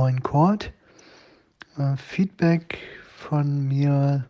[0.00, 0.72] Moin Kurt.
[1.76, 2.78] Äh, Feedback
[3.16, 4.26] von mir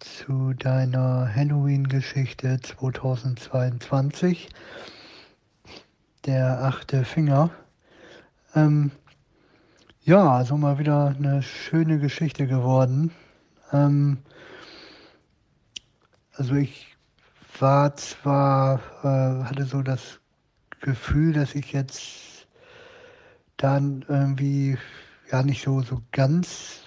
[0.00, 4.48] zu deiner Halloween-Geschichte 2022.
[6.26, 7.50] Der achte Finger.
[8.56, 8.90] Ähm,
[10.02, 13.12] ja, also mal wieder eine schöne Geschichte geworden.
[13.72, 14.18] Ähm,
[16.32, 16.96] also ich
[17.60, 20.18] war zwar, äh, hatte so das
[20.80, 22.48] Gefühl, dass ich jetzt
[23.56, 24.76] dann irgendwie
[25.30, 26.80] ja nicht so, so ganz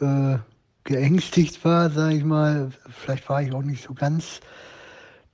[0.00, 0.38] äh,
[0.84, 2.70] geängstigt war, sage ich mal.
[2.88, 4.40] Vielleicht war ich auch nicht so ganz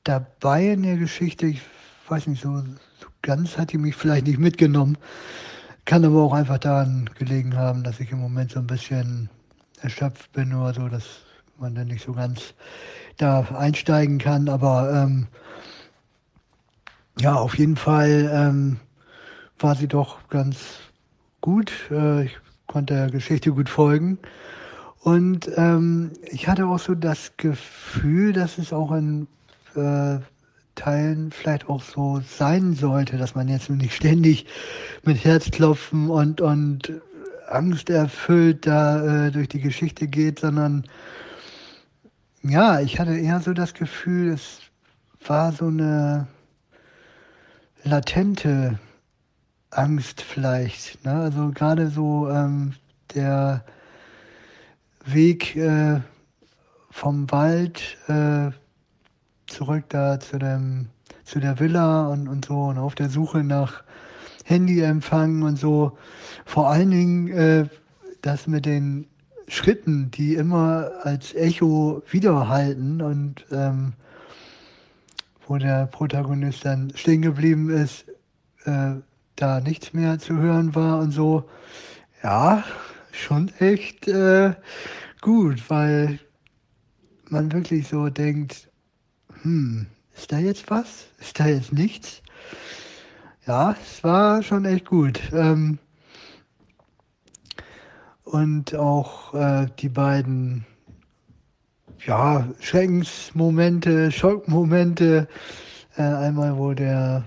[0.05, 1.47] dabei in der Geschichte.
[1.47, 1.61] Ich
[2.09, 4.97] weiß nicht, so, so ganz hat die mich vielleicht nicht mitgenommen.
[5.85, 9.29] Kann aber auch einfach daran gelegen haben, dass ich im Moment so ein bisschen
[9.81, 11.05] erschöpft bin oder so, dass
[11.59, 12.55] man dann nicht so ganz
[13.17, 14.49] da einsteigen kann.
[14.49, 15.27] Aber ähm,
[17.19, 18.81] ja, auf jeden Fall ähm,
[19.59, 20.90] war sie doch ganz
[21.41, 21.73] gut.
[21.91, 24.19] Äh, ich konnte der Geschichte gut folgen.
[25.01, 29.27] Und ähm, ich hatte auch so das Gefühl, dass es auch in
[29.75, 30.19] äh,
[30.75, 34.47] Teilen vielleicht auch so sein sollte, dass man jetzt nicht ständig
[35.03, 36.93] mit Herzklopfen und, und
[37.49, 40.85] Angst erfüllt da äh, durch die Geschichte geht, sondern
[42.43, 44.61] ja, ich hatte eher so das Gefühl, es
[45.27, 46.27] war so eine
[47.85, 48.79] latente
[49.71, 51.05] Angst vielleicht.
[51.05, 51.13] Ne?
[51.13, 52.75] Also gerade so ähm,
[53.15, 53.65] der
[55.05, 56.01] Weg äh,
[56.91, 58.51] vom Wald äh,
[59.47, 60.89] zurück da zu dem
[61.25, 63.85] zu der Villa und, und so und auf der Suche nach
[64.45, 65.97] Handyempfang und so.
[66.45, 67.69] Vor allen Dingen äh,
[68.23, 69.07] das mit den
[69.47, 73.93] Schritten, die immer als Echo widerhalten und ähm,
[75.47, 78.07] wo der Protagonist dann stehen geblieben ist,
[78.65, 78.95] äh,
[79.37, 81.49] da nichts mehr zu hören war und so.
[82.23, 82.65] Ja,
[83.13, 84.55] schon echt äh,
[85.21, 86.19] gut, weil
[87.29, 88.69] man wirklich so denkt,
[89.43, 91.07] hm, ist da jetzt was?
[91.19, 92.23] Ist da jetzt nichts?
[93.47, 95.21] Ja, es war schon echt gut.
[95.33, 95.79] Ähm,
[98.25, 100.65] und auch äh, die beiden
[102.07, 105.29] ja, Schreckensmomente, Schockmomente.
[105.97, 107.27] Äh, einmal, wo der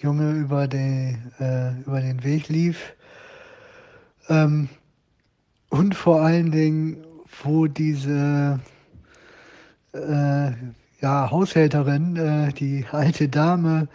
[0.00, 2.94] Junge über, die, äh, über den Weg lief.
[4.28, 4.68] Ähm,
[5.70, 7.04] und vor allen Dingen,
[7.42, 8.60] wo diese
[9.92, 10.52] äh,
[11.00, 13.88] ja, Haushälterin, äh, die alte Dame,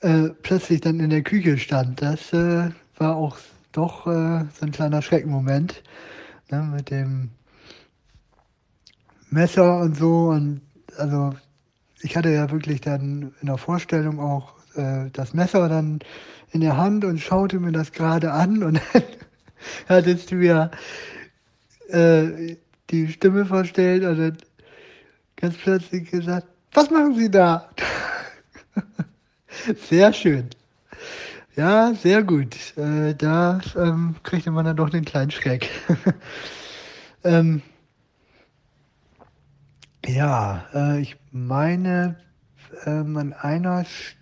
[0.00, 2.02] äh, plötzlich dann in der Küche stand.
[2.02, 3.38] Das äh, war auch
[3.72, 5.82] doch äh, so ein kleiner Schreckmoment
[6.50, 7.30] ne, mit dem
[9.30, 10.28] Messer und so.
[10.28, 10.60] Und
[10.98, 11.34] also
[12.00, 16.00] ich hatte ja wirklich dann in der Vorstellung auch äh, das Messer dann
[16.50, 19.02] in der Hand und schaute mir das gerade an und dann
[19.88, 20.70] hattest du ja
[21.88, 22.56] äh,
[22.90, 24.38] die Stimme verstellt und dann
[25.36, 27.70] ganz plötzlich gesagt, was machen Sie da?
[29.88, 30.48] sehr schön.
[31.54, 32.56] Ja, sehr gut.
[32.78, 35.68] Äh, da ähm, kriegte man dann doch den kleinen Schreck.
[37.24, 37.60] ähm,
[40.06, 42.16] ja, äh, ich meine,
[42.86, 44.21] ähm, an einer Stelle,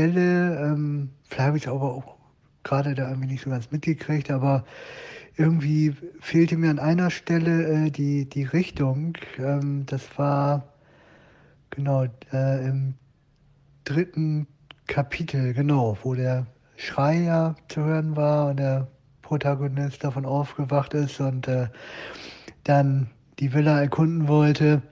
[0.00, 2.16] ähm, vielleicht habe ich aber auch
[2.62, 4.64] gerade da irgendwie nicht so ganz mitgekriegt, aber
[5.36, 9.14] irgendwie fehlte mir an einer Stelle äh, die, die Richtung.
[9.38, 10.72] Ähm, das war
[11.70, 12.94] genau äh, im
[13.84, 14.46] dritten
[14.86, 16.46] Kapitel, genau, wo der
[16.76, 18.88] Schrei ja zu hören war und der
[19.22, 21.68] Protagonist davon aufgewacht ist und äh,
[22.64, 24.82] dann die Villa erkunden wollte.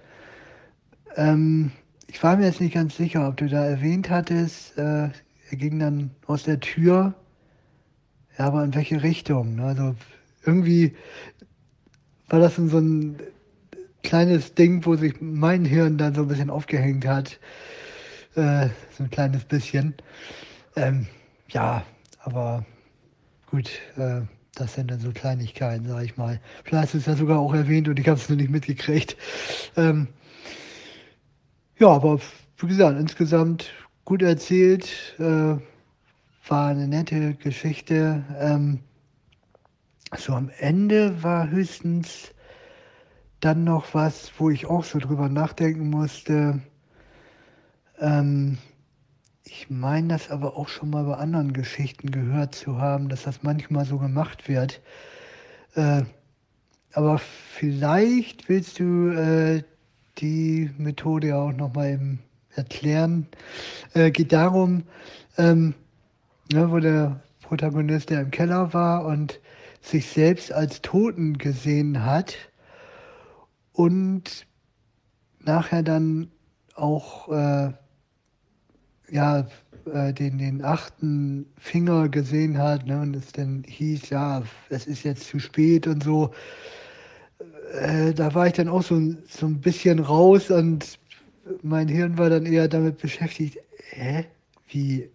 [1.16, 1.72] Ähm,
[2.12, 5.08] ich war mir jetzt nicht ganz sicher, ob du da erwähnt hattest, äh,
[5.50, 7.14] er ging dann aus der Tür,
[8.38, 9.56] ja, aber in welche Richtung?
[9.56, 9.64] Ne?
[9.64, 9.94] Also
[10.44, 10.94] irgendwie
[12.28, 13.18] war das so ein
[14.02, 17.40] kleines Ding, wo sich mein Hirn dann so ein bisschen aufgehängt hat.
[18.34, 19.94] Äh, so ein kleines bisschen.
[20.76, 21.06] Ähm,
[21.48, 21.82] ja,
[22.18, 22.66] aber
[23.46, 24.20] gut, äh,
[24.54, 26.40] das sind dann so Kleinigkeiten, sag ich mal.
[26.64, 29.16] Vielleicht ist ja sogar auch erwähnt und ich habe es nur nicht mitgekriegt.
[29.76, 30.08] Ähm,
[31.82, 32.20] ja, aber
[32.58, 33.72] wie gesagt, insgesamt
[34.04, 35.56] gut erzählt, äh,
[36.48, 38.24] war eine nette Geschichte.
[38.38, 38.78] Ähm,
[40.16, 42.32] so am Ende war höchstens
[43.40, 46.60] dann noch was, wo ich auch so drüber nachdenken musste.
[47.98, 48.58] Ähm,
[49.42, 53.42] ich meine das aber auch schon mal bei anderen Geschichten gehört zu haben, dass das
[53.42, 54.80] manchmal so gemacht wird.
[55.74, 56.02] Äh,
[56.92, 59.64] aber vielleicht willst du äh,
[60.18, 62.20] die Methode auch noch mal eben
[62.54, 63.26] erklären.
[63.94, 64.84] Äh, geht darum,
[65.38, 65.74] ähm,
[66.52, 69.40] ne, wo der Protagonist, der im Keller war und
[69.80, 72.36] sich selbst als Toten gesehen hat
[73.72, 74.46] und
[75.40, 76.30] nachher dann
[76.74, 77.72] auch äh,
[79.10, 79.46] ja
[79.92, 85.02] äh, den den achten Finger gesehen hat ne, und es dann hieß ja es ist
[85.02, 86.32] jetzt zu spät und so
[87.72, 90.98] äh, da war ich dann auch so, so ein bisschen raus und
[91.62, 93.58] mein Hirn war dann eher damit beschäftigt
[93.90, 94.24] hä
[94.68, 95.10] wie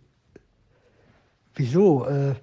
[1.56, 2.36] wieso äh,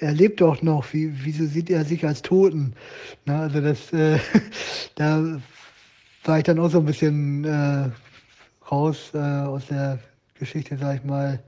[0.00, 2.74] er lebt doch noch, wie, wieso sieht er sich als Toten?
[3.24, 4.18] Na, also das, äh,
[4.94, 5.40] da
[6.24, 7.90] war ich dann auch so ein bisschen äh,
[8.70, 9.98] raus äh, aus der
[10.38, 11.42] Geschichte, sag ich mal.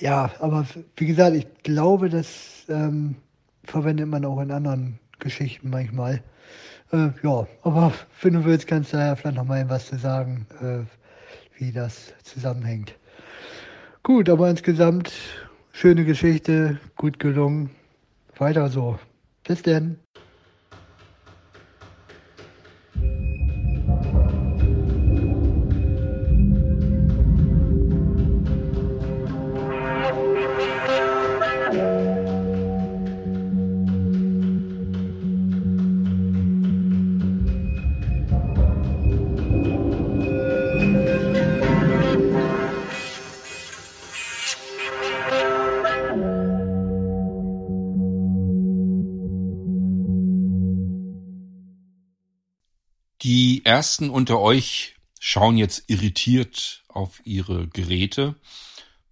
[0.00, 0.66] Ja, aber
[0.96, 3.16] wie gesagt, ich glaube, das ähm,
[3.64, 6.22] verwendet man auch in anderen Geschichten manchmal.
[6.92, 7.92] Äh, ja, aber
[8.22, 12.14] wenn du willst, kannst du ja vielleicht noch mal was zu sagen, äh, wie das
[12.22, 12.94] zusammenhängt.
[14.02, 15.12] Gut, aber insgesamt
[15.72, 17.70] schöne Geschichte, gut gelungen.
[18.38, 18.98] Weiter so.
[19.44, 19.98] Bis denn.
[53.78, 58.34] Ersten unter euch schauen jetzt irritiert auf ihre Geräte.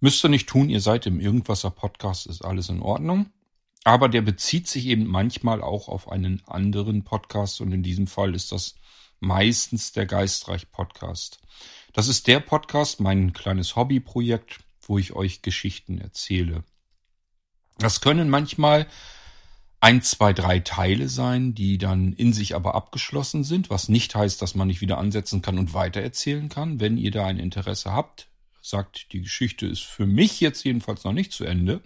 [0.01, 3.27] Müsst ihr nicht tun, ihr seid im Irgendwasser Podcast, ist alles in Ordnung.
[3.85, 8.35] Aber der bezieht sich eben manchmal auch auf einen anderen Podcast und in diesem Fall
[8.35, 8.75] ist das
[9.21, 11.39] meistens der Geistreich Podcast.
[11.93, 16.65] Das ist der Podcast, mein kleines Hobbyprojekt, wo ich euch Geschichten erzähle.
[17.77, 18.85] Das können manchmal
[19.79, 24.41] ein, zwei, drei Teile sein, die dann in sich aber abgeschlossen sind, was nicht heißt,
[24.41, 26.79] dass man nicht wieder ansetzen kann und weitererzählen kann.
[26.79, 28.27] Wenn ihr da ein Interesse habt,
[28.61, 31.81] sagt, die Geschichte ist für mich jetzt jedenfalls noch nicht zu Ende,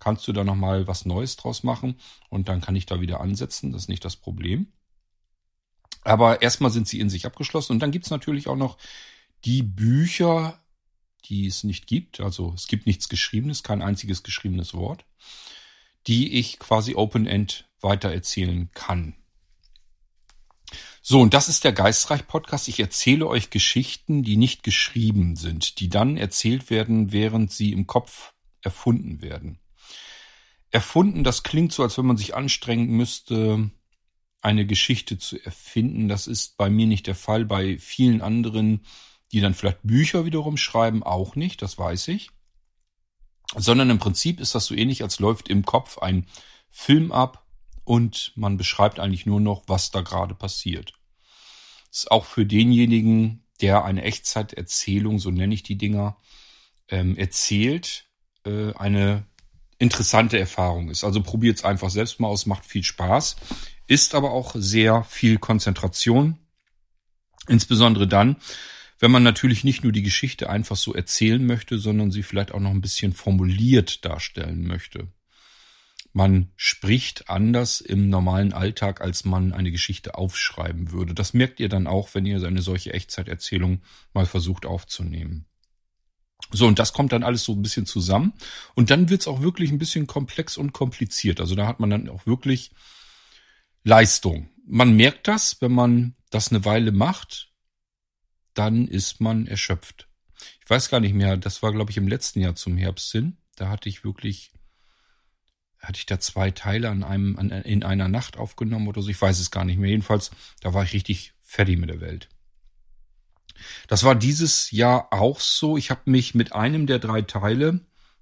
[0.00, 1.96] kannst du da nochmal was Neues draus machen
[2.30, 4.66] und dann kann ich da wieder ansetzen, das ist nicht das Problem.
[6.02, 8.76] Aber erstmal sind sie in sich abgeschlossen und dann gibt's natürlich auch noch
[9.44, 10.60] die Bücher,
[11.24, 12.20] die es nicht gibt.
[12.20, 15.04] Also es gibt nichts Geschriebenes, kein einziges geschriebenes Wort
[16.06, 19.14] die ich quasi Open-End weitererzählen kann.
[21.02, 22.66] So, und das ist der Geistreich Podcast.
[22.66, 27.86] Ich erzähle euch Geschichten, die nicht geschrieben sind, die dann erzählt werden, während sie im
[27.86, 29.60] Kopf erfunden werden.
[30.70, 33.70] Erfunden, das klingt so, als wenn man sich anstrengen müsste,
[34.40, 36.08] eine Geschichte zu erfinden.
[36.08, 37.44] Das ist bei mir nicht der Fall.
[37.44, 38.84] Bei vielen anderen,
[39.30, 41.62] die dann vielleicht Bücher wiederum schreiben, auch nicht.
[41.62, 42.30] Das weiß ich
[43.54, 46.26] sondern im Prinzip ist das so ähnlich, als läuft im Kopf ein
[46.70, 47.46] Film ab
[47.84, 50.94] und man beschreibt eigentlich nur noch, was da gerade passiert.
[51.90, 56.16] Ist auch für denjenigen, der eine Echtzeiterzählung, so nenne ich die Dinger,
[56.88, 58.06] ähm, erzählt,
[58.44, 59.26] äh, eine
[59.78, 61.04] interessante Erfahrung ist.
[61.04, 63.36] Also probiert es einfach selbst mal aus, macht viel Spaß,
[63.86, 66.38] ist aber auch sehr viel Konzentration,
[67.48, 68.36] insbesondere dann,
[68.98, 72.60] wenn man natürlich nicht nur die Geschichte einfach so erzählen möchte, sondern sie vielleicht auch
[72.60, 75.08] noch ein bisschen formuliert darstellen möchte.
[76.12, 81.12] Man spricht anders im normalen Alltag, als man eine Geschichte aufschreiben würde.
[81.12, 83.82] Das merkt ihr dann auch, wenn ihr eine solche Echtzeiterzählung
[84.14, 85.44] mal versucht aufzunehmen.
[86.52, 88.32] So, und das kommt dann alles so ein bisschen zusammen.
[88.74, 91.38] Und dann wird's auch wirklich ein bisschen komplex und kompliziert.
[91.38, 92.70] Also da hat man dann auch wirklich
[93.84, 94.48] Leistung.
[94.66, 97.45] Man merkt das, wenn man das eine Weile macht,
[98.56, 100.08] dann ist man erschöpft.
[100.62, 103.36] Ich weiß gar nicht mehr, das war, glaube ich, im letzten Jahr zum Herbst hin.
[103.56, 104.52] Da hatte ich wirklich,
[105.78, 109.08] hatte ich da zwei Teile an einem, an, in einer Nacht aufgenommen oder so.
[109.08, 109.90] Ich weiß es gar nicht mehr.
[109.90, 112.28] Jedenfalls, da war ich richtig fertig mit der Welt.
[113.88, 115.76] Das war dieses Jahr auch so.
[115.76, 117.80] Ich habe mich mit einem der drei Teile,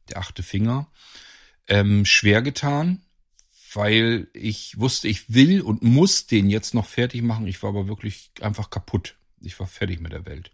[0.08, 0.90] der achte Finger,
[1.66, 3.02] ähm, schwer getan,
[3.72, 7.46] weil ich wusste, ich will und muss den jetzt noch fertig machen.
[7.46, 9.16] Ich war aber wirklich einfach kaputt.
[9.44, 10.50] Ich war fertig mit der Welt.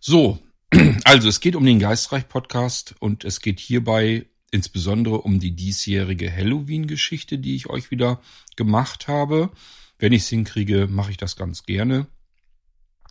[0.00, 0.38] So,
[1.04, 7.38] also es geht um den Geistreich-Podcast und es geht hierbei insbesondere um die diesjährige Halloween-Geschichte,
[7.38, 8.20] die ich euch wieder
[8.56, 9.50] gemacht habe.
[9.98, 12.06] Wenn ich es hinkriege, mache ich das ganz gerne.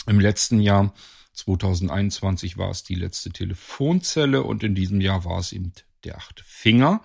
[0.07, 0.93] Im letzten Jahr
[1.34, 6.43] 2021 war es die letzte Telefonzelle und in diesem Jahr war es eben der achte
[6.43, 7.01] Finger.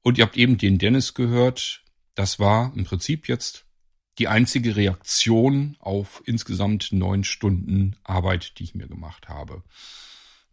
[0.00, 1.82] Und ihr habt eben den Dennis gehört.
[2.14, 3.64] Das war im Prinzip jetzt
[4.18, 9.62] die einzige Reaktion auf insgesamt neun Stunden Arbeit, die ich mir gemacht habe.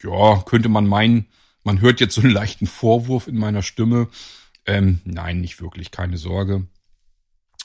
[0.01, 1.27] Ja, könnte man meinen,
[1.63, 4.09] Man hört jetzt so einen leichten Vorwurf in meiner Stimme.
[4.65, 6.67] Ähm, nein, nicht wirklich, keine Sorge.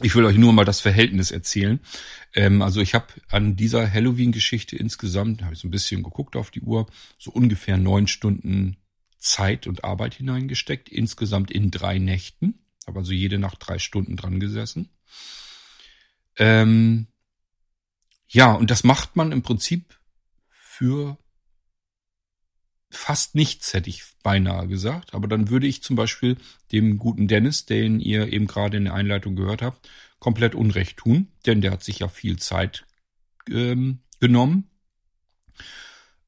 [0.02, 1.80] Ich will euch nur mal das Verhältnis erzählen.
[2.34, 6.50] Ähm, also ich habe an dieser Halloween-Geschichte insgesamt, habe ich so ein bisschen geguckt auf
[6.50, 6.86] die Uhr,
[7.18, 8.76] so ungefähr neun Stunden
[9.18, 12.66] Zeit und Arbeit hineingesteckt, insgesamt in drei Nächten.
[12.86, 14.90] Habe also jede Nacht drei Stunden dran gesessen.
[16.38, 17.06] Ähm,
[18.28, 19.98] ja, und das macht man im Prinzip
[20.50, 21.18] für
[22.90, 25.14] fast nichts, hätte ich beinahe gesagt.
[25.14, 26.36] Aber dann würde ich zum Beispiel
[26.72, 29.88] dem guten Dennis, den ihr eben gerade in der Einleitung gehört habt,
[30.18, 31.28] komplett Unrecht tun.
[31.46, 32.86] Denn der hat sich ja viel Zeit
[33.48, 34.70] ähm, genommen,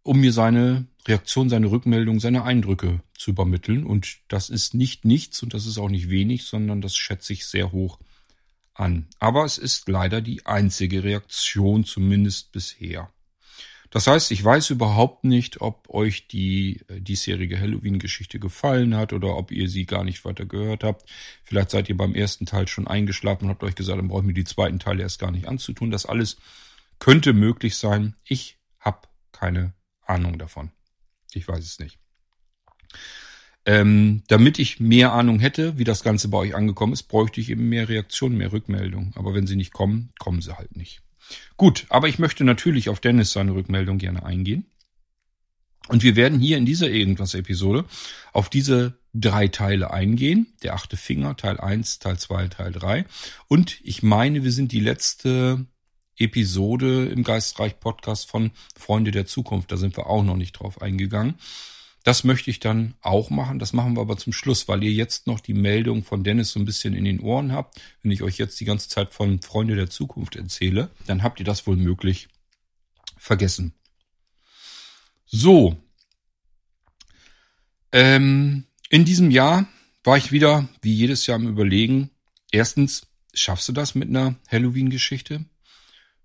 [0.02, 3.84] um mir seine Reaktion, seine Rückmeldung, seine Eindrücke zu übermitteln.
[3.84, 7.46] Und das ist nicht nichts und das ist auch nicht wenig, sondern das schätze ich
[7.46, 7.98] sehr hoch
[8.78, 9.08] an.
[9.18, 13.12] Aber es ist leider die einzige Reaktion, zumindest bisher.
[13.90, 19.36] Das heißt, ich weiß überhaupt nicht, ob euch die äh, diesjährige Halloween-Geschichte gefallen hat oder
[19.36, 21.08] ob ihr sie gar nicht weiter gehört habt.
[21.44, 24.26] Vielleicht seid ihr beim ersten Teil schon eingeschlafen und habt euch gesagt, dann brauche ich
[24.26, 25.90] mir die zweiten Teile erst gar nicht anzutun.
[25.90, 26.36] Das alles
[26.98, 28.14] könnte möglich sein.
[28.24, 29.72] Ich habe keine
[30.04, 30.70] Ahnung davon.
[31.32, 31.98] Ich weiß es nicht.
[33.68, 37.50] Ähm, damit ich mehr Ahnung hätte, wie das Ganze bei euch angekommen ist, bräuchte ich
[37.50, 39.12] eben mehr Reaktionen, mehr Rückmeldungen.
[39.14, 41.02] Aber wenn sie nicht kommen, kommen sie halt nicht.
[41.58, 44.64] Gut, aber ich möchte natürlich auf Dennis seine Rückmeldung gerne eingehen.
[45.88, 47.84] Und wir werden hier in dieser Irgendwas-Episode
[48.32, 50.46] auf diese drei Teile eingehen.
[50.62, 53.04] Der achte Finger, Teil 1, Teil 2, Teil 3.
[53.48, 55.66] Und ich meine, wir sind die letzte
[56.16, 59.70] Episode im Geistreich Podcast von Freunde der Zukunft.
[59.70, 61.34] Da sind wir auch noch nicht drauf eingegangen.
[62.08, 63.58] Das möchte ich dann auch machen.
[63.58, 66.58] Das machen wir aber zum Schluss, weil ihr jetzt noch die Meldung von Dennis so
[66.58, 67.78] ein bisschen in den Ohren habt.
[68.00, 71.44] Wenn ich euch jetzt die ganze Zeit von Freunde der Zukunft erzähle, dann habt ihr
[71.44, 72.28] das wohl möglich
[73.18, 73.74] vergessen.
[75.26, 75.76] So.
[77.92, 79.68] Ähm, in diesem Jahr
[80.02, 82.08] war ich wieder, wie jedes Jahr, am Überlegen.
[82.50, 85.44] Erstens, schaffst du das mit einer Halloween-Geschichte?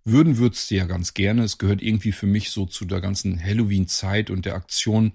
[0.06, 1.44] Würden würdest du ja ganz gerne.
[1.44, 5.12] Es gehört irgendwie für mich so zu der ganzen Halloween-Zeit und der Aktion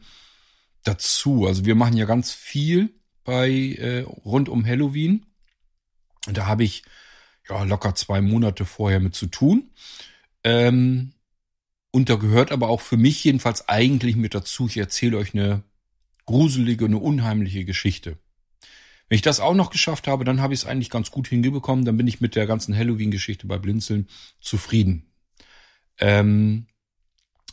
[0.85, 1.47] dazu.
[1.47, 2.91] Also wir machen ja ganz viel
[3.25, 5.27] bei äh, rund um Halloween.
[6.27, 6.83] Und da habe ich
[7.49, 9.71] ja locker zwei Monate vorher mit zu tun.
[10.45, 11.13] Ähm,
[11.91, 15.63] und da gehört aber auch für mich jedenfalls eigentlich mit dazu, ich erzähle euch eine
[16.27, 18.19] gruselige, eine unheimliche Geschichte.
[19.09, 21.87] Wenn ich das auch noch geschafft habe, dann habe ich es eigentlich ganz gut hingebekommen.
[21.87, 24.09] Dann bin ich mit der ganzen Halloween-Geschichte bei Blinzeln
[24.41, 25.11] zufrieden.
[25.99, 26.67] Ähm,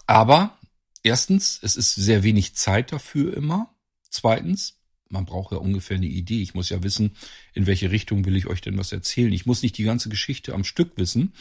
[0.05, 0.57] aber
[1.05, 3.73] erstens, es ist sehr wenig Zeit dafür immer.
[4.09, 6.41] Zweitens, man braucht ja ungefähr eine Idee.
[6.41, 7.15] Ich muss ja wissen,
[7.53, 9.31] in welche Richtung will ich euch denn was erzählen.
[9.31, 11.33] Ich muss nicht die ganze Geschichte am Stück wissen,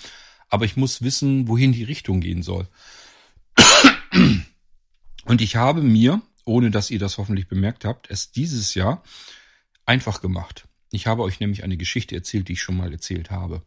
[0.48, 2.68] aber ich muss wissen, wohin die Richtung gehen soll.
[5.24, 9.02] Und ich habe mir, ohne dass ihr das hoffentlich bemerkt habt, es dieses Jahr
[9.86, 10.68] einfach gemacht.
[10.90, 13.62] Ich habe euch nämlich eine Geschichte erzählt, die ich schon mal erzählt habe.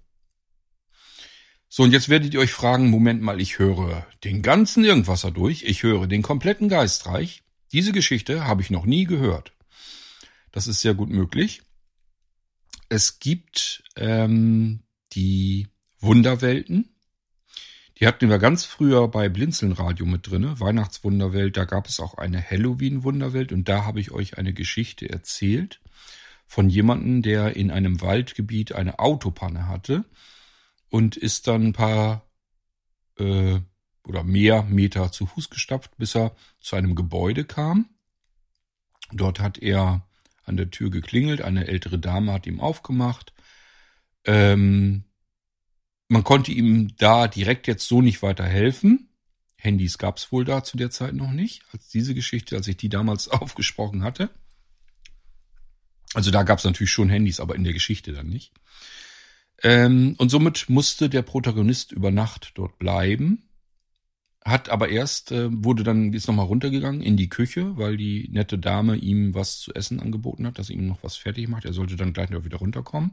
[1.70, 5.64] So, und jetzt werdet ihr euch fragen, Moment mal, ich höre den ganzen Irgendwasser durch,
[5.64, 7.44] ich höre den kompletten Geistreich.
[7.74, 9.52] Diese Geschichte habe ich noch nie gehört.
[10.54, 11.62] Das ist sehr gut möglich.
[12.88, 15.68] Es gibt ähm, die
[16.00, 16.96] Wunderwelten.
[18.00, 20.60] Die hatten wir ganz früher bei Blinzelnradio mit drinne.
[20.62, 25.82] Weihnachtswunderwelt, da gab es auch eine Halloween-Wunderwelt und da habe ich euch eine Geschichte erzählt
[26.46, 30.06] von jemandem, der in einem Waldgebiet eine Autopanne hatte
[30.90, 32.24] und ist dann ein paar
[33.18, 33.60] äh,
[34.04, 37.90] oder mehr Meter zu Fuß gestapft, bis er zu einem Gebäude kam.
[39.12, 40.08] Dort hat er
[40.46, 43.34] an der Tür geklingelt, eine ältere Dame hat ihm aufgemacht.
[44.24, 45.04] Ähm,
[46.08, 49.10] man konnte ihm da direkt jetzt so nicht weiter helfen.
[49.58, 52.78] Handys gab es wohl da zu der Zeit noch nicht, als diese Geschichte, als ich
[52.78, 54.30] die damals aufgesprochen hatte.
[56.14, 58.54] Also da gab es natürlich schon Handys, aber in der Geschichte dann nicht.
[59.64, 63.44] Ähm, und somit musste der Protagonist über Nacht dort bleiben.
[64.46, 68.58] Hat aber erst, äh, wurde dann, ist nochmal runtergegangen in die Küche, weil die nette
[68.58, 71.66] Dame ihm was zu essen angeboten hat, dass sie ihm noch was fertig macht.
[71.66, 73.12] Er sollte dann gleich noch wieder runterkommen.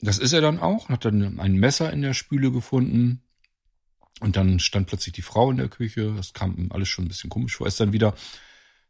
[0.00, 3.22] Das ist er dann auch, hat dann ein Messer in der Spüle gefunden.
[4.20, 6.12] Und dann stand plötzlich die Frau in der Küche.
[6.16, 7.66] Das kam ihm alles schon ein bisschen komisch vor.
[7.66, 8.14] Er ist dann wieder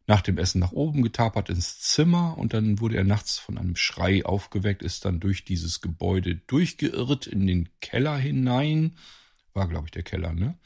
[0.07, 3.77] nach dem Essen nach oben getapert ins Zimmer und dann wurde er nachts von einem
[3.77, 8.97] Schrei aufgeweckt, ist dann durch dieses Gebäude durchgeirrt in den Keller hinein.
[9.55, 10.59] War, glaube ich, der Keller, ne?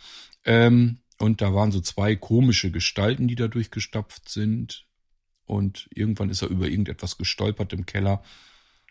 [0.45, 4.87] Ähm, und da waren so zwei komische Gestalten, die da durchgestapft sind.
[5.45, 8.23] Und irgendwann ist er über irgendetwas gestolpert im Keller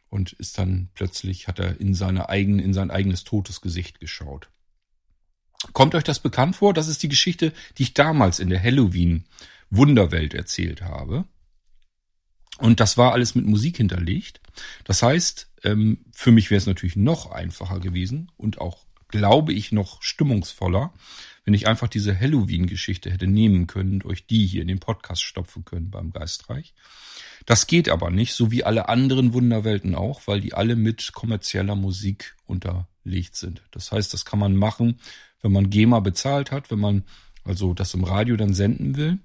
[0.10, 4.50] und ist dann plötzlich, hat er in seine eigene, in sein eigenes totes Gesicht geschaut.
[5.74, 6.74] Kommt euch das bekannt vor?
[6.74, 9.25] Das ist die Geschichte, die ich damals in der Halloween
[9.69, 11.25] Wunderwelt erzählt habe.
[12.60, 14.39] Und das war alles mit Musik hinterlegt.
[14.86, 19.72] Das heißt, ähm, für mich wäre es natürlich noch einfacher gewesen und auch, glaube ich,
[19.72, 20.93] noch stimmungsvoller,
[21.43, 25.22] wenn ich einfach diese Halloween-Geschichte hätte nehmen können und euch die hier in den Podcast
[25.22, 26.74] stopfen können beim Geistreich.
[27.45, 31.75] Das geht aber nicht, so wie alle anderen Wunderwelten auch, weil die alle mit kommerzieller
[31.75, 33.62] Musik unterlegt sind.
[33.72, 35.00] Das heißt, das kann man machen,
[35.46, 37.04] wenn man GEMA bezahlt hat, wenn man
[37.44, 39.20] also das im Radio dann senden will.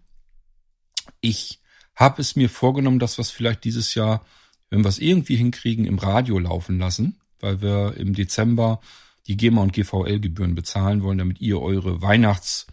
[1.23, 1.61] Ich
[1.97, 4.23] habe es mir vorgenommen, dass wir es vielleicht dieses Jahr,
[4.69, 8.83] wenn wir es irgendwie hinkriegen, im Radio laufen lassen, weil wir im Dezember
[9.29, 12.67] die GEMA und GVL-Gebühren bezahlen wollen, damit ihr eure Weihnachts,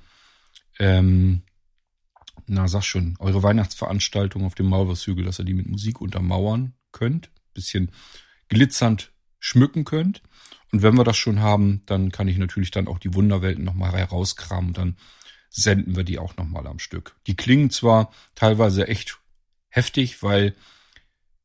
[0.78, 1.44] ähm,
[2.48, 7.30] na sag schon, eure Weihnachtsveranstaltung auf dem Maulwurfshügel, dass ihr die mit Musik untermauern könnt,
[7.54, 7.92] bisschen
[8.50, 10.22] glitzernd schmücken könnt.
[10.78, 13.94] Und wenn wir das schon haben, dann kann ich natürlich dann auch die Wunderwelten nochmal
[13.94, 14.98] herauskramen und dann
[15.50, 17.16] senden wir die auch nochmal am Stück.
[17.26, 19.18] Die klingen zwar teilweise echt
[19.70, 20.54] heftig, weil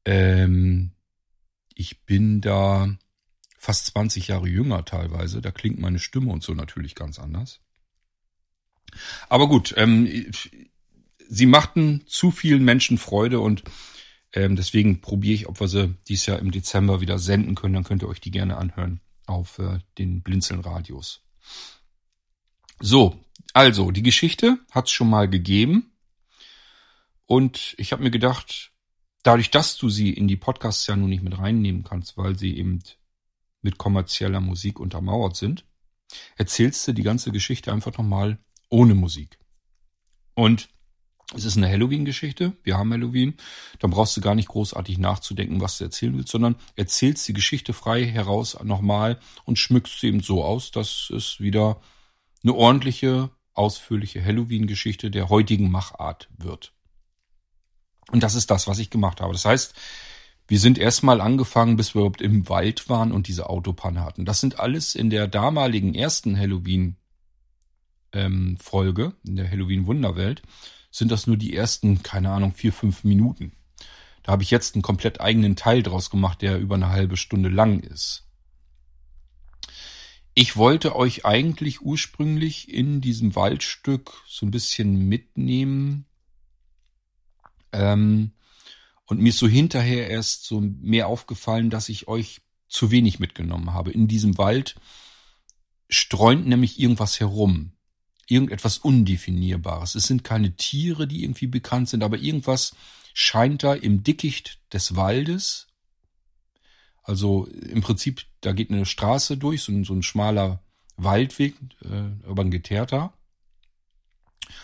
[0.05, 0.91] ähm,
[1.75, 2.95] ich bin da
[3.57, 5.41] fast 20 Jahre jünger teilweise.
[5.41, 7.61] Da klingt meine Stimme und so natürlich ganz anders.
[9.31, 10.31] Aber gut, ähm,
[11.27, 13.63] sie machten zu vielen Menschen Freude und
[14.35, 17.73] ähm, deswegen probiere ich, ob wir sie dieses Jahr im Dezember wieder senden können.
[17.73, 21.23] Dann könnt ihr euch die gerne anhören auf äh, den Blinzeln-Radios.
[22.81, 23.19] So,
[23.53, 25.93] also die Geschichte hat es schon mal gegeben.
[27.27, 28.73] Und ich habe mir gedacht,
[29.23, 32.57] dadurch, dass du sie in die Podcasts ja nun nicht mit reinnehmen kannst, weil sie
[32.57, 32.83] eben
[33.63, 35.65] mit kommerzieller Musik untermauert sind,
[36.37, 38.39] erzählst du die ganze Geschichte einfach nochmal
[38.69, 39.39] ohne Musik.
[40.35, 40.69] Und
[41.35, 42.53] es ist eine Halloween-Geschichte.
[42.63, 43.35] Wir haben Halloween.
[43.79, 47.73] Dann brauchst du gar nicht großartig nachzudenken, was du erzählen willst, sondern erzählst die Geschichte
[47.73, 51.81] frei heraus nochmal und schmückst sie eben so aus, dass es wieder
[52.43, 56.73] eine ordentliche, ausführliche Halloween-Geschichte der heutigen Machart wird.
[58.11, 59.33] Und das ist das, was ich gemacht habe.
[59.33, 59.75] Das heißt,
[60.49, 64.25] wir sind erstmal angefangen, bis wir überhaupt im Wald waren und diese Autopanne hatten.
[64.25, 66.97] Das sind alles in der damaligen ersten Halloween
[68.13, 68.59] ähm,
[69.25, 70.43] in der Halloween Wunderwelt,
[70.93, 73.53] sind das nur die ersten, keine Ahnung, vier, fünf Minuten.
[74.23, 77.49] Da habe ich jetzt einen komplett eigenen Teil draus gemacht, der über eine halbe Stunde
[77.49, 78.29] lang ist.
[80.35, 86.07] Ich wollte euch eigentlich ursprünglich in diesem Waldstück so ein bisschen mitnehmen.
[87.73, 88.33] Ähm,
[89.07, 93.73] und mir ist so hinterher erst so mehr aufgefallen, dass ich euch zu wenig mitgenommen
[93.73, 93.91] habe.
[93.91, 94.77] In diesem Wald
[95.89, 97.73] streunt nämlich irgendwas herum
[98.29, 99.95] irgendetwas Undefinierbares.
[99.95, 102.75] Es sind keine Tiere, die irgendwie bekannt sind, aber irgendwas
[103.15, 105.69] scheint da im Dickicht des Waldes.
[107.03, 110.63] Also im Prinzip, da geht eine Straße durch, so ein, so ein schmaler
[110.97, 113.13] Waldweg, äh, aber ein geteerter.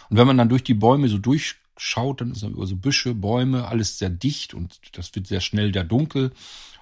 [0.09, 1.19] Und wenn man dann durch die Bäume so
[1.79, 5.73] durchschaut, dann ist da so Büsche, Bäume, alles sehr dicht und das wird sehr schnell
[5.73, 6.33] da dunkel.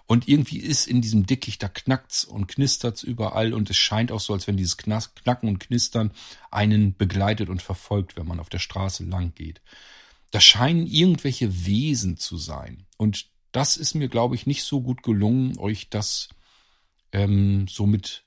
[0.06, 4.20] Und irgendwie ist in diesem Dickicht, da knackt's und knistert's überall und es scheint auch
[4.20, 6.12] so, als wenn dieses Knacken und Knistern
[6.50, 9.60] einen begleitet und verfolgt, wenn man auf der Straße lang geht.
[10.30, 12.86] Da scheinen irgendwelche Wesen zu sein.
[12.96, 16.28] Und das ist mir, glaube ich, nicht so gut gelungen, euch das
[17.10, 18.25] ähm, so mit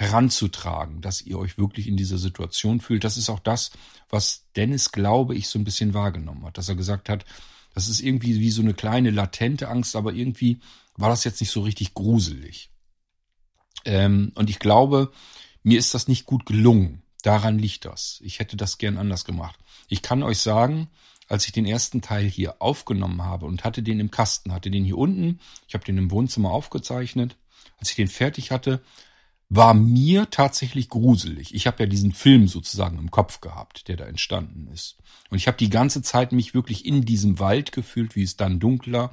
[0.00, 3.04] heranzutragen, dass ihr euch wirklich in dieser Situation fühlt.
[3.04, 3.70] Das ist auch das,
[4.08, 7.26] was Dennis, glaube ich, so ein bisschen wahrgenommen hat, dass er gesagt hat,
[7.74, 10.60] das ist irgendwie wie so eine kleine latente Angst, aber irgendwie
[10.96, 12.70] war das jetzt nicht so richtig gruselig.
[13.84, 15.12] Ähm, und ich glaube,
[15.62, 17.02] mir ist das nicht gut gelungen.
[17.22, 18.20] Daran liegt das.
[18.24, 19.58] Ich hätte das gern anders gemacht.
[19.88, 20.88] Ich kann euch sagen,
[21.28, 24.84] als ich den ersten Teil hier aufgenommen habe und hatte den im Kasten, hatte den
[24.84, 27.36] hier unten, ich habe den im Wohnzimmer aufgezeichnet.
[27.78, 28.82] Als ich den fertig hatte,
[29.52, 31.54] war mir tatsächlich gruselig.
[31.54, 34.96] Ich habe ja diesen Film sozusagen im Kopf gehabt, der da entstanden ist.
[35.28, 38.60] Und ich habe die ganze Zeit mich wirklich in diesem Wald gefühlt, wie es dann
[38.60, 39.12] dunkler,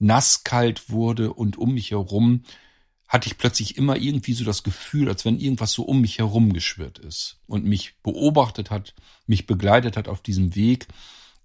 [0.00, 2.42] nasskalt wurde und um mich herum
[3.06, 6.52] hatte ich plötzlich immer irgendwie so das Gefühl, als wenn irgendwas so um mich herum
[6.52, 8.94] geschwirrt ist und mich beobachtet hat,
[9.26, 10.88] mich begleitet hat auf diesem Weg.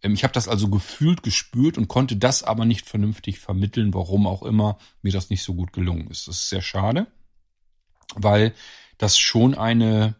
[0.02, 4.28] Ähm, ich habe das also gefühlt, gespürt und konnte das aber nicht vernünftig vermitteln, warum
[4.28, 6.28] auch immer mir das nicht so gut gelungen ist.
[6.28, 7.08] Das ist sehr schade,
[8.16, 8.54] weil
[8.98, 10.16] das schon eine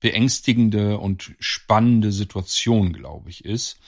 [0.00, 3.78] beängstigende und spannende Situation, glaube ich, ist.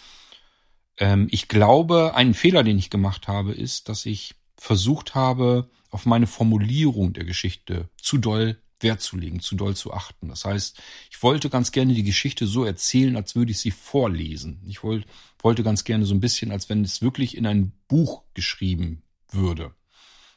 [0.98, 6.06] Ähm, ich glaube, ein Fehler, den ich gemacht habe, ist, dass ich versucht habe, auf
[6.06, 10.28] meine Formulierung der Geschichte zu doll Wert zu legen, zu doll zu achten.
[10.28, 10.80] Das heißt,
[11.10, 14.62] ich wollte ganz gerne die Geschichte so erzählen, als würde ich sie vorlesen.
[14.66, 15.06] Ich wollte,
[15.40, 19.74] wollte ganz gerne so ein bisschen, als wenn es wirklich in ein Buch geschrieben würde.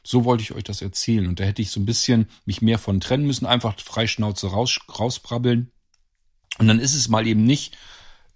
[0.02, 1.26] So wollte ich euch das erzählen.
[1.26, 4.78] Und da hätte ich so ein bisschen mich mehr von trennen müssen, einfach Freischnauze raus,
[4.98, 5.70] rausbrabbeln.
[6.58, 7.76] Und dann ist es mal eben nicht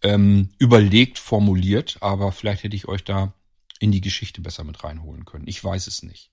[0.03, 3.33] ähm, überlegt formuliert, aber vielleicht hätte ich euch da
[3.81, 5.46] in die Geschichte besser mit reinholen können.
[5.46, 6.31] Ich weiß es nicht.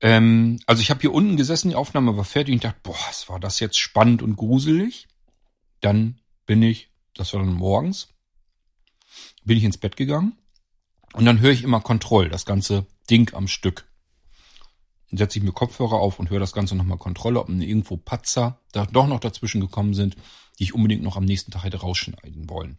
[0.00, 2.96] Ähm, also ich habe hier unten gesessen, die Aufnahme war fertig und ich dachte, boah,
[3.08, 5.08] was war das jetzt spannend und gruselig.
[5.80, 8.08] Dann bin ich, das war dann morgens,
[9.44, 10.36] bin ich ins Bett gegangen
[11.12, 13.86] und dann höre ich immer Kontroll, das ganze Ding am Stück.
[15.10, 18.60] Dann setze ich mir Kopfhörer auf und höre das Ganze nochmal Kontrolle, ob irgendwo Patzer
[18.72, 20.16] da doch noch dazwischen gekommen sind,
[20.58, 22.78] die ich unbedingt noch am nächsten Tag hätte rausschneiden wollen.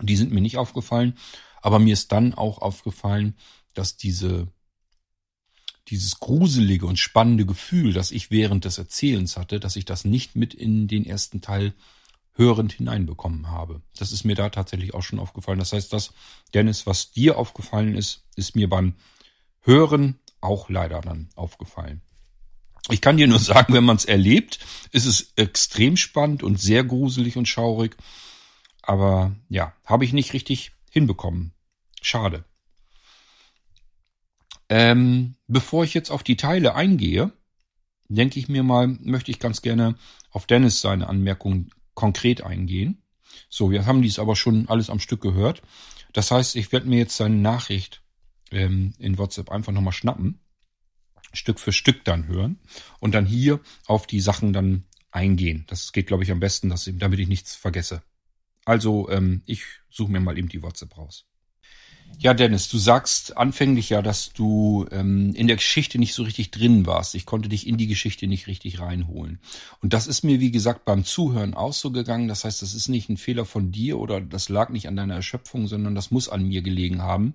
[0.00, 1.16] Die sind mir nicht aufgefallen,
[1.60, 3.36] aber mir ist dann auch aufgefallen,
[3.74, 4.48] dass diese
[5.88, 10.36] dieses gruselige und spannende Gefühl, das ich während des Erzählens hatte, dass ich das nicht
[10.36, 11.74] mit in den ersten Teil
[12.34, 13.82] hörend hineinbekommen habe.
[13.98, 15.58] Das ist mir da tatsächlich auch schon aufgefallen.
[15.58, 16.12] Das heißt, das,
[16.54, 18.94] Dennis, was dir aufgefallen ist, ist mir beim
[19.60, 22.02] Hören auch leider dann aufgefallen.
[22.90, 24.58] Ich kann dir nur sagen, wenn man es erlebt,
[24.90, 27.96] ist es extrem spannend und sehr gruselig und schaurig.
[28.82, 31.52] Aber ja, habe ich nicht richtig hinbekommen.
[32.00, 32.44] Schade.
[34.68, 37.32] Ähm, bevor ich jetzt auf die Teile eingehe,
[38.08, 39.96] denke ich mir mal, möchte ich ganz gerne
[40.30, 43.02] auf Dennis seine Anmerkungen konkret eingehen.
[43.48, 45.62] So, wir haben dies aber schon alles am Stück gehört.
[46.12, 48.02] Das heißt, ich werde mir jetzt seine Nachricht
[48.50, 50.40] ähm, in WhatsApp einfach nochmal schnappen,
[51.32, 52.58] Stück für Stück dann hören
[53.00, 55.64] und dann hier auf die Sachen dann eingehen.
[55.68, 58.02] Das geht, glaube ich, am besten, dass, damit ich nichts vergesse.
[58.64, 61.26] Also, ähm, ich suche mir mal eben die WhatsApp raus.
[62.18, 66.50] Ja, Dennis, du sagst anfänglich ja, dass du ähm, in der Geschichte nicht so richtig
[66.50, 67.14] drin warst.
[67.14, 69.40] Ich konnte dich in die Geschichte nicht richtig reinholen.
[69.80, 72.28] Und das ist mir, wie gesagt, beim Zuhören auch so gegangen.
[72.28, 75.16] Das heißt, das ist nicht ein Fehler von dir oder das lag nicht an deiner
[75.16, 77.34] Erschöpfung, sondern das muss an mir gelegen haben.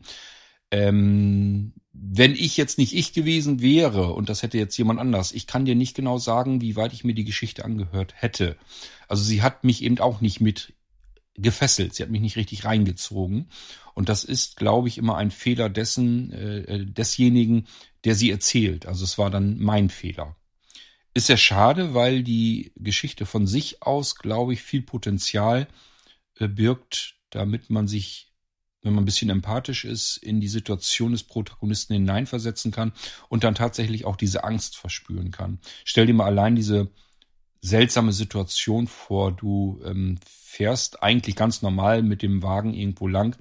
[0.72, 5.48] Ähm, wenn ich jetzt nicht ich gewesen wäre und das hätte jetzt jemand anders, ich
[5.48, 8.58] kann dir nicht genau sagen, wie weit ich mir die Geschichte angehört hätte.
[9.08, 10.74] Also sie hat mich eben auch nicht mit
[11.38, 11.94] gefesselt.
[11.94, 13.50] Sie hat mich nicht richtig reingezogen.
[13.94, 17.68] Und das ist, glaube ich, immer ein Fehler dessen, äh, äh, desjenigen,
[18.04, 18.86] der sie erzählt.
[18.86, 20.36] Also es war dann mein Fehler.
[21.14, 25.68] Ist sehr schade, weil die Geschichte von sich aus, glaube ich, viel Potenzial
[26.40, 28.34] äh, birgt, damit man sich,
[28.82, 32.94] wenn man ein bisschen empathisch ist, in die Situation des Protagonisten hineinversetzen kann
[33.30, 35.60] und dann tatsächlich auch diese Angst verspüren kann.
[35.86, 36.92] Stell dir mal allein diese
[37.68, 39.32] seltsame Situation vor.
[39.32, 43.36] Du ähm, fährst eigentlich ganz normal mit dem Wagen irgendwo lang,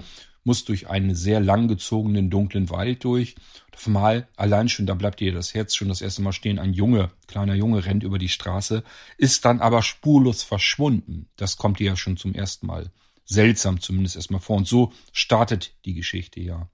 [0.44, 3.36] musst durch einen sehr langgezogenen dunklen Wald durch.
[3.84, 6.58] Einmal, allein schon, da bleibt dir das Herz schon das erste Mal stehen.
[6.58, 8.82] Ein Junge, kleiner Junge rennt über die Straße,
[9.18, 11.28] ist dann aber spurlos verschwunden.
[11.36, 12.90] Das kommt dir ja schon zum ersten Mal
[13.24, 14.56] seltsam zumindest erstmal vor.
[14.56, 16.68] Und so startet die Geschichte ja.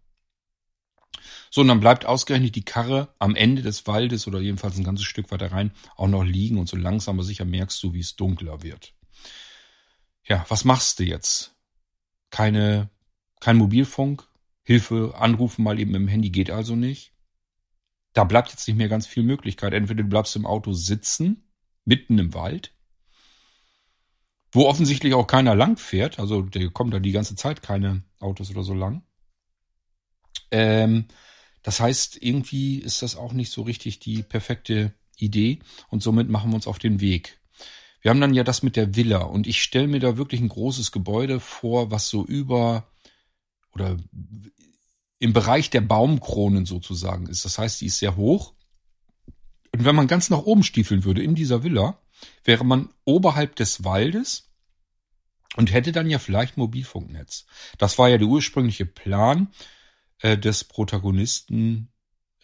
[1.51, 5.05] So, und dann bleibt ausgerechnet die Karre am Ende des Waldes oder jedenfalls ein ganzes
[5.05, 8.16] Stück weiter rein auch noch liegen und so langsam aber sicher merkst du, wie es
[8.16, 8.94] dunkler wird.
[10.25, 11.55] Ja, was machst du jetzt?
[12.31, 12.90] Keine,
[13.40, 14.27] kein Mobilfunk,
[14.62, 17.12] Hilfe anrufen mal eben im Handy geht also nicht.
[18.12, 19.72] Da bleibt jetzt nicht mehr ganz viel Möglichkeit.
[19.72, 21.48] Entweder du bleibst im Auto sitzen,
[21.85, 22.75] mitten im Wald,
[24.53, 28.51] wo offensichtlich auch keiner lang fährt, also der kommt da die ganze Zeit keine Autos
[28.51, 29.03] oder so lang.
[30.53, 31.07] Ähm,
[31.62, 36.51] das heißt, irgendwie ist das auch nicht so richtig die perfekte Idee und somit machen
[36.51, 37.41] wir uns auf den Weg.
[38.01, 40.49] Wir haben dann ja das mit der Villa und ich stelle mir da wirklich ein
[40.49, 42.88] großes Gebäude vor, was so über
[43.73, 43.97] oder
[45.19, 47.45] im Bereich der Baumkronen sozusagen ist.
[47.45, 48.55] Das heißt, die ist sehr hoch.
[49.73, 51.99] Und wenn man ganz nach oben stiefeln würde in dieser Villa,
[52.45, 54.51] wäre man oberhalb des Waldes
[55.57, 57.47] und hätte dann ja vielleicht Mobilfunknetz.
[57.79, 59.49] Das war ja der ursprüngliche Plan
[60.23, 61.93] äh, des Protagonisten,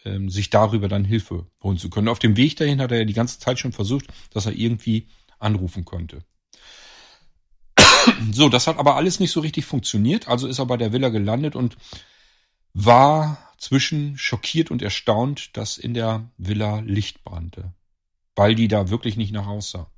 [0.05, 2.07] ähm, sich darüber dann Hilfe holen zu können.
[2.07, 5.07] Auf dem Weg dahin hat er ja die ganze Zeit schon versucht, dass er irgendwie
[5.39, 6.23] anrufen konnte.
[8.31, 10.27] So, das hat aber alles nicht so richtig funktioniert.
[10.27, 11.77] Also ist er bei der Villa gelandet und
[12.73, 17.73] war zwischen schockiert und erstaunt, dass in der Villa Licht brannte,
[18.35, 19.91] weil die da wirklich nicht nach Hause sah.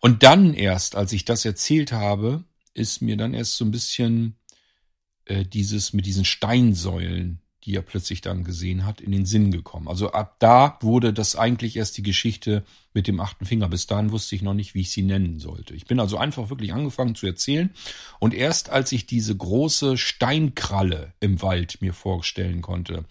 [0.00, 4.36] Und dann erst, als ich das erzählt habe, ist mir dann erst so ein bisschen
[5.26, 9.88] äh, dieses mit diesen Steinsäulen, die er plötzlich dann gesehen hat, in den Sinn gekommen.
[9.88, 13.68] Also ab da wurde das eigentlich erst die Geschichte mit dem achten Finger.
[13.68, 15.74] Bis dahin wusste ich noch nicht, wie ich sie nennen sollte.
[15.74, 17.70] Ich bin also einfach wirklich angefangen zu erzählen
[18.18, 23.04] und erst als ich diese große Steinkralle im Wald mir vorstellen konnte,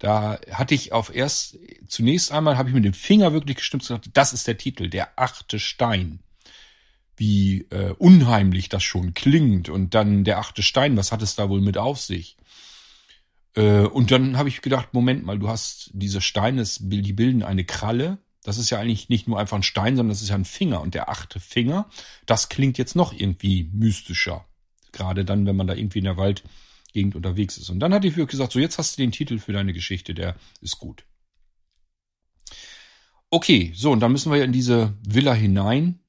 [0.00, 3.88] da hatte ich auf erst, zunächst einmal habe ich mit dem Finger wirklich gestimmt und
[3.88, 6.20] gesagt, das ist der Titel, der achte Stein
[7.20, 9.68] wie äh, unheimlich das schon klingt.
[9.68, 12.38] Und dann der achte Stein, was hat es da wohl mit auf sich?
[13.54, 17.66] Äh, und dann habe ich gedacht, Moment mal, du hast diese Steine, die bilden eine
[17.66, 18.16] Kralle.
[18.42, 20.80] Das ist ja eigentlich nicht nur einfach ein Stein, sondern das ist ja ein Finger.
[20.80, 21.90] Und der achte Finger,
[22.24, 24.46] das klingt jetzt noch irgendwie mystischer.
[24.90, 27.68] Gerade dann, wenn man da irgendwie in der Waldgegend unterwegs ist.
[27.68, 30.14] Und dann hatte ich wirklich gesagt, so jetzt hast du den Titel für deine Geschichte,
[30.14, 31.04] der ist gut.
[33.28, 36.00] Okay, so, und dann müssen wir ja in diese Villa hinein.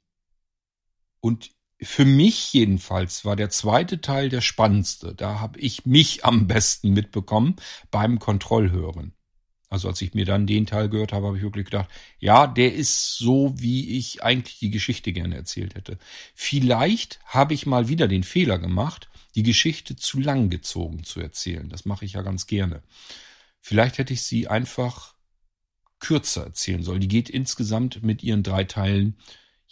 [1.21, 5.15] Und für mich jedenfalls war der zweite Teil der spannendste.
[5.15, 7.55] Da habe ich mich am besten mitbekommen
[7.89, 9.13] beim Kontrollhören.
[9.69, 12.73] Also als ich mir dann den Teil gehört habe, habe ich wirklich gedacht, ja, der
[12.73, 15.97] ist so, wie ich eigentlich die Geschichte gerne erzählt hätte.
[16.35, 21.69] Vielleicht habe ich mal wieder den Fehler gemacht, die Geschichte zu lang gezogen zu erzählen.
[21.69, 22.83] Das mache ich ja ganz gerne.
[23.61, 25.15] Vielleicht hätte ich sie einfach
[25.99, 26.99] kürzer erzählen sollen.
[26.99, 29.15] Die geht insgesamt mit ihren drei Teilen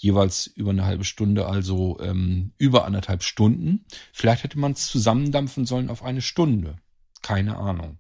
[0.02, 3.86] jeweils über eine halbe Stunde, also ähm, über anderthalb Stunden.
[4.14, 6.78] Vielleicht hätte man es zusammendampfen sollen auf eine Stunde.
[7.22, 8.00] Keine Ahnung.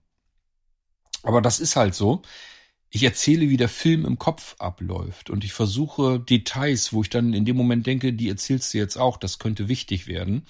[1.23, 2.21] Aber das ist halt so.
[2.89, 7.33] Ich erzähle, wie der Film im Kopf abläuft und ich versuche Details, wo ich dann
[7.33, 10.45] in dem Moment denke, die erzählst du jetzt auch, das könnte wichtig werden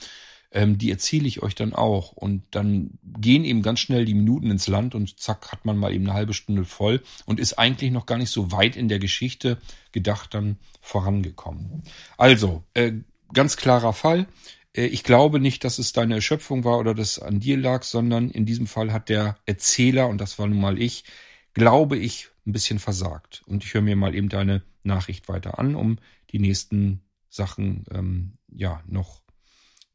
[0.51, 2.11] ähm, die erzähle ich euch dann auch.
[2.11, 5.93] Und dann gehen eben ganz schnell die Minuten ins Land und zack hat man mal
[5.93, 8.99] eben eine halbe Stunde voll und ist eigentlich noch gar nicht so weit in der
[8.99, 9.57] Geschichte
[9.91, 11.83] gedacht dann vorangekommen.
[12.17, 12.93] Also, äh,
[13.33, 14.27] ganz klarer Fall.
[14.73, 18.29] Äh, ich glaube nicht, dass es deine Erschöpfung war oder das an dir lag, sondern
[18.29, 21.03] in diesem Fall hat der Erzähler, und das war nun mal ich,
[21.53, 23.43] glaube ich, ein bisschen versagt.
[23.45, 25.99] Und ich höre mir mal eben deine Nachricht weiter an, um
[26.31, 29.21] die nächsten Sachen ähm, ja noch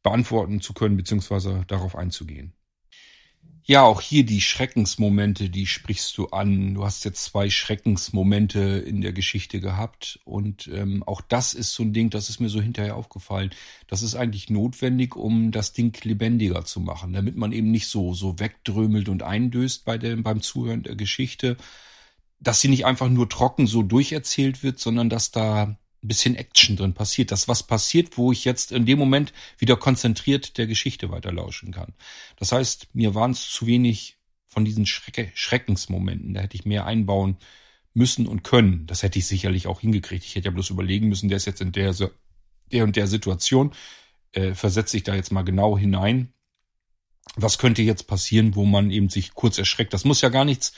[0.04, 2.52] beantworten zu können, beziehungsweise darauf einzugehen.
[3.66, 6.74] Ja, auch hier die Schreckensmomente, die sprichst du an.
[6.74, 11.82] Du hast jetzt zwei Schreckensmomente in der Geschichte gehabt und ähm, auch das ist so
[11.82, 13.52] ein Ding, das ist mir so hinterher aufgefallen.
[13.86, 18.12] Das ist eigentlich notwendig, um das Ding lebendiger zu machen, damit man eben nicht so
[18.12, 21.56] so wegdrömelt und eindöst bei dem beim Zuhören der Geschichte,
[22.40, 26.76] dass sie nicht einfach nur trocken so durcherzählt wird, sondern dass da ein bisschen Action
[26.76, 31.10] drin passiert, dass was passiert, wo ich jetzt in dem Moment wieder konzentriert der Geschichte
[31.10, 31.94] weiterlauschen kann.
[32.36, 36.34] Das heißt, mir waren es zu wenig von diesen Schrecke, Schreckensmomenten.
[36.34, 37.38] Da hätte ich mehr einbauen
[37.94, 38.86] müssen und können.
[38.86, 40.24] Das hätte ich sicherlich auch hingekriegt.
[40.24, 41.94] Ich hätte ja bloß überlegen müssen, der ist jetzt in der,
[42.72, 43.72] der und der Situation,
[44.32, 46.32] äh, versetze ich da jetzt mal genau hinein.
[47.36, 49.94] Was könnte jetzt passieren, wo man eben sich kurz erschreckt?
[49.94, 50.74] Das muss ja gar nichts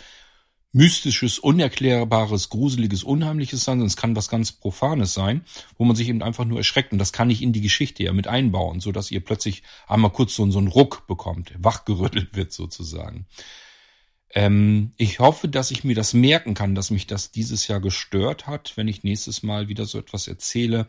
[0.77, 5.43] mystisches, unerklärbares, gruseliges, unheimliches sein, sondern es kann was ganz Profanes sein,
[5.79, 6.93] wo man sich eben einfach nur erschreckt.
[6.93, 10.13] Und das kann ich in die Geschichte ja mit einbauen, so dass ihr plötzlich einmal
[10.13, 13.25] kurz so, so einen Ruck bekommt, wachgerüttelt wird sozusagen.
[14.35, 18.47] Ähm, ich hoffe, dass ich mir das merken kann, dass mich das dieses Jahr gestört
[18.47, 20.89] hat, wenn ich nächstes Mal wieder so etwas erzähle,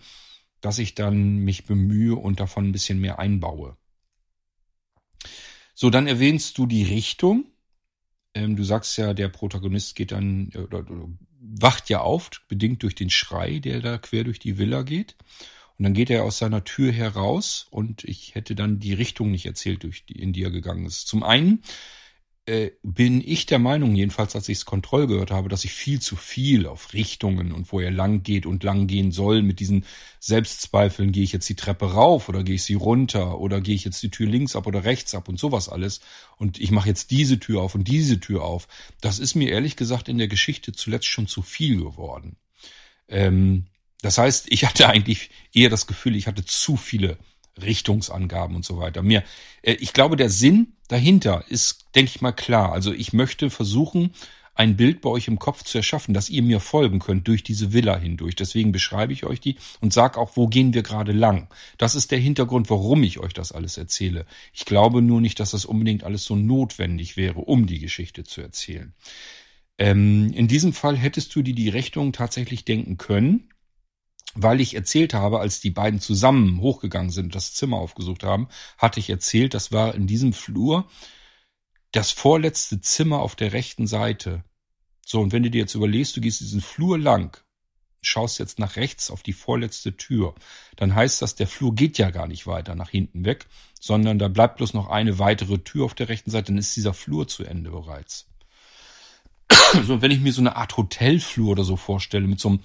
[0.60, 3.78] dass ich dann mich bemühe und davon ein bisschen mehr einbaue.
[5.74, 7.46] So, dann erwähnst du die Richtung.
[8.38, 12.84] Ähm, du sagst ja, der Protagonist geht dann, äh, oder, oder, wacht ja auf, bedingt
[12.84, 15.16] durch den Schrei, der da quer durch die Villa geht.
[15.78, 19.46] Und dann geht er aus seiner Tür heraus und ich hätte dann die Richtung nicht
[19.46, 21.08] erzählt, durch die, in die er gegangen ist.
[21.08, 21.62] Zum einen
[22.82, 26.16] bin ich der Meinung, jedenfalls als ich es Kontroll gehört habe, dass ich viel zu
[26.16, 29.84] viel auf Richtungen und wo er lang geht und lang gehen soll, mit diesen
[30.22, 33.84] Selbstzweifeln, gehe ich jetzt die Treppe rauf oder gehe ich sie runter oder gehe ich
[33.84, 36.00] jetzt die Tür links ab oder rechts ab und sowas alles.
[36.38, 38.70] Und ich mache jetzt diese Tür auf und diese Tür auf.
[39.02, 42.38] Das ist mir ehrlich gesagt in der Geschichte zuletzt schon zu viel geworden.
[43.10, 43.66] Ähm,
[44.02, 47.18] das heißt, ich hatte eigentlich eher das Gefühl, ich hatte zu viele
[47.62, 49.02] Richtungsangaben und so weiter.
[49.04, 49.24] Mir,
[49.62, 52.72] äh, ich glaube, der Sinn dahinter ist, denke ich mal, klar.
[52.72, 54.14] Also ich möchte versuchen,
[54.58, 57.74] ein Bild bei euch im Kopf zu erschaffen, dass ihr mir folgen könnt durch diese
[57.74, 58.36] Villa hindurch.
[58.36, 61.48] Deswegen beschreibe ich euch die und sag auch, wo gehen wir gerade lang.
[61.78, 64.26] Das ist der Hintergrund, warum ich euch das alles erzähle.
[64.54, 68.42] Ich glaube nur nicht, dass das unbedingt alles so notwendig wäre, um die Geschichte zu
[68.42, 68.94] erzählen.
[69.78, 73.50] Ähm, in diesem Fall hättest du dir die Richtung tatsächlich denken können
[74.38, 78.48] weil ich erzählt habe, als die beiden zusammen hochgegangen sind, das Zimmer aufgesucht haben,
[78.78, 80.88] hatte ich erzählt, das war in diesem Flur
[81.92, 84.44] das vorletzte Zimmer auf der rechten Seite.
[85.06, 87.42] So, und wenn du dir jetzt überlegst, du gehst diesen Flur lang,
[88.02, 90.36] schaust jetzt nach rechts auf die vorletzte Tür,
[90.76, 93.48] dann heißt das, der Flur geht ja gar nicht weiter nach hinten weg,
[93.80, 96.94] sondern da bleibt bloß noch eine weitere Tür auf der rechten Seite, dann ist dieser
[96.94, 98.28] Flur zu Ende bereits.
[99.86, 102.60] So, wenn ich mir so eine Art Hotelflur oder so vorstelle, mit so einem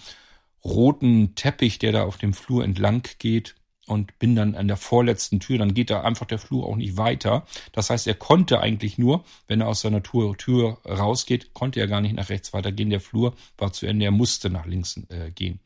[0.65, 3.55] roten Teppich, der da auf dem Flur entlang geht
[3.87, 6.97] und bin dann an der vorletzten Tür, dann geht da einfach der Flur auch nicht
[6.97, 7.47] weiter.
[7.73, 11.89] Das heißt, er konnte eigentlich nur, wenn er aus seiner Tür, Tür rausgeht, konnte er
[11.89, 12.91] gar nicht nach rechts weitergehen.
[12.91, 15.61] Der Flur war zu Ende, er musste nach links äh, gehen.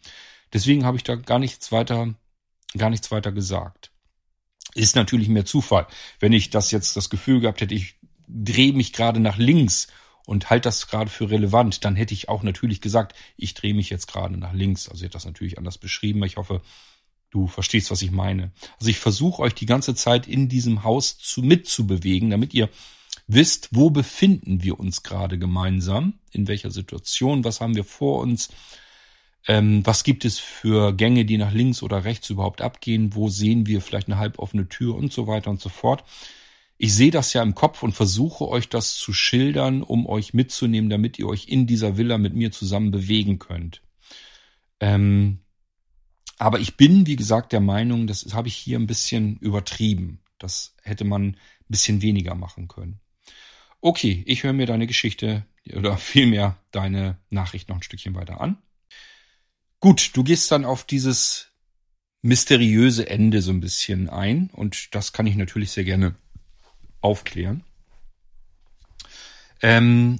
[0.52, 2.14] Deswegen habe ich da gar nichts weiter,
[2.76, 3.90] gar nichts weiter gesagt.
[4.74, 5.86] Ist natürlich mehr Zufall.
[6.20, 7.96] Wenn ich das jetzt das Gefühl gehabt hätte, ich
[8.28, 9.88] drehe mich gerade nach links
[10.26, 13.88] und halte das gerade für relevant, dann hätte ich auch natürlich gesagt, ich drehe mich
[13.88, 14.88] jetzt gerade nach links.
[14.88, 16.22] Also ich hätte das natürlich anders beschrieben.
[16.24, 16.60] Ich hoffe,
[17.30, 18.50] du verstehst, was ich meine.
[18.78, 22.68] Also ich versuche euch die ganze Zeit in diesem Haus zu mitzubewegen, damit ihr
[23.28, 28.50] wisst, wo befinden wir uns gerade gemeinsam, in welcher Situation, was haben wir vor uns,
[29.46, 33.66] ähm, was gibt es für Gänge, die nach links oder rechts überhaupt abgehen, wo sehen
[33.66, 36.04] wir vielleicht eine halboffene Tür und so weiter und so fort.
[36.78, 40.90] Ich sehe das ja im Kopf und versuche euch das zu schildern, um euch mitzunehmen,
[40.90, 43.82] damit ihr euch in dieser Villa mit mir zusammen bewegen könnt.
[44.80, 45.40] Ähm,
[46.38, 50.20] aber ich bin, wie gesagt, der Meinung, das habe ich hier ein bisschen übertrieben.
[50.38, 51.36] Das hätte man ein
[51.68, 53.00] bisschen weniger machen können.
[53.80, 58.58] Okay, ich höre mir deine Geschichte oder vielmehr deine Nachricht noch ein Stückchen weiter an.
[59.80, 61.52] Gut, du gehst dann auf dieses
[62.22, 66.16] mysteriöse Ende so ein bisschen ein und das kann ich natürlich sehr gerne
[67.06, 67.62] aufklären.
[69.62, 70.18] Ähm,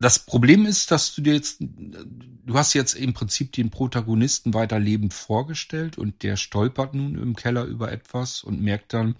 [0.00, 4.78] das Problem ist, dass du dir jetzt, du hast jetzt im Prinzip den Protagonisten weiter
[4.78, 9.16] lebend vorgestellt und der stolpert nun im Keller über etwas und merkt dann,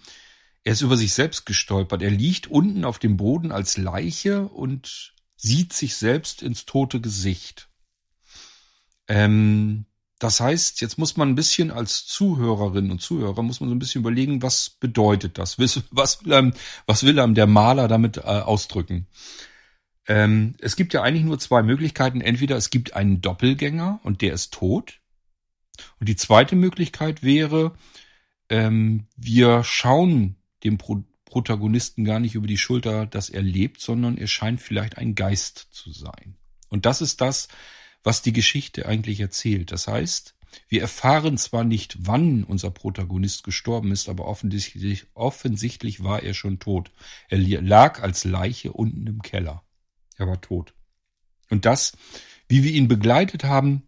[0.65, 2.03] er ist über sich selbst gestolpert.
[2.03, 7.69] Er liegt unten auf dem Boden als Leiche und sieht sich selbst ins tote Gesicht.
[9.07, 9.87] Ähm,
[10.19, 13.79] das heißt, jetzt muss man ein bisschen als Zuhörerin und Zuhörer muss man so ein
[13.79, 15.59] bisschen überlegen, was bedeutet das?
[15.59, 16.55] Was will einem,
[16.87, 19.07] was will einem der Maler damit äh, ausdrücken?
[20.09, 22.21] Ähm, es gibt ja eigentlich nur zwei Möglichkeiten.
[22.21, 25.01] Entweder es gibt einen Doppelgänger und der ist tot.
[26.01, 27.75] Und die zweite Möglichkeit wäre,
[28.49, 34.17] ähm, wir schauen dem Pro Protagonisten gar nicht über die Schulter, dass er lebt, sondern
[34.17, 36.39] er scheint vielleicht ein Geist zu sein.
[36.71, 37.49] Und das ist das,
[38.03, 39.73] was die Geschichte eigentlich erzählt.
[39.73, 40.35] Das heißt,
[40.69, 46.59] wir erfahren zwar nicht, wann unser Protagonist gestorben ist, aber offensichtlich, offensichtlich war er schon
[46.59, 46.91] tot.
[47.29, 49.63] Er lag als Leiche unten im Keller.
[50.17, 50.75] Er war tot.
[51.51, 51.93] Und das,
[52.49, 53.83] wie wir ihn begleitet haben,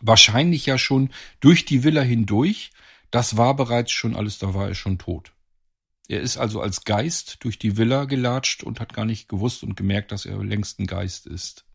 [0.00, 2.70] wahrscheinlich ja schon durch die Villa hindurch,
[3.10, 5.32] das war bereits schon alles, da war er schon tot.
[6.08, 9.76] Er ist also als Geist durch die Villa gelatscht und hat gar nicht gewusst und
[9.76, 11.66] gemerkt, dass er längst ein Geist ist.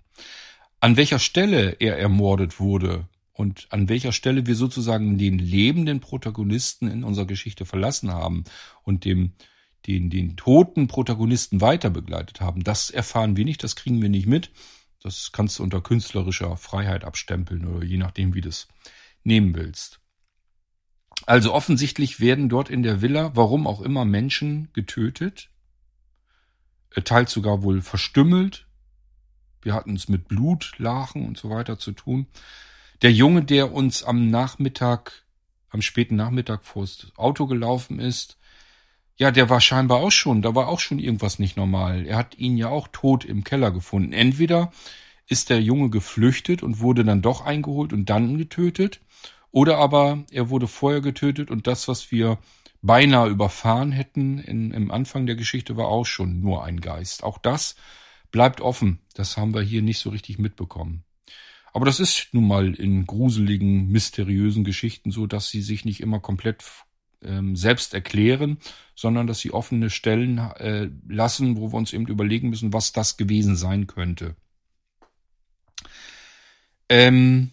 [0.84, 6.90] An welcher Stelle er ermordet wurde und an welcher Stelle wir sozusagen den lebenden Protagonisten
[6.90, 8.44] in unserer Geschichte verlassen haben
[8.84, 9.32] und dem
[9.86, 12.66] den, den toten Protagonisten weiter begleitet haben.
[12.66, 14.52] Das erfahren wir nicht, das kriegen wir nicht mit.
[15.02, 18.68] Das kannst du unter künstlerischer Freiheit abstempeln oder je nachdem, wie du es
[19.24, 20.02] nehmen willst.
[21.26, 25.50] Also offensichtlich werden dort in der Villa, warum auch immer, Menschen getötet,
[26.94, 28.68] äh, teils sogar wohl verstümmelt.
[29.66, 32.28] Wir hatten es mit Blutlachen und so weiter zu tun.
[33.02, 35.24] Der Junge, der uns am Nachmittag,
[35.70, 38.38] am späten Nachmittag vors Auto gelaufen ist,
[39.16, 42.06] ja, der war scheinbar auch schon, da war auch schon irgendwas nicht normal.
[42.06, 44.12] Er hat ihn ja auch tot im Keller gefunden.
[44.12, 44.72] Entweder
[45.28, 49.00] ist der Junge geflüchtet und wurde dann doch eingeholt und dann getötet,
[49.52, 52.40] oder aber er wurde vorher getötet und das, was wir
[52.82, 57.24] beinahe überfahren hätten in, im Anfang der Geschichte, war auch schon nur ein Geist.
[57.24, 57.76] Auch das
[58.34, 59.00] bleibt offen.
[59.14, 61.06] Das haben wir hier nicht so richtig mitbekommen.
[61.72, 66.20] Aber das ist nun mal in gruseligen, mysteriösen Geschichten so, dass sie sich nicht immer
[66.20, 66.64] komplett
[67.22, 68.58] ähm, selbst erklären,
[68.96, 73.16] sondern dass sie offene Stellen äh, lassen, wo wir uns eben überlegen müssen, was das
[73.16, 74.36] gewesen sein könnte.
[76.90, 77.52] Ähm,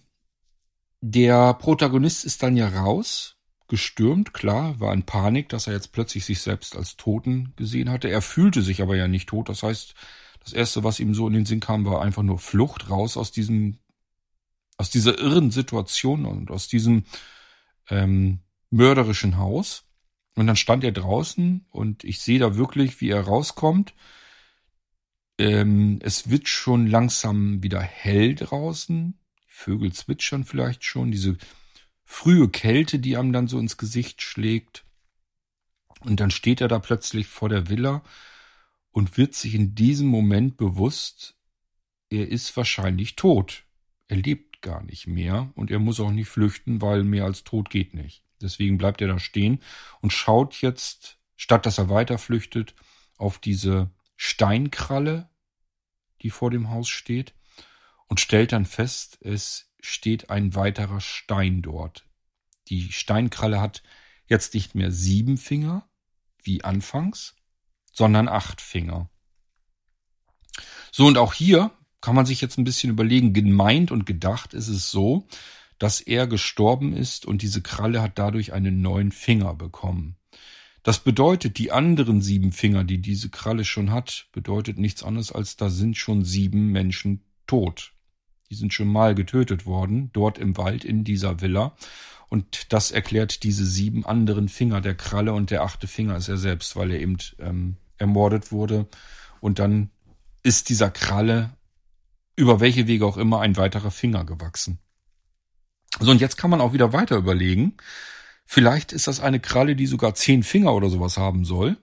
[1.00, 3.36] der Protagonist ist dann ja raus,
[3.68, 8.08] gestürmt, klar, war in Panik, dass er jetzt plötzlich sich selbst als Toten gesehen hatte.
[8.08, 9.48] Er fühlte sich aber ja nicht tot.
[9.48, 9.94] Das heißt,
[10.42, 13.30] das erste, was ihm so in den Sinn kam, war einfach nur Flucht raus aus
[13.30, 13.78] diesem,
[14.76, 17.04] aus dieser irren Situation und aus diesem
[17.88, 19.84] ähm, mörderischen Haus.
[20.34, 23.94] Und dann stand er draußen und ich sehe da wirklich, wie er rauskommt.
[25.38, 29.18] Ähm, es wird schon langsam wieder hell draußen.
[29.46, 31.10] Vögel zwitschern vielleicht schon.
[31.10, 31.36] Diese
[32.04, 34.84] frühe Kälte, die einem dann so ins Gesicht schlägt.
[36.00, 38.02] Und dann steht er da plötzlich vor der Villa
[38.92, 41.36] und wird sich in diesem Moment bewusst,
[42.08, 43.64] er ist wahrscheinlich tot.
[44.08, 47.70] Er lebt gar nicht mehr und er muss auch nicht flüchten, weil mehr als tot
[47.70, 48.24] geht nicht.
[48.40, 49.60] Deswegen bleibt er da stehen
[50.00, 52.74] und schaut jetzt, statt dass er weiter flüchtet,
[53.16, 55.28] auf diese Steinkralle,
[56.22, 57.34] die vor dem Haus steht,
[58.08, 62.04] und stellt dann fest, es steht ein weiterer Stein dort.
[62.68, 63.82] Die Steinkralle hat
[64.26, 65.88] jetzt nicht mehr sieben Finger,
[66.42, 67.36] wie anfangs,
[67.92, 69.10] sondern acht Finger.
[70.92, 71.70] So, und auch hier
[72.00, 75.26] kann man sich jetzt ein bisschen überlegen, gemeint und gedacht ist es so,
[75.78, 80.16] dass er gestorben ist und diese Kralle hat dadurch einen neuen Finger bekommen.
[80.82, 85.56] Das bedeutet, die anderen sieben Finger, die diese Kralle schon hat, bedeutet nichts anderes als
[85.56, 87.92] da sind schon sieben Menschen tot.
[88.50, 91.76] Die sind schon mal getötet worden, dort im Wald in dieser Villa.
[92.30, 96.36] Und das erklärt diese sieben anderen Finger der Kralle und der achte Finger ist er
[96.36, 98.86] selbst, weil er eben ähm, ermordet wurde.
[99.40, 99.90] Und dann
[100.42, 101.50] ist dieser Kralle
[102.36, 104.78] über welche Wege auch immer ein weiterer Finger gewachsen.
[105.98, 107.76] So, und jetzt kann man auch wieder weiter überlegen.
[108.46, 111.76] Vielleicht ist das eine Kralle, die sogar zehn Finger oder sowas haben soll.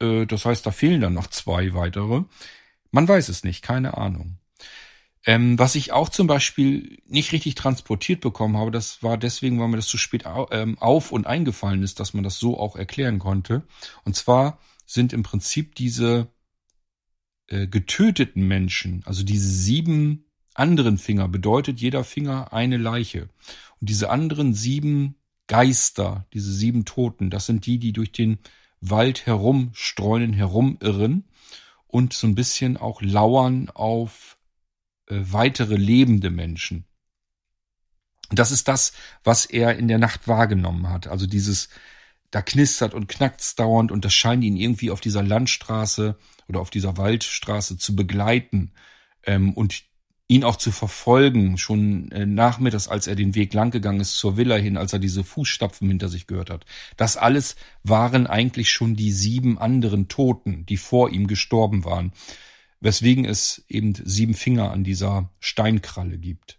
[0.00, 2.24] Äh, das heißt, da fehlen dann noch zwei weitere.
[2.90, 4.38] Man weiß es nicht, keine Ahnung.
[5.28, 9.68] Ähm, was ich auch zum Beispiel nicht richtig transportiert bekommen habe, das war deswegen, weil
[9.68, 13.18] mir das zu spät ähm, auf und eingefallen ist, dass man das so auch erklären
[13.18, 13.62] konnte.
[14.06, 16.28] Und zwar sind im Prinzip diese
[17.46, 20.24] äh, getöteten Menschen, also diese sieben
[20.54, 23.28] anderen Finger, bedeutet jeder Finger eine Leiche.
[23.82, 25.16] Und diese anderen sieben
[25.46, 28.38] Geister, diese sieben Toten, das sind die, die durch den
[28.80, 31.24] Wald herumstreunen, herumirren
[31.86, 34.37] und so ein bisschen auch lauern auf
[35.08, 36.84] weitere lebende Menschen.
[38.30, 38.92] Das ist das,
[39.24, 41.06] was er in der Nacht wahrgenommen hat.
[41.06, 41.68] Also dieses,
[42.30, 46.70] da knistert und knackt's dauernd und das scheint ihn irgendwie auf dieser Landstraße oder auf
[46.70, 48.72] dieser Waldstraße zu begleiten
[49.24, 49.82] ähm, und
[50.30, 54.56] ihn auch zu verfolgen, schon äh, nachmittags, als er den Weg langgegangen ist zur Villa
[54.56, 56.66] hin, als er diese Fußstapfen hinter sich gehört hat.
[56.98, 62.12] Das alles waren eigentlich schon die sieben anderen Toten, die vor ihm gestorben waren,
[62.80, 66.58] weswegen es eben sieben Finger an dieser Steinkralle gibt.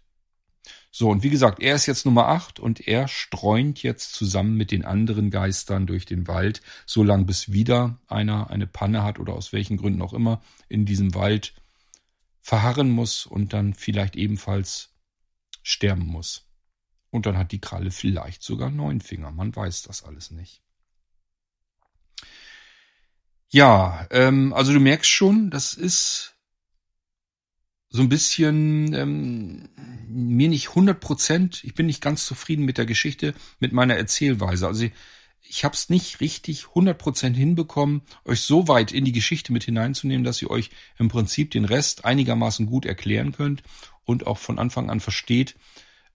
[0.92, 4.72] So, und wie gesagt, er ist jetzt Nummer acht und er streunt jetzt zusammen mit
[4.72, 9.34] den anderen Geistern durch den Wald, so lang bis wieder einer eine Panne hat oder
[9.34, 11.54] aus welchen Gründen auch immer in diesem Wald
[12.40, 14.92] verharren muss und dann vielleicht ebenfalls
[15.62, 16.48] sterben muss.
[17.10, 19.30] Und dann hat die Kralle vielleicht sogar neun Finger.
[19.30, 20.62] Man weiß das alles nicht.
[23.52, 26.36] Ja, ähm, also du merkst schon, das ist
[27.88, 29.68] so ein bisschen ähm,
[30.06, 34.68] mir nicht hundert Prozent, ich bin nicht ganz zufrieden mit der Geschichte, mit meiner Erzählweise.
[34.68, 34.92] Also ich,
[35.42, 39.64] ich habe es nicht richtig hundert Prozent hinbekommen, euch so weit in die Geschichte mit
[39.64, 43.64] hineinzunehmen, dass ihr euch im Prinzip den Rest einigermaßen gut erklären könnt
[44.04, 45.56] und auch von Anfang an versteht,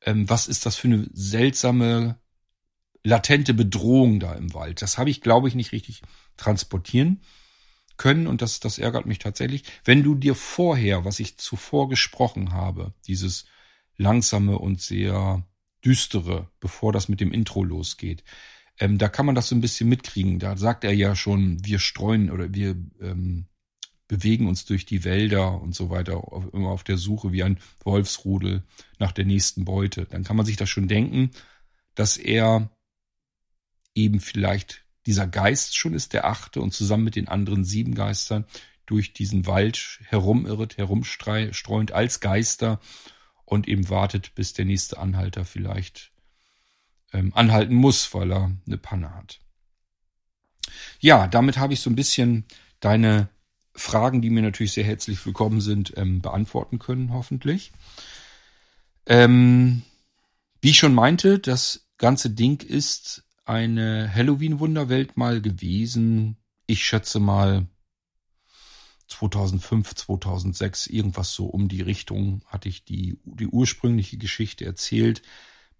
[0.02, 2.18] ähm, was ist das für eine seltsame,
[3.06, 4.82] latente Bedrohung da im Wald.
[4.82, 6.02] Das habe ich, glaube ich, nicht richtig
[6.38, 7.22] transportieren
[7.98, 9.64] können und das, das ärgert mich tatsächlich.
[9.86, 13.46] Wenn du dir vorher, was ich zuvor gesprochen habe, dieses
[13.96, 15.48] langsame und sehr
[15.86, 18.24] düstere, bevor das mit dem Intro losgeht,
[18.80, 20.40] ähm, da kann man das so ein bisschen mitkriegen.
[20.40, 23.46] Da sagt er ja schon, wir streuen oder wir ähm,
[24.08, 27.60] bewegen uns durch die Wälder und so weiter, auf, immer auf der Suche wie ein
[27.84, 28.64] Wolfsrudel
[28.98, 30.06] nach der nächsten Beute.
[30.06, 31.30] Dann kann man sich das schon denken,
[31.94, 32.70] dass er
[33.96, 38.46] eben vielleicht dieser Geist schon ist, der achte, und zusammen mit den anderen sieben Geistern
[38.86, 42.80] durch diesen Wald herumirrt, herumstreuend als Geister
[43.46, 46.12] und eben wartet, bis der nächste Anhalter vielleicht
[47.14, 49.40] ähm, anhalten muss, weil er eine Panne hat.
[51.00, 52.46] Ja, damit habe ich so ein bisschen
[52.80, 53.30] deine
[53.74, 57.72] Fragen, die mir natürlich sehr herzlich willkommen sind, ähm, beantworten können, hoffentlich.
[59.06, 59.84] Ähm,
[60.62, 66.38] wie ich schon meinte, das ganze Ding ist eine Halloween-Wunderwelt mal gewesen.
[66.66, 67.68] Ich schätze mal
[69.08, 75.22] 2005, 2006, irgendwas so um die Richtung hatte ich die, die ursprüngliche Geschichte erzählt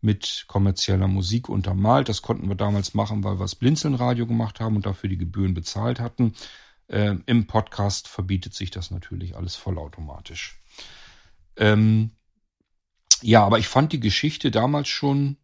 [0.02, 2.08] mit kommerzieller Musik untermalt.
[2.08, 5.56] Das konnten wir damals machen, weil wir das Blinzelnradio gemacht haben und dafür die Gebühren
[5.56, 6.34] bezahlt hatten.
[6.88, 10.62] Ähm, Im Podcast verbietet sich das natürlich alles vollautomatisch.
[11.58, 12.12] Ähm,
[13.22, 15.38] ja, aber ich fand die Geschichte damals schon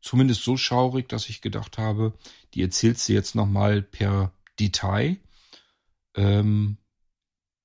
[0.00, 2.14] zumindest so schaurig, dass ich gedacht habe,
[2.54, 5.18] die erzählst du jetzt nochmal per Detail.
[6.14, 6.78] Ähm,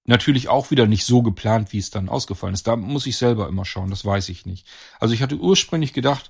[0.05, 2.67] natürlich auch wieder nicht so geplant, wie es dann ausgefallen ist.
[2.67, 4.67] Da muss ich selber immer schauen, das weiß ich nicht.
[4.99, 6.29] Also ich hatte ursprünglich gedacht,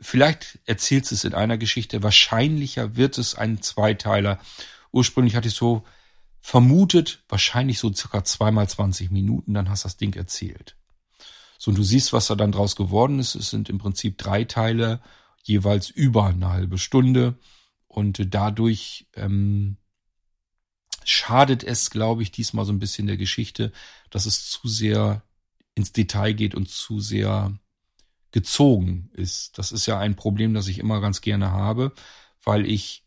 [0.00, 4.38] vielleicht erzählst du es in einer Geschichte, wahrscheinlicher wird es ein Zweiteiler.
[4.90, 5.84] Ursprünglich hatte ich so
[6.40, 10.76] vermutet, wahrscheinlich so circa zweimal 20 Minuten, dann hast du das Ding erzählt.
[11.62, 13.36] So, und du siehst, was da dann draus geworden ist.
[13.36, 15.00] Es sind im Prinzip drei Teile,
[15.44, 17.38] jeweils über eine halbe Stunde.
[17.86, 19.76] Und dadurch ähm,
[21.04, 23.70] schadet es, glaube ich, diesmal so ein bisschen der Geschichte,
[24.10, 25.22] dass es zu sehr
[25.76, 27.56] ins Detail geht und zu sehr
[28.32, 29.56] gezogen ist.
[29.56, 31.92] Das ist ja ein Problem, das ich immer ganz gerne habe,
[32.42, 33.04] weil ich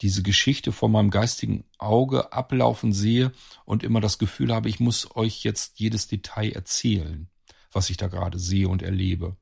[0.00, 3.30] diese Geschichte vor meinem geistigen Auge ablaufen sehe
[3.66, 7.28] und immer das Gefühl habe, ich muss euch jetzt jedes Detail erzählen
[7.74, 9.36] was ich da gerade sehe und erlebe.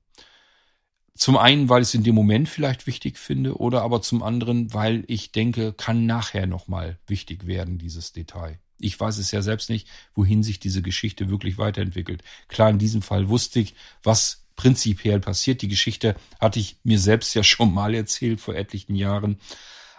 [1.14, 4.72] zum einen, weil ich es in dem Moment vielleicht wichtig finde, oder aber zum anderen,
[4.72, 8.58] weil ich denke, kann nachher nochmal wichtig werden, dieses Detail.
[8.78, 12.22] Ich weiß es ja selbst nicht, wohin sich diese Geschichte wirklich weiterentwickelt.
[12.48, 15.62] Klar, in diesem Fall wusste ich, was prinzipiell passiert.
[15.62, 19.38] Die Geschichte hatte ich mir selbst ja schon mal erzählt vor etlichen Jahren.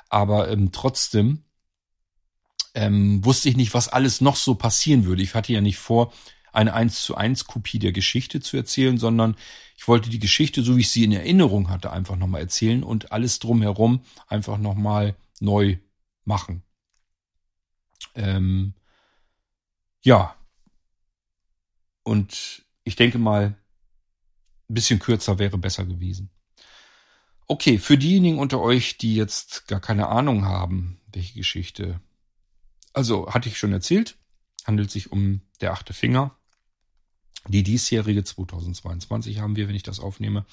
[0.09, 1.43] Aber ähm, trotzdem
[2.73, 5.21] ähm, wusste ich nicht, was alles noch so passieren würde.
[5.23, 6.11] Ich hatte ja nicht vor,
[6.53, 9.35] eine 1 zu 1 Kopie der Geschichte zu erzählen, sondern
[9.75, 13.11] ich wollte die Geschichte, so wie ich sie in Erinnerung hatte, einfach nochmal erzählen und
[13.11, 15.77] alles drumherum einfach nochmal neu
[16.23, 16.63] machen.
[18.15, 18.73] Ähm,
[20.01, 20.35] ja.
[22.03, 23.55] Und ich denke mal,
[24.69, 26.29] ein bisschen kürzer wäre besser gewesen.
[27.47, 31.99] Okay, für diejenigen unter euch, die jetzt gar keine Ahnung haben, welche Geschichte.
[32.93, 34.17] Also, hatte ich schon erzählt,
[34.65, 36.37] handelt sich um der achte Finger.
[37.47, 40.45] Die diesjährige 2022 haben wir, wenn ich das aufnehme,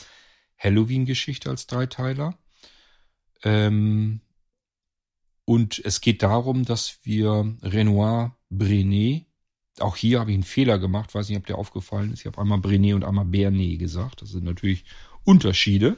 [0.58, 2.36] Halloween-Geschichte als Dreiteiler.
[3.42, 4.20] Ähm,
[5.44, 9.26] und es geht darum, dass wir Renoir Brenet,
[9.78, 12.20] auch hier habe ich einen Fehler gemacht, weiß nicht, ob der aufgefallen ist.
[12.20, 14.22] Ich habe einmal Brenet und einmal Bernet gesagt.
[14.22, 14.84] Das sind natürlich
[15.24, 15.96] Unterschiede.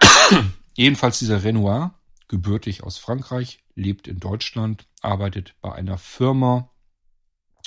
[0.76, 1.94] Jedenfalls dieser Renoir,
[2.26, 6.70] gebürtig aus Frankreich, lebt in Deutschland, arbeitet bei einer Firma,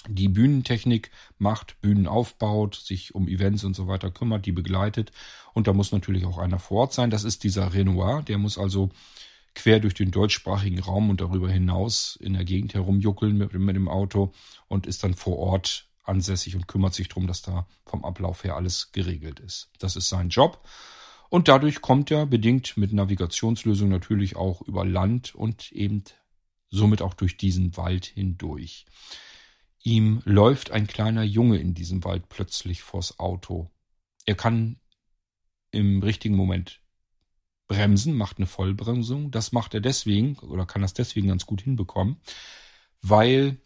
[0.07, 5.11] die Bühnentechnik macht, Bühnen aufbaut, sich um Events und so weiter kümmert, die begleitet.
[5.53, 7.09] Und da muss natürlich auch einer vor Ort sein.
[7.09, 8.23] Das ist dieser Renoir.
[8.23, 8.89] Der muss also
[9.53, 13.89] quer durch den deutschsprachigen Raum und darüber hinaus in der Gegend herumjuckeln mit, mit dem
[13.89, 14.31] Auto
[14.67, 18.55] und ist dann vor Ort ansässig und kümmert sich darum, dass da vom Ablauf her
[18.55, 19.69] alles geregelt ist.
[19.79, 20.65] Das ist sein Job.
[21.29, 26.03] Und dadurch kommt er bedingt mit Navigationslösungen natürlich auch über Land und eben
[26.69, 28.85] somit auch durch diesen Wald hindurch.
[29.84, 33.69] Ihm läuft ein kleiner Junge in diesem Wald plötzlich vors Auto.
[34.25, 34.77] Er kann
[35.71, 36.82] im richtigen Moment
[37.67, 39.32] bremsen, macht eine Vollbremsung.
[39.32, 42.17] Das macht er deswegen oder kann das deswegen ganz gut hinbekommen,
[43.01, 43.57] weil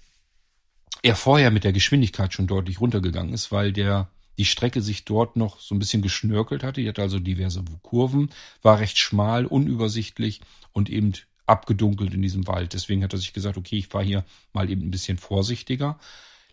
[1.01, 5.36] er vorher mit der Geschwindigkeit schon deutlich runtergegangen ist, weil der die Strecke sich dort
[5.36, 6.82] noch so ein bisschen geschnörkelt hatte.
[6.82, 8.30] Die hatte also diverse Kurven,
[8.61, 10.41] war recht schmal, unübersichtlich
[10.72, 11.13] und eben
[11.46, 12.74] abgedunkelt in diesem Wald.
[12.74, 16.00] Deswegen hat er sich gesagt, okay, ich fahre hier mal eben ein bisschen vorsichtiger,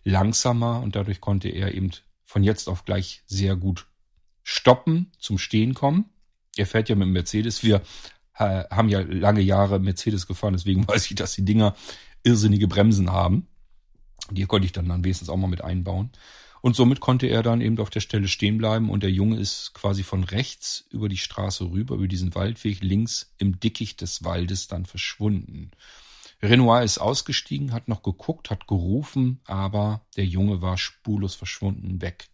[0.03, 1.91] langsamer und dadurch konnte er eben
[2.23, 3.87] von jetzt auf gleich sehr gut
[4.43, 6.05] stoppen, zum Stehen kommen.
[6.55, 7.63] Er fährt ja mit dem Mercedes.
[7.63, 7.81] Wir
[8.37, 11.75] äh, haben ja lange Jahre Mercedes gefahren, deswegen weiß ich, dass die Dinger
[12.23, 13.47] irrsinnige Bremsen haben.
[14.31, 16.11] Die konnte ich dann, dann wenigstens auch mal mit einbauen.
[16.63, 19.73] Und somit konnte er dann eben auf der Stelle stehen bleiben und der Junge ist
[19.73, 24.69] quasi von rechts über die Straße rüber, über diesen Waldweg, links im Dickicht des Waldes
[24.69, 25.71] dann verschwunden.
[26.41, 32.29] Renoir ist ausgestiegen, hat noch geguckt, hat gerufen, aber der Junge war spurlos verschwunden weg.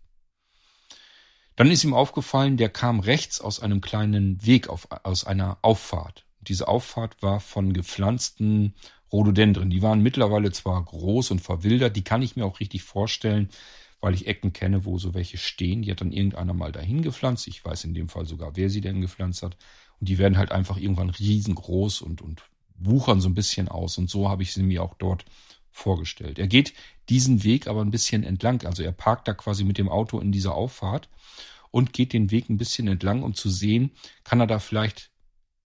[1.55, 6.27] Dann ist ihm aufgefallen, der kam rechts aus einem kleinen Weg, auf, aus einer Auffahrt.
[6.39, 8.75] Diese Auffahrt war von gepflanzten
[9.11, 9.71] Rhododendren.
[9.71, 13.49] Die waren mittlerweile zwar groß und verwildert, die kann ich mir auch richtig vorstellen,
[14.01, 15.81] weil ich Ecken kenne, wo so welche stehen.
[15.81, 17.47] Die hat dann irgendeiner mal dahin gepflanzt.
[17.47, 19.57] Ich weiß in dem Fall sogar, wer sie denn gepflanzt hat.
[19.99, 22.43] Und die werden halt einfach irgendwann riesengroß und, und
[22.75, 23.97] wuchern so ein bisschen aus.
[23.97, 25.25] Und so habe ich sie mir auch dort
[25.71, 26.39] vorgestellt.
[26.39, 26.73] Er geht
[27.09, 28.65] diesen Weg aber ein bisschen entlang.
[28.65, 31.09] Also er parkt da quasi mit dem Auto in dieser Auffahrt
[31.71, 33.91] und geht den Weg ein bisschen entlang, um zu sehen,
[34.23, 35.11] kann er da vielleicht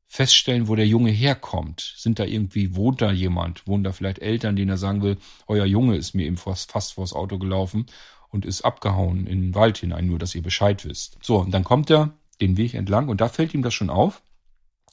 [0.07, 1.95] feststellen, wo der Junge herkommt.
[1.97, 3.67] Sind da irgendwie, wohnt da jemand?
[3.67, 5.17] Wohnen da vielleicht Eltern, denen er sagen will,
[5.47, 7.87] euer Junge ist mir eben fast, fast vors Auto gelaufen
[8.35, 11.17] und ist abgehauen in den Wald hinein, nur dass ihr Bescheid wisst.
[11.23, 14.23] So, und dann kommt er den Weg entlang und da fällt ihm das schon auf,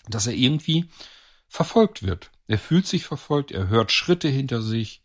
[0.08, 0.86] dass er irgendwie
[1.48, 2.30] verfolgt wird.
[2.48, 5.02] Er fühlt sich verfolgt, er hört Schritte hinter sich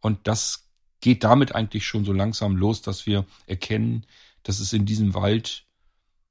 [0.00, 0.70] und das
[1.02, 4.06] geht damit eigentlich schon so langsam los, dass wir erkennen,
[4.42, 5.66] dass es in diesem Wald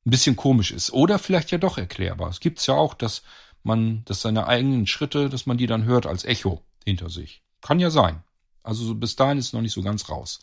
[0.04, 0.92] ein bisschen komisch ist.
[0.94, 2.30] Oder vielleicht ja doch erklärbar.
[2.30, 3.22] Es gibt ja auch, dass
[3.62, 7.44] man, dass seine eigenen Schritte, dass man die dann hört als Echo hinter sich.
[7.62, 8.24] Kann ja sein.
[8.66, 10.40] Also bis dahin ist noch nicht so ganz raus.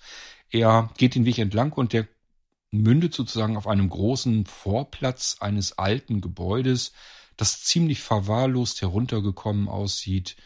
[0.51, 2.09] Er geht den Weg entlang und der
[2.71, 6.93] mündet sozusagen auf einem großen Vorplatz eines alten Gebäudes,
[7.37, 10.37] das ziemlich verwahrlost heruntergekommen aussieht,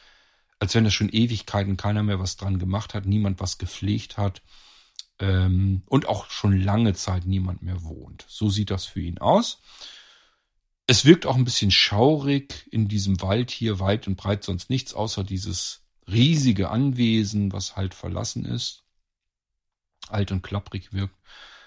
[0.59, 4.43] als wenn da schon Ewigkeiten keiner mehr was dran gemacht hat, niemand was gepflegt hat
[5.19, 8.25] ähm, und auch schon lange Zeit niemand mehr wohnt.
[8.29, 9.61] So sieht das für ihn aus.
[10.87, 14.95] Es wirkt auch ein bisschen schaurig in diesem Wald hier, weit und breit sonst nichts,
[14.95, 18.85] außer dieses riesige Anwesen, was halt verlassen ist,
[20.09, 21.15] alt und klapprig wirkt.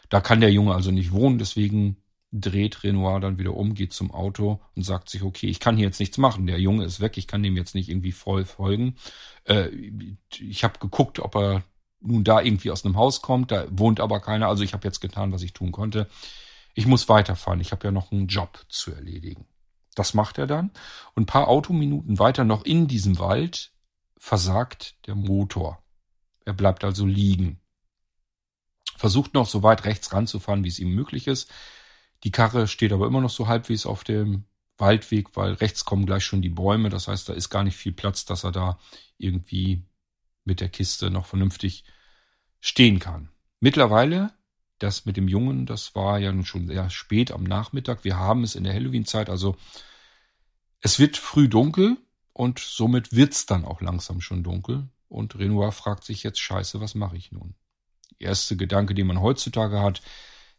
[0.09, 1.97] Da kann der Junge also nicht wohnen, deswegen
[2.31, 5.87] dreht Renoir dann wieder um, geht zum Auto und sagt sich, okay, ich kann hier
[5.87, 6.45] jetzt nichts machen.
[6.45, 8.95] Der Junge ist weg, ich kann dem jetzt nicht irgendwie voll folgen.
[9.45, 9.69] Äh,
[10.37, 11.63] ich habe geguckt, ob er
[12.01, 15.01] nun da irgendwie aus einem Haus kommt, da wohnt aber keiner, also ich habe jetzt
[15.01, 16.07] getan, was ich tun konnte.
[16.75, 17.59] Ich muss weiterfahren.
[17.59, 19.45] Ich habe ja noch einen Job zu erledigen.
[19.95, 20.71] Das macht er dann.
[21.13, 23.71] Und ein paar Autominuten weiter noch in diesem Wald
[24.19, 25.81] versagt der Motor.
[26.45, 27.59] Er bleibt also liegen.
[28.97, 31.49] Versucht noch so weit rechts ranzufahren, wie es ihm möglich ist.
[32.25, 34.43] Die Karre steht aber immer noch so halbwegs auf dem
[34.77, 36.89] Waldweg, weil rechts kommen gleich schon die Bäume.
[36.89, 38.77] Das heißt, da ist gar nicht viel Platz, dass er da
[39.17, 39.83] irgendwie
[40.43, 41.85] mit der Kiste noch vernünftig
[42.59, 43.29] stehen kann.
[43.61, 44.33] Mittlerweile,
[44.79, 48.03] das mit dem Jungen, das war ja nun schon sehr spät am Nachmittag.
[48.03, 49.55] Wir haben es in der Halloween-Zeit, also
[50.81, 51.97] es wird früh dunkel
[52.39, 54.87] und somit wird's dann auch langsam schon dunkel.
[55.09, 57.53] Und Renoir fragt sich jetzt, scheiße, was mache ich nun?
[58.17, 60.01] Erste Gedanke, den man heutzutage hat,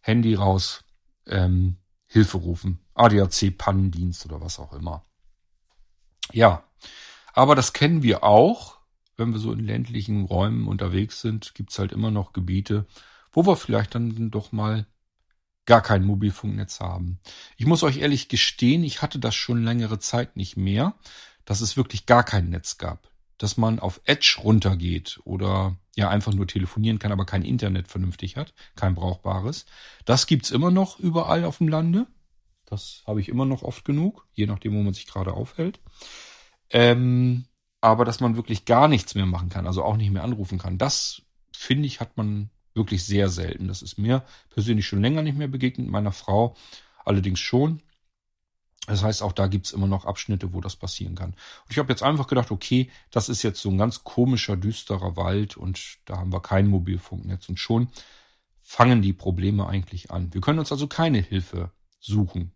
[0.03, 0.85] Handy raus,
[1.27, 5.07] ähm, Hilfe rufen, ADAC-Pannendienst oder was auch immer.
[6.33, 6.65] Ja,
[7.33, 8.77] aber das kennen wir auch,
[9.17, 12.85] wenn wir so in ländlichen Räumen unterwegs sind, gibt's halt immer noch Gebiete,
[13.33, 14.85] wo wir vielleicht dann doch mal
[15.65, 17.21] gar kein Mobilfunknetz haben.
[17.57, 20.95] Ich muss euch ehrlich gestehen, ich hatte das schon längere Zeit nicht mehr,
[21.45, 23.11] dass es wirklich gar kein Netz gab.
[23.39, 28.37] Dass man auf Edge runtergeht oder ja einfach nur telefonieren kann, aber kein Internet vernünftig
[28.37, 29.67] hat, kein brauchbares.
[30.05, 32.07] Das gibt's immer noch überall auf dem Lande.
[32.67, 35.81] Das habe ich immer noch oft genug, je nachdem, wo man sich gerade aufhält.
[36.71, 37.47] Ähm,
[37.81, 40.79] aber dass man wirklich gar nichts mehr machen kann, also auch nicht mehr anrufen kann,
[40.79, 41.23] das
[41.57, 43.69] finde ich, hat man wirklich sehr selten.
[43.69, 46.55] Das ist mir persönlich schon länger nicht mehr begegnet, meiner Frau
[47.05, 47.83] allerdings schon.
[48.87, 51.31] Das heißt, auch da gibt's immer noch Abschnitte, wo das passieren kann.
[51.31, 55.17] Und ich habe jetzt einfach gedacht, okay, das ist jetzt so ein ganz komischer, düsterer
[55.17, 57.89] Wald und da haben wir kein Mobilfunknetz und schon
[58.63, 60.33] fangen die Probleme eigentlich an.
[60.33, 62.53] Wir können uns also keine Hilfe suchen,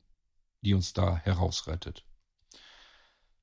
[0.62, 2.04] die uns da herausrettet.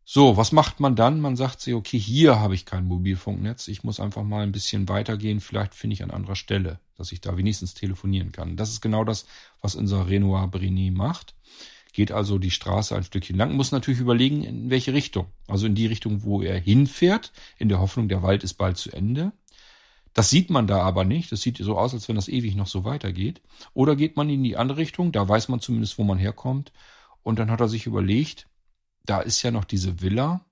[0.03, 1.21] So, was macht man dann?
[1.21, 3.67] Man sagt sich, okay, hier habe ich kein Mobilfunknetz.
[3.67, 5.39] Ich muss einfach mal ein bisschen weitergehen.
[5.39, 8.57] Vielleicht finde ich an anderer Stelle, dass ich da wenigstens telefonieren kann.
[8.57, 9.27] Das ist genau das,
[9.61, 11.36] was unser Renoir Brigny macht
[11.92, 15.28] geht also die Straße ein Stückchen lang, muss natürlich überlegen, in welche Richtung.
[15.48, 18.92] Also in die Richtung, wo er hinfährt, in der Hoffnung, der Wald ist bald zu
[18.92, 19.34] Ende.
[20.14, 21.32] Das sieht man da aber nicht.
[21.32, 23.42] Das sieht so aus, als wenn das ewig noch so weitergeht.
[23.74, 26.72] Oder geht man in die andere Richtung, da weiß man zumindest, wo man herkommt.
[27.24, 28.48] Und dann hat er sich überlegt,
[29.04, 30.46] da ist ja noch diese Villa.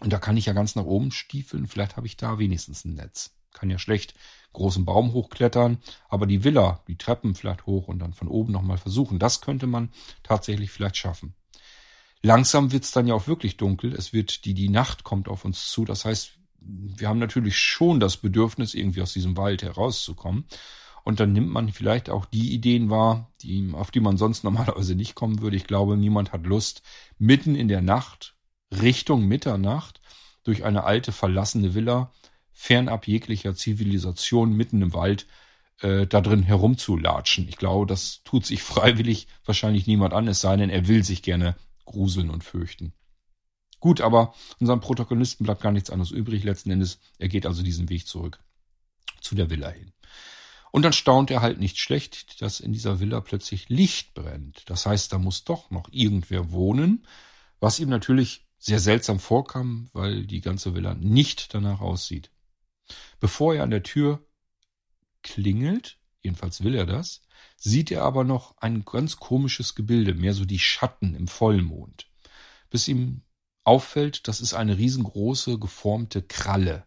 [0.00, 1.66] Und da kann ich ja ganz nach oben stiefeln.
[1.66, 3.34] Vielleicht habe ich da wenigstens ein Netz.
[3.54, 4.14] Kann ja schlecht
[4.52, 5.78] großen Baum hochklettern,
[6.08, 9.66] aber die Villa, die Treppen vielleicht hoch und dann von oben nochmal versuchen, das könnte
[9.66, 9.90] man
[10.22, 11.34] tatsächlich vielleicht schaffen.
[12.22, 13.92] Langsam wird's dann ja auch wirklich dunkel.
[13.92, 15.84] Es wird die, die Nacht kommt auf uns zu.
[15.84, 20.46] Das heißt, wir haben natürlich schon das Bedürfnis, irgendwie aus diesem Wald herauszukommen.
[21.04, 24.94] Und dann nimmt man vielleicht auch die Ideen wahr, die, auf die man sonst normalerweise
[24.94, 25.56] nicht kommen würde.
[25.56, 26.82] Ich glaube, niemand hat Lust,
[27.18, 28.36] mitten in der Nacht,
[28.72, 30.00] Richtung Mitternacht,
[30.44, 32.10] durch eine alte verlassene Villa
[32.54, 35.26] fernab jeglicher Zivilisation mitten im Wald
[35.80, 37.48] äh, da drin herumzulatschen.
[37.48, 41.22] Ich glaube, das tut sich freiwillig wahrscheinlich niemand an, es sei denn, er will sich
[41.22, 42.94] gerne gruseln und fürchten.
[43.80, 46.42] Gut, aber unserem Protagonisten bleibt gar nichts anderes übrig.
[46.42, 48.42] Letzten Endes, er geht also diesen Weg zurück
[49.20, 49.92] zu der Villa hin.
[50.72, 54.62] Und dann staunt er halt nicht schlecht, dass in dieser Villa plötzlich Licht brennt.
[54.66, 57.06] Das heißt, da muss doch noch irgendwer wohnen,
[57.60, 62.30] was ihm natürlich sehr seltsam vorkam, weil die ganze Villa nicht danach aussieht.
[63.20, 64.26] Bevor er an der Tür
[65.22, 67.22] klingelt, jedenfalls will er das,
[67.56, 72.10] sieht er aber noch ein ganz komisches Gebilde, mehr so die Schatten im Vollmond.
[72.70, 73.22] Bis ihm
[73.64, 76.84] auffällt, das ist eine riesengroße geformte Kralle.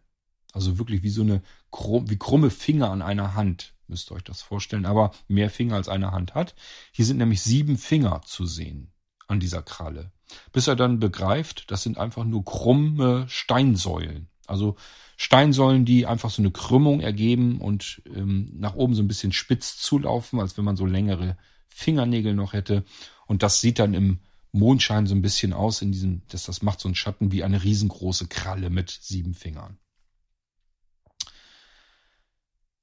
[0.54, 1.42] Also wirklich wie so eine
[1.72, 5.90] wie krumme Finger an einer Hand, müsst ihr euch das vorstellen, aber mehr Finger als
[5.90, 6.56] eine Hand hat.
[6.92, 8.92] Hier sind nämlich sieben Finger zu sehen
[9.28, 10.12] an dieser Kralle.
[10.52, 14.30] Bis er dann begreift, das sind einfach nur krumme Steinsäulen.
[14.48, 14.76] Also
[15.18, 19.78] Steinsäulen, die einfach so eine Krümmung ergeben und ähm, nach oben so ein bisschen spitz
[19.78, 21.38] zulaufen, als wenn man so längere
[21.68, 22.84] Fingernägel noch hätte.
[23.26, 24.20] Und das sieht dann im
[24.52, 27.64] Mondschein so ein bisschen aus in diesem, dass das macht so einen Schatten wie eine
[27.64, 29.78] riesengroße Kralle mit sieben Fingern.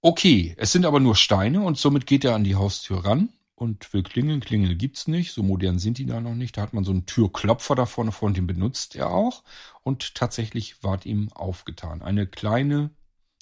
[0.00, 3.92] Okay, es sind aber nur Steine und somit geht er an die Haustür ran und
[3.92, 4.40] will klingeln.
[4.40, 6.56] Klingel gibt's nicht, so modern sind die da noch nicht.
[6.56, 9.44] Da hat man so einen Türklopfer da vorne vor und den benutzt er auch.
[9.82, 12.02] Und tatsächlich ward ihm aufgetan.
[12.02, 12.90] Eine kleine,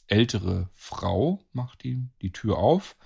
[0.07, 2.97] ältere Frau macht ihm die Tür auf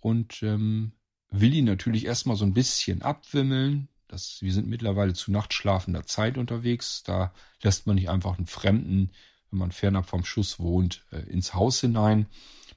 [0.00, 0.92] und ähm,
[1.30, 3.88] will ihn natürlich erstmal so ein bisschen abwimmeln.
[4.06, 7.02] Das, wir sind mittlerweile zu nachtschlafender Zeit unterwegs.
[7.02, 7.32] Da
[7.62, 9.10] lässt man nicht einfach einen Fremden,
[9.50, 12.26] wenn man fernab vom Schuss wohnt, äh, ins Haus hinein.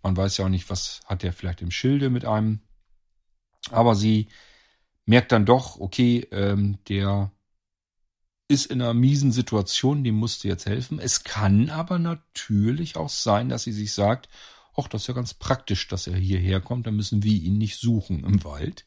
[0.04, 2.62] Man weiß ja auch nicht, was hat der vielleicht im Schilde mit einem.
[3.70, 4.28] Aber sie
[5.06, 7.32] merkt dann doch, okay, ähm, der
[8.48, 11.00] ist in einer miesen Situation, dem musst du jetzt helfen.
[11.00, 14.28] Es kann aber natürlich auch sein, dass sie sich sagt,
[14.76, 17.78] ach, das ist ja ganz praktisch, dass er hierher kommt, dann müssen wir ihn nicht
[17.78, 18.86] suchen im Wald.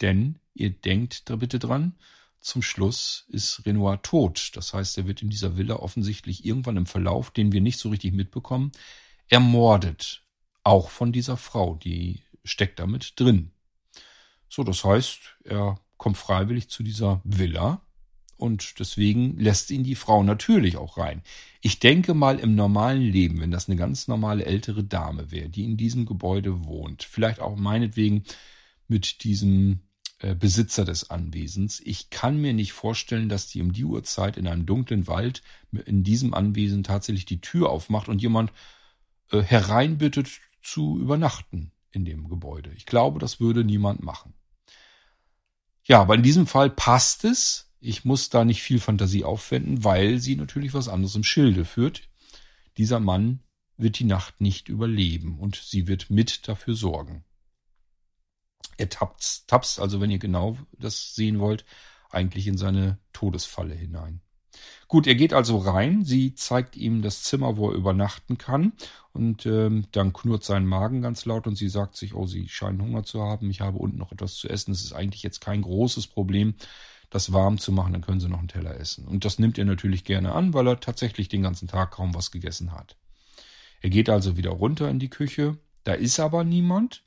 [0.00, 1.96] Denn ihr denkt da bitte dran,
[2.40, 4.52] zum Schluss ist Renoir tot.
[4.54, 7.88] Das heißt, er wird in dieser Villa offensichtlich irgendwann im Verlauf, den wir nicht so
[7.88, 8.72] richtig mitbekommen,
[9.28, 10.22] ermordet.
[10.62, 13.52] Auch von dieser Frau, die steckt damit drin.
[14.48, 17.82] So, das heißt, er kommt freiwillig zu dieser Villa
[18.36, 21.22] und deswegen lässt ihn die Frau natürlich auch rein.
[21.60, 25.64] Ich denke mal im normalen Leben, wenn das eine ganz normale ältere Dame wäre, die
[25.64, 28.22] in diesem Gebäude wohnt, vielleicht auch meinetwegen
[28.86, 29.80] mit diesem
[30.20, 31.80] äh, Besitzer des Anwesens.
[31.84, 35.42] Ich kann mir nicht vorstellen, dass die um die Uhrzeit in einem dunklen Wald
[35.84, 38.52] in diesem Anwesen tatsächlich die Tür aufmacht und jemand
[39.30, 42.70] äh, hereinbittet zu übernachten in dem Gebäude.
[42.76, 44.34] Ich glaube, das würde niemand machen.
[45.88, 50.18] Ja, aber in diesem Fall passt es, ich muss da nicht viel Fantasie aufwenden, weil
[50.18, 52.02] sie natürlich was anderes im Schilde führt.
[52.76, 53.40] Dieser Mann
[53.78, 57.24] wird die Nacht nicht überleben und sie wird mit dafür sorgen.
[58.76, 61.64] Er tapst, tapst also, wenn ihr genau das sehen wollt,
[62.10, 64.20] eigentlich in seine Todesfalle hinein.
[64.86, 66.04] Gut, er geht also rein.
[66.04, 68.72] Sie zeigt ihm das Zimmer, wo er übernachten kann.
[69.12, 72.80] Und ähm, dann knurrt sein Magen ganz laut und sie sagt sich, oh, sie scheinen
[72.80, 73.50] Hunger zu haben.
[73.50, 74.72] Ich habe unten noch etwas zu essen.
[74.72, 76.54] Es ist eigentlich jetzt kein großes Problem
[77.10, 79.06] das warm zu machen, dann können sie noch einen Teller essen.
[79.06, 82.30] Und das nimmt er natürlich gerne an, weil er tatsächlich den ganzen Tag kaum was
[82.30, 82.96] gegessen hat.
[83.80, 85.56] Er geht also wieder runter in die Küche.
[85.84, 87.02] Da ist aber niemand.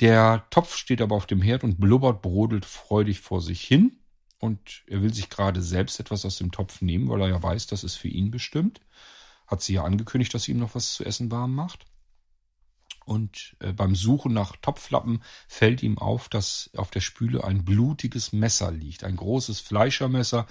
[0.00, 3.98] Der Topf steht aber auf dem Herd und blubbert, brodelt freudig vor sich hin.
[4.38, 7.66] Und er will sich gerade selbst etwas aus dem Topf nehmen, weil er ja weiß,
[7.66, 8.80] das ist für ihn bestimmt.
[9.46, 11.86] Hat sie ja angekündigt, dass sie ihm noch was zu essen warm macht.
[13.04, 18.32] Und äh, beim Suchen nach Topflappen fällt ihm auf, dass auf der Spüle ein blutiges
[18.32, 20.46] Messer liegt, ein großes Fleischermesser.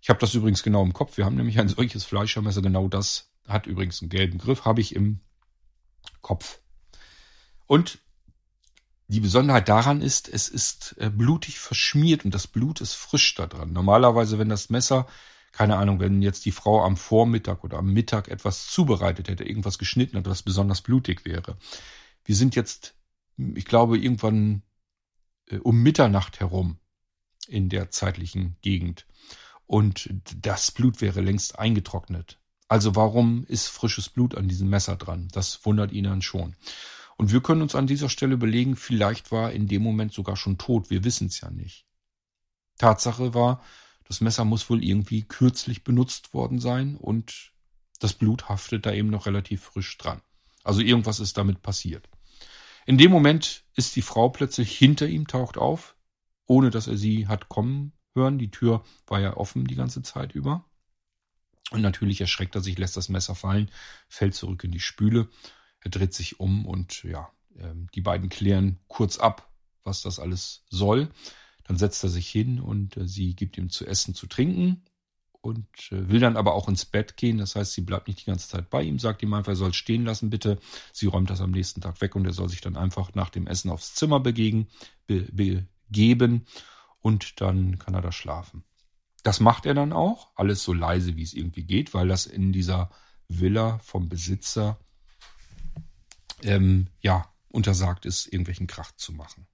[0.00, 1.16] Ich habe das übrigens genau im Kopf.
[1.16, 4.96] Wir haben nämlich ein solches Fleischermesser, genau das hat übrigens einen gelben Griff, habe ich
[4.96, 5.20] im
[6.22, 6.60] Kopf.
[7.66, 7.98] Und
[9.12, 13.46] die Besonderheit daran ist, es ist äh, blutig verschmiert und das Blut ist frisch da
[13.46, 13.72] dran.
[13.72, 15.06] Normalerweise, wenn das Messer
[15.52, 19.78] keine Ahnung, wenn jetzt die Frau am Vormittag oder am Mittag etwas zubereitet hätte, irgendwas
[19.78, 21.58] geschnitten hat, was besonders blutig wäre.
[22.24, 22.94] Wir sind jetzt,
[23.36, 24.62] ich glaube, irgendwann
[25.46, 26.78] äh, um Mitternacht herum
[27.46, 29.06] in der zeitlichen Gegend.
[29.66, 30.08] Und
[30.40, 32.38] das Blut wäre längst eingetrocknet.
[32.68, 35.28] Also warum ist frisches Blut an diesem Messer dran?
[35.32, 36.56] Das wundert ihn dann schon.
[37.22, 40.34] Und wir können uns an dieser Stelle überlegen, vielleicht war er in dem Moment sogar
[40.34, 40.90] schon tot.
[40.90, 41.86] Wir wissen es ja nicht.
[42.78, 43.62] Tatsache war,
[44.02, 47.52] das Messer muss wohl irgendwie kürzlich benutzt worden sein und
[48.00, 50.20] das Blut haftet da eben noch relativ frisch dran.
[50.64, 52.08] Also irgendwas ist damit passiert.
[52.86, 55.94] In dem Moment ist die Frau plötzlich hinter ihm, taucht auf,
[56.46, 58.40] ohne dass er sie hat kommen hören.
[58.40, 60.64] Die Tür war ja offen die ganze Zeit über.
[61.70, 63.70] Und natürlich erschreckt er sich, lässt das Messer fallen,
[64.08, 65.28] fällt zurück in die Spüle.
[65.84, 69.50] Er dreht sich um und ja, ähm, die beiden klären kurz ab,
[69.84, 71.08] was das alles soll.
[71.64, 74.82] Dann setzt er sich hin und äh, sie gibt ihm zu essen, zu trinken
[75.40, 77.38] und äh, will dann aber auch ins Bett gehen.
[77.38, 79.74] Das heißt, sie bleibt nicht die ganze Zeit bei ihm, sagt ihm einfach, er soll
[79.74, 80.58] stehen lassen, bitte.
[80.92, 83.46] Sie räumt das am nächsten Tag weg und er soll sich dann einfach nach dem
[83.46, 84.68] Essen aufs Zimmer begegen,
[85.06, 86.46] be, begeben
[87.00, 88.64] und dann kann er da schlafen.
[89.24, 92.52] Das macht er dann auch, alles so leise, wie es irgendwie geht, weil das in
[92.52, 92.90] dieser
[93.28, 94.78] Villa vom Besitzer
[96.44, 99.46] ähm, ja untersagt ist, irgendwelchen Krach zu machen.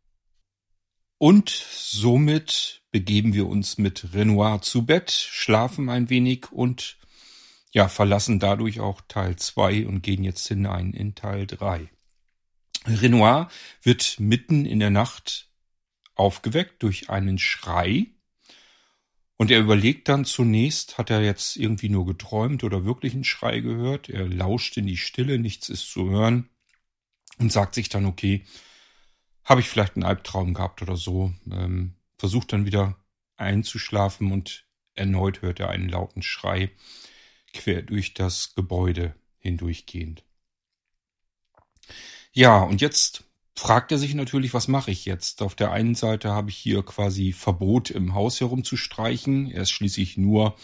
[1.18, 6.96] Und somit begeben wir uns mit Renoir zu Bett, schlafen ein wenig und
[7.72, 11.90] ja, verlassen dadurch auch Teil 2 und gehen jetzt hinein in Teil 3.
[12.86, 13.48] Renoir
[13.82, 15.50] wird mitten in der Nacht
[16.14, 18.06] aufgeweckt durch einen Schrei
[19.36, 23.58] und er überlegt dann zunächst, hat er jetzt irgendwie nur geträumt oder wirklich einen Schrei
[23.58, 24.08] gehört?
[24.08, 26.48] Er lauscht in die Stille, nichts ist zu hören
[27.38, 28.44] und sagt sich dann, okay,
[29.44, 31.32] habe ich vielleicht einen Albtraum gehabt oder so.
[31.50, 32.96] Ähm, versucht dann wieder
[33.36, 36.70] einzuschlafen und erneut hört er einen lauten Schrei
[37.54, 40.24] quer durch das Gebäude hindurchgehend.
[42.32, 43.24] Ja, und jetzt
[43.54, 45.42] fragt er sich natürlich, was mache ich jetzt?
[45.42, 49.50] Auf der einen Seite habe ich hier quasi Verbot im Haus herumzustreichen.
[49.50, 50.56] Er ist schließlich nur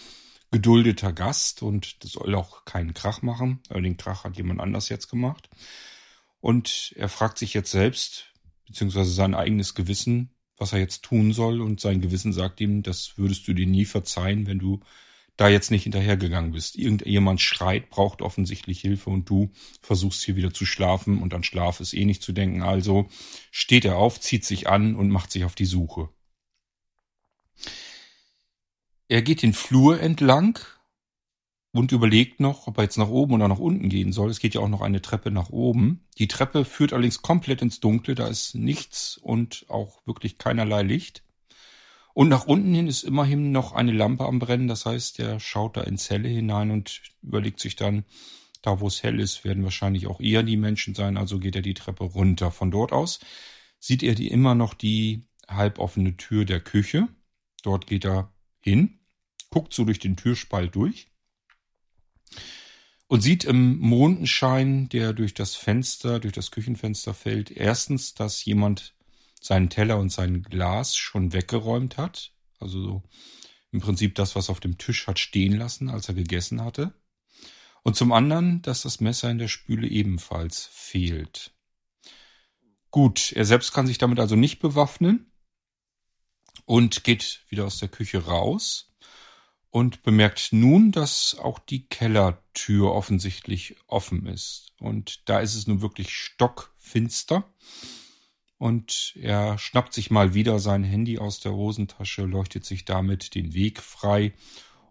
[0.51, 3.61] geduldeter Gast und das soll auch keinen Krach machen.
[3.71, 5.49] Den Krach hat jemand anders jetzt gemacht.
[6.45, 8.35] Und er fragt sich jetzt selbst,
[8.67, 10.29] beziehungsweise sein eigenes Gewissen,
[10.59, 11.63] was er jetzt tun soll.
[11.63, 14.81] Und sein Gewissen sagt ihm, das würdest du dir nie verzeihen, wenn du
[15.39, 16.77] da jetzt nicht hinterhergegangen bist.
[16.77, 21.81] Irgendjemand schreit, braucht offensichtlich Hilfe und du versuchst hier wieder zu schlafen und an Schlaf
[21.81, 22.61] ist eh nicht zu denken.
[22.61, 23.09] Also
[23.51, 26.11] steht er auf, zieht sich an und macht sich auf die Suche.
[29.09, 30.59] Er geht den Flur entlang
[31.75, 34.31] und überlegt noch, ob er jetzt nach oben oder nach unten gehen soll.
[34.31, 36.07] Es geht ja auch noch eine Treppe nach oben.
[36.19, 41.25] Die Treppe führt allerdings komplett ins Dunkle, da ist nichts und auch wirklich keinerlei Licht.
[42.15, 45.77] Und nach unten hin ist immerhin noch eine Lampe am Brennen, das heißt, er schaut
[45.77, 48.05] da in Zelle hinein und überlegt sich dann,
[48.63, 51.63] da wo es hell ist, werden wahrscheinlich auch eher die Menschen sein, also geht er
[51.63, 52.53] die Treppe runter.
[52.53, 53.19] Von dort aus
[53.81, 57.09] sieht er die immer noch die halboffene Tür der Küche.
[57.65, 59.01] Dort geht er hin,
[59.51, 61.09] guckt so durch den Türspalt durch
[63.07, 68.95] und sieht im Mondenschein, der durch das Fenster, durch das Küchenfenster fällt, erstens, dass jemand
[69.41, 72.33] seinen Teller und sein Glas schon weggeräumt hat.
[72.59, 73.03] Also so
[73.73, 76.95] im Prinzip das, was auf dem Tisch hat stehen lassen, als er gegessen hatte.
[77.83, 81.53] Und zum anderen, dass das Messer in der Spüle ebenfalls fehlt.
[82.91, 85.31] Gut, er selbst kann sich damit also nicht bewaffnen
[86.65, 88.94] und geht wieder aus der Küche raus
[89.75, 94.73] und bemerkt nun, dass auch die Kellertür offensichtlich offen ist.
[94.79, 97.43] Und da ist es nun wirklich stockfinster.
[98.57, 103.53] Und er schnappt sich mal wieder sein Handy aus der Hosentasche, leuchtet sich damit den
[103.53, 104.33] Weg frei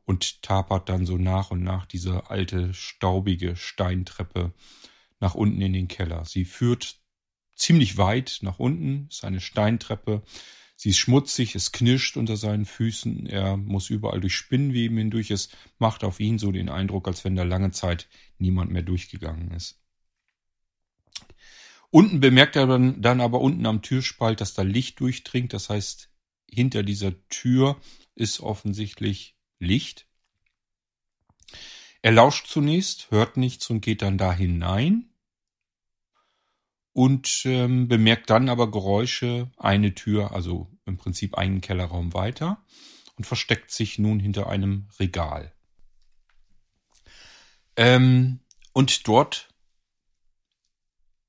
[0.04, 4.52] und tapert dann so nach und nach diese alte, staubige Steintreppe
[5.22, 6.26] nach unten in den Keller.
[6.26, 6.98] Sie führt
[7.56, 10.24] ziemlich weit nach unten, ist eine Steintreppe,
[10.76, 15.32] Sie ist schmutzig, es knirscht unter seinen Füßen, er muss überall durch Spinnweben hindurch.
[15.32, 19.52] Es macht auf ihn so den Eindruck, als wenn da lange Zeit niemand mehr durchgegangen
[19.52, 19.80] ist.
[21.90, 25.54] Unten bemerkt er dann, dann aber unten am Türspalt, dass da Licht durchdringt.
[25.54, 26.10] Das heißt,
[26.50, 27.80] hinter dieser Tür
[28.16, 30.08] ist offensichtlich Licht.
[32.02, 35.12] Er lauscht zunächst, hört nichts und geht dann da hinein
[36.94, 42.64] und ähm, bemerkt dann aber Geräusche, eine Tür, also im Prinzip einen Kellerraum weiter
[43.18, 45.52] und versteckt sich nun hinter einem Regal.
[47.76, 48.39] Ähm,
[48.74, 49.50] und dort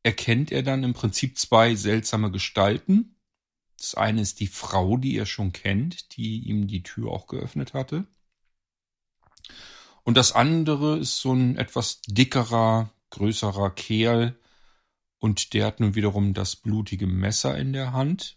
[0.02, 3.16] erkennt er dann im Prinzip zwei seltsame Gestalten.
[3.78, 7.72] Das eine ist die Frau, die er schon kennt, die ihm die Tür auch geöffnet
[7.72, 8.06] hatte.
[10.02, 14.38] Und das andere ist so ein etwas dickerer, größerer Kerl,
[15.24, 18.36] und der hat nun wiederum das blutige Messer in der Hand.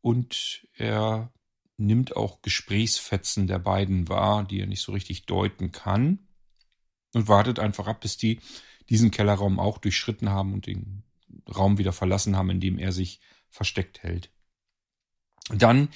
[0.00, 1.32] Und er
[1.76, 6.26] nimmt auch Gesprächsfetzen der beiden wahr, die er nicht so richtig deuten kann.
[7.14, 8.40] Und wartet einfach ab, bis die
[8.90, 11.04] diesen Kellerraum auch durchschritten haben und den
[11.54, 14.32] Raum wieder verlassen haben, in dem er sich versteckt hält.
[15.50, 15.88] Dann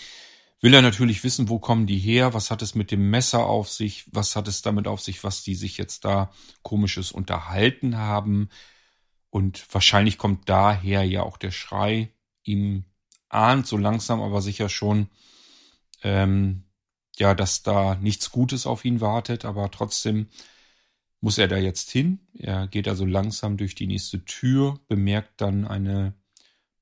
[0.61, 3.69] will er natürlich wissen, wo kommen die her, was hat es mit dem Messer auf
[3.69, 6.33] sich, was hat es damit auf sich, was die sich jetzt da
[6.63, 8.51] komisches unterhalten haben,
[9.31, 12.11] und wahrscheinlich kommt daher ja auch der Schrei.
[12.43, 12.85] Ihm
[13.29, 15.09] ahnt so langsam aber sicher schon,
[16.03, 16.65] ähm,
[17.17, 20.29] ja, dass da nichts Gutes auf ihn wartet, aber trotzdem
[21.21, 22.21] muss er da jetzt hin.
[22.35, 26.15] Er geht also langsam durch die nächste Tür, bemerkt dann eine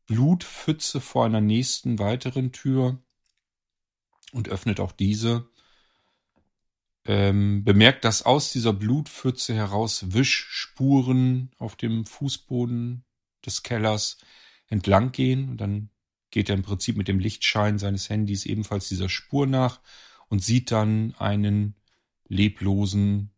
[0.07, 2.99] Blutpfütze vor einer nächsten weiteren Tür
[4.33, 5.49] und öffnet auch diese
[7.09, 13.03] ähm, bemerkt, dass aus dieser Blutpfütze heraus Wischspuren auf dem Fußboden
[13.45, 14.19] des Kellers
[14.69, 15.49] entlang gehen.
[15.49, 15.89] Und dann
[16.31, 19.81] geht er im Prinzip mit dem Lichtschein seines Handys ebenfalls dieser Spur nach
[20.29, 21.77] und sieht dann einen
[22.29, 23.31] leblosen,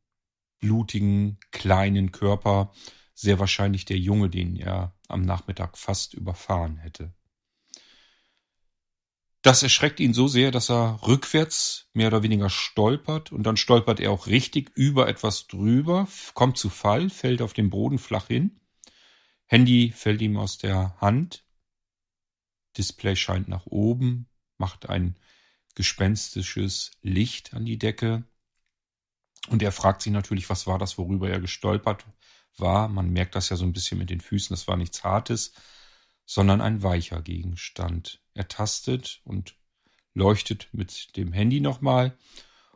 [0.59, 2.73] blutigen, kleinen Körper,
[3.15, 7.15] sehr wahrscheinlich der Junge, den er am Nachmittag fast überfahren hätte.
[9.43, 13.99] Das erschreckt ihn so sehr, dass er rückwärts mehr oder weniger stolpert und dann stolpert
[13.99, 18.61] er auch richtig über etwas drüber, kommt zu Fall, fällt auf den Boden flach hin.
[19.47, 21.45] Handy fällt ihm aus der Hand.
[22.77, 24.29] Display scheint nach oben,
[24.59, 25.17] macht ein
[25.75, 28.25] gespenstisches Licht an die Decke.
[29.49, 32.05] Und er fragt sich natürlich, was war das, worüber er gestolpert
[32.59, 32.89] war.
[32.89, 35.55] Man merkt das ja so ein bisschen mit den Füßen, das war nichts Hartes,
[36.27, 38.21] sondern ein weicher Gegenstand.
[38.41, 39.55] Er tastet und
[40.15, 42.17] leuchtet mit dem Handy nochmal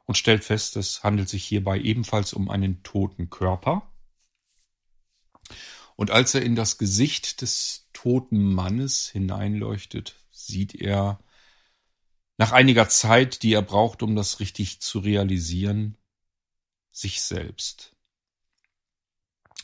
[0.04, 3.90] und stellt fest, es handelt sich hierbei ebenfalls um einen toten Körper.
[5.96, 11.18] Und als er in das Gesicht des toten Mannes hineinleuchtet, sieht er
[12.36, 15.96] nach einiger Zeit, die er braucht, um das richtig zu realisieren,
[16.90, 17.96] sich selbst.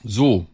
[0.03, 0.47] So,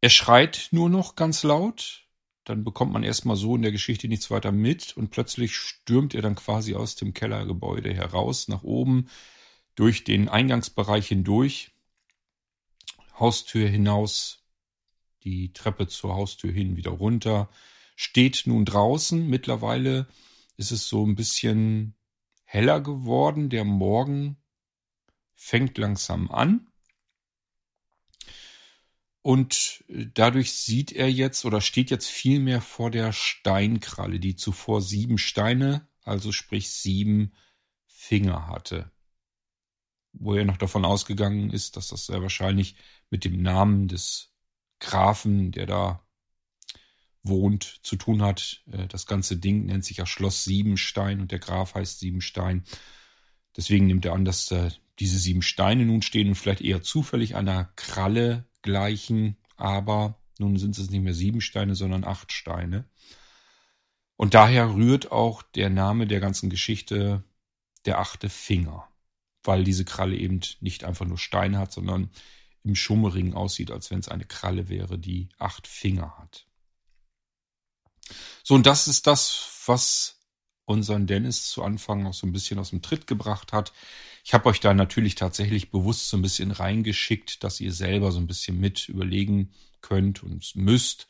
[0.00, 2.06] er schreit nur noch ganz laut,
[2.50, 6.22] dann bekommt man erstmal so in der Geschichte nichts weiter mit und plötzlich stürmt er
[6.22, 9.08] dann quasi aus dem Kellergebäude heraus, nach oben,
[9.76, 11.70] durch den Eingangsbereich hindurch,
[13.18, 14.42] Haustür hinaus,
[15.22, 17.50] die Treppe zur Haustür hin wieder runter,
[17.94, 19.28] steht nun draußen.
[19.28, 20.08] Mittlerweile
[20.56, 21.94] ist es so ein bisschen
[22.44, 23.50] heller geworden.
[23.50, 24.38] Der Morgen
[25.34, 26.69] fängt langsam an.
[29.22, 34.80] Und dadurch sieht er jetzt oder steht jetzt viel mehr vor der Steinkralle, die zuvor
[34.80, 37.32] sieben Steine, also sprich sieben
[37.86, 38.90] Finger hatte.
[40.12, 42.76] Wo er noch davon ausgegangen ist, dass das sehr wahrscheinlich
[43.10, 44.32] mit dem Namen des
[44.78, 46.02] Grafen, der da
[47.22, 48.62] wohnt, zu tun hat.
[48.72, 52.64] Äh, das ganze Ding nennt sich ja Schloss Siebenstein und der Graf heißt Siebenstein.
[53.56, 57.36] Deswegen nimmt er an, dass da diese sieben Steine nun stehen und vielleicht eher zufällig
[57.36, 62.84] einer Kralle gleichen, aber nun sind es nicht mehr sieben Steine, sondern acht Steine.
[64.16, 67.24] Und daher rührt auch der Name der ganzen Geschichte
[67.86, 68.88] der achte Finger,
[69.42, 72.10] weil diese Kralle eben nicht einfach nur Steine hat, sondern
[72.62, 76.46] im Schummering aussieht, als wenn es eine Kralle wäre, die acht Finger hat.
[78.42, 80.19] So, und das ist das, was
[80.70, 83.72] unseren Dennis zu Anfang noch so ein bisschen aus dem Tritt gebracht hat.
[84.24, 88.18] Ich habe euch da natürlich tatsächlich bewusst so ein bisschen reingeschickt, dass ihr selber so
[88.18, 91.08] ein bisschen mit überlegen könnt und müsst.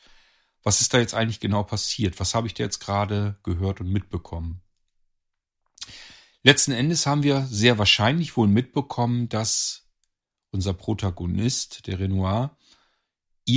[0.63, 2.21] Was ist da jetzt eigentlich genau passiert?
[2.21, 4.63] Was habe ich da jetzt gerade gehört und mitbekommen?
[6.43, 9.89] Letzten Endes haben wir sehr wahrscheinlich wohl mitbekommen, dass
[10.51, 12.57] unser Protagonist, der Renoir,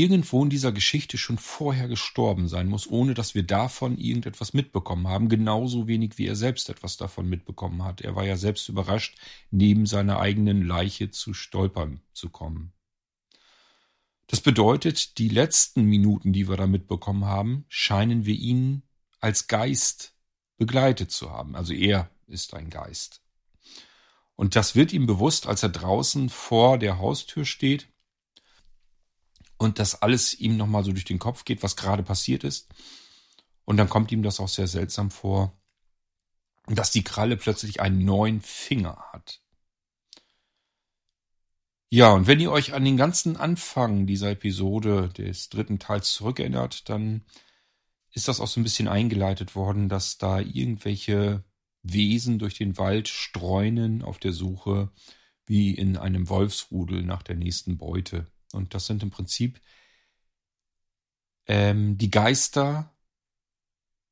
[0.01, 5.07] irgendwo in dieser Geschichte schon vorher gestorben sein muss, ohne dass wir davon irgendetwas mitbekommen
[5.07, 8.01] haben, genauso wenig wie er selbst etwas davon mitbekommen hat.
[8.01, 9.17] Er war ja selbst überrascht,
[9.51, 12.73] neben seiner eigenen Leiche zu stolpern zu kommen.
[14.27, 18.83] Das bedeutet, die letzten Minuten, die wir da mitbekommen haben, scheinen wir ihn
[19.19, 20.15] als Geist
[20.57, 21.55] begleitet zu haben.
[21.55, 23.21] Also er ist ein Geist.
[24.35, 27.92] Und das wird ihm bewusst, als er draußen vor der Haustür steht
[29.63, 32.69] und das alles ihm nochmal so durch den Kopf geht, was gerade passiert ist.
[33.65, 35.57] Und dann kommt ihm das auch sehr seltsam vor,
[36.67, 39.41] dass die Kralle plötzlich einen neuen Finger hat.
[41.89, 46.89] Ja, und wenn ihr euch an den ganzen Anfang dieser Episode des dritten Teils zurückerinnert,
[46.89, 47.23] dann
[48.11, 51.43] ist das auch so ein bisschen eingeleitet worden, dass da irgendwelche
[51.83, 54.91] Wesen durch den Wald streunen auf der Suche
[55.45, 58.25] wie in einem Wolfsrudel nach der nächsten Beute.
[58.53, 59.61] Und das sind im Prinzip
[61.47, 62.95] ähm, die Geister,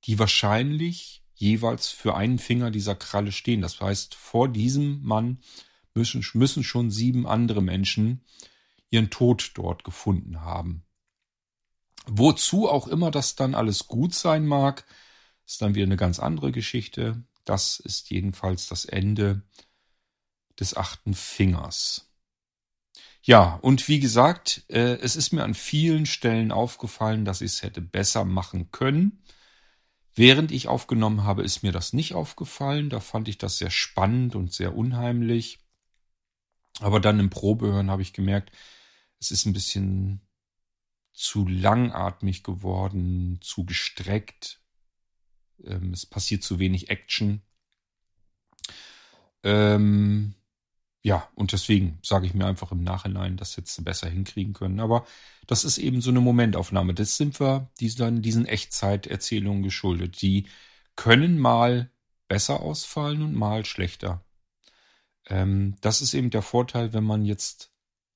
[0.06, 3.62] die wahrscheinlich jeweils für einen Finger dieser Kralle stehen.
[3.62, 5.40] Das heißt, vor diesem Mann
[5.94, 8.24] müssen, müssen schon sieben andere Menschen
[8.90, 10.84] ihren Tod dort gefunden haben.
[12.06, 14.86] Wozu auch immer das dann alles gut sein mag,
[15.46, 17.24] ist dann wieder eine ganz andere Geschichte.
[17.46, 19.44] Das ist jedenfalls das Ende
[20.60, 22.11] des achten Fingers.
[23.24, 27.62] Ja, und wie gesagt, äh, es ist mir an vielen Stellen aufgefallen, dass ich es
[27.64, 29.24] hätte besser machen können.
[30.16, 32.90] Während ich aufgenommen habe, ist mir das nicht aufgefallen.
[32.90, 35.60] Da fand ich das sehr spannend und sehr unheimlich.
[36.80, 38.52] Aber dann im Probehören habe ich gemerkt,
[39.20, 40.22] es ist ein bisschen
[41.14, 44.62] zu langatmig geworden, zu gestreckt.
[45.64, 47.44] Ähm, es passiert zu wenig Action.
[49.44, 50.36] Ähm,
[51.04, 54.80] ja, und deswegen sage ich mir einfach im Nachhinein, dass jetzt besser hinkriegen können.
[54.80, 55.06] Aber
[55.48, 56.94] das ist eben so eine Momentaufnahme.
[56.94, 60.22] Das sind wir diesen, diesen Echtzeiterzählungen geschuldet.
[60.22, 60.46] Die
[60.96, 61.90] können mal
[62.28, 64.24] besser ausfallen und mal schlechter.
[65.28, 67.72] Ähm, das ist eben der Vorteil, wenn man jetzt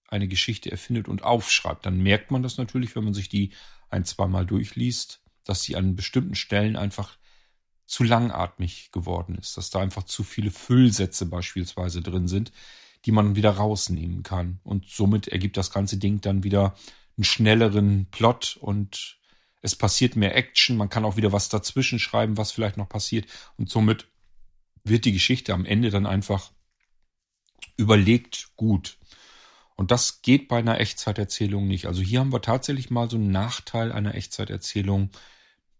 [0.08, 1.86] eine Geschichte erfindet und aufschreibt.
[1.88, 3.52] Dann merkt man das natürlich, wenn man sich die
[3.90, 7.18] ein, zweimal durchliest, dass sie an bestimmten Stellen einfach
[7.86, 12.52] zu langatmig geworden ist, dass da einfach zu viele Füllsätze beispielsweise drin sind,
[13.06, 14.60] die man wieder rausnehmen kann.
[14.64, 16.76] Und somit ergibt das ganze Ding dann wieder
[17.18, 19.18] einen schnelleren Plot und
[19.62, 20.78] es passiert mehr Action.
[20.78, 23.28] Man kann auch wieder was dazwischen schreiben, was vielleicht noch passiert.
[23.58, 24.08] Und somit
[24.84, 26.52] wird die Geschichte am Ende dann einfach
[27.78, 28.98] überlegt gut.
[29.76, 31.88] Und das geht bei einer Echtzeiterzählung nicht.
[31.88, 35.10] Also hier haben wir tatsächlich mal so einen Nachteil einer Echtzeiterzählung,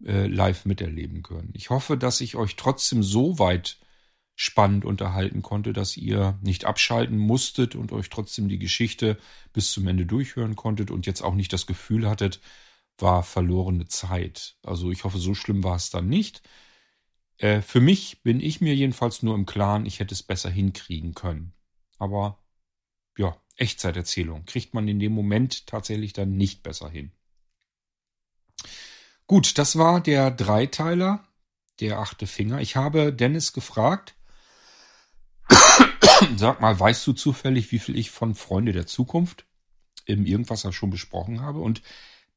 [0.04, 1.52] äh, live miterleben können.
[1.54, 3.78] Ich hoffe, dass ich euch trotzdem so weit
[4.36, 9.18] spannend unterhalten konnte, dass ihr nicht abschalten musstet und euch trotzdem die Geschichte
[9.54, 12.42] bis zum Ende durchhören konntet und jetzt auch nicht das Gefühl hattet,
[12.98, 14.58] war verlorene Zeit.
[14.64, 16.42] Also ich hoffe, so schlimm war es dann nicht.
[17.38, 21.14] Äh, für mich bin ich mir jedenfalls nur im Klaren, ich hätte es besser hinkriegen
[21.14, 21.54] können.
[21.98, 22.44] Aber
[23.18, 27.12] ja, Echtzeiterzählung kriegt man in dem Moment tatsächlich dann nicht besser hin.
[29.28, 31.28] Gut, das war der Dreiteiler,
[31.80, 32.62] der achte Finger.
[32.62, 34.16] Ich habe Dennis gefragt,
[36.38, 39.46] sag mal, weißt du zufällig, wie viel ich von Freunde der Zukunft
[40.06, 41.60] im Irgendwas schon besprochen habe?
[41.60, 41.82] Und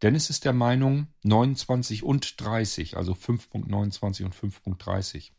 [0.03, 5.33] Dennis ist der Meinung 29 und 30, also 5.29 und 5.30.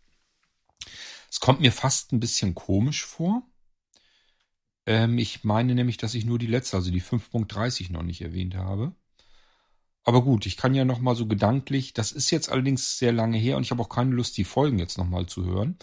[1.32, 3.43] Es kommt mir fast ein bisschen komisch vor.
[4.86, 8.56] Ähm, ich meine nämlich, dass ich nur die letzte, also die 5.30 noch nicht erwähnt
[8.56, 8.93] habe.
[10.10, 13.38] Aber gut, ich kann ja noch mal so gedanklich, das ist jetzt allerdings sehr lange
[13.38, 15.78] her und ich habe auch keine Lust, die Folgen jetzt noch mal zu hören.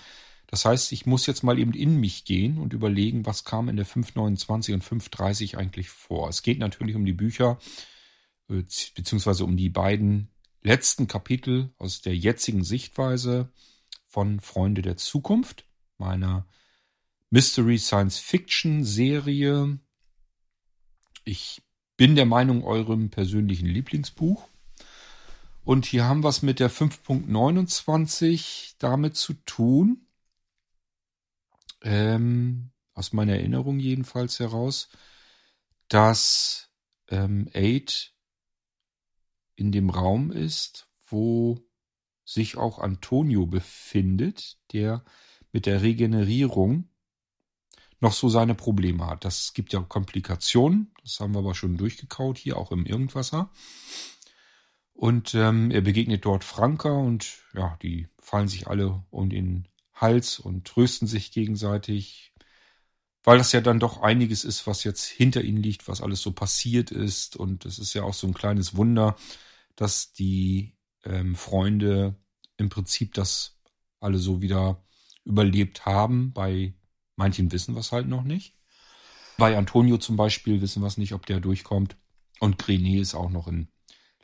[0.49, 3.77] Das heißt, ich muss jetzt mal eben in mich gehen und überlegen, was kam in
[3.77, 6.29] der 529 und 530 eigentlich vor.
[6.29, 7.61] Es geht natürlich um die Bücher,
[8.49, 8.64] äh,
[8.97, 10.29] beziehungsweise um die beiden
[10.61, 13.53] letzten Kapitel aus der jetzigen Sichtweise
[14.09, 15.68] von Freunde der Zukunft,
[15.99, 16.49] meiner
[17.31, 19.79] Mystery Science Fiction Serie.
[21.22, 21.62] Ich
[21.97, 24.49] bin der Meinung, eurem persönlichen Lieblingsbuch.
[25.65, 30.07] Und hier haben wir es mit der 5.29 damit zu tun,
[31.83, 34.89] ähm, aus meiner Erinnerung jedenfalls heraus,
[35.89, 36.71] dass
[37.09, 38.15] ähm, Aid
[39.57, 41.59] in dem Raum ist, wo
[42.25, 45.05] sich auch Antonio befindet, der
[45.53, 46.89] mit der Regenerierung
[48.01, 49.25] noch so seine Probleme hat.
[49.25, 53.51] Das gibt ja Komplikationen, das haben wir aber schon durchgekaut hier, auch im Irgendwasser.
[54.93, 60.39] Und ähm, er begegnet dort Franka und ja, die fallen sich alle um den Hals
[60.39, 62.33] und trösten sich gegenseitig,
[63.23, 66.33] weil das ja dann doch einiges ist, was jetzt hinter ihnen liegt, was alles so
[66.33, 67.37] passiert ist.
[67.37, 69.17] Und es ist ja auch so ein kleines Wunder,
[69.75, 72.17] dass die ähm, Freunde
[72.57, 73.59] im Prinzip das
[74.01, 74.83] alle so wieder
[75.25, 76.33] überlebt haben.
[76.33, 76.75] Bei
[77.17, 78.55] manchen wissen es halt noch nicht.
[79.39, 81.97] Bei Antonio zum Beispiel wissen wir es nicht, ob der durchkommt.
[82.41, 83.69] Und Grenet ist auch noch in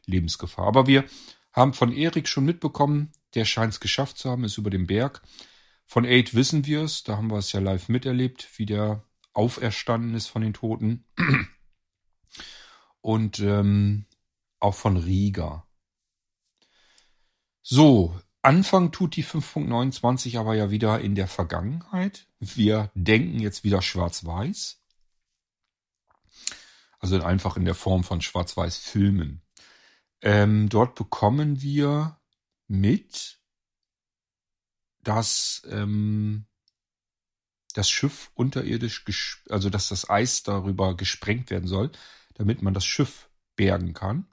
[0.06, 0.66] Lebensgefahr.
[0.66, 1.04] Aber wir
[1.52, 5.22] haben von Erik schon mitbekommen, der scheint es geschafft zu haben, ist über dem Berg.
[5.86, 10.14] Von Aid wissen wir es, da haben wir es ja live miterlebt, wie der auferstanden
[10.14, 11.04] ist von den Toten.
[13.00, 14.06] Und ähm,
[14.60, 15.66] auch von Riga.
[17.62, 22.26] So, Anfang tut die 5.29 aber ja wieder in der Vergangenheit.
[22.40, 24.80] Wir denken jetzt wieder schwarz-weiß.
[26.98, 29.42] Also einfach in der Form von Schwarz-Weiß-Filmen.
[30.22, 32.20] Ähm, dort bekommen wir
[32.66, 33.40] mit,
[35.02, 36.46] dass ähm,
[37.74, 41.90] das Schiff unterirdisch, also dass das Eis darüber gesprengt werden soll,
[42.34, 44.31] damit man das Schiff bergen kann.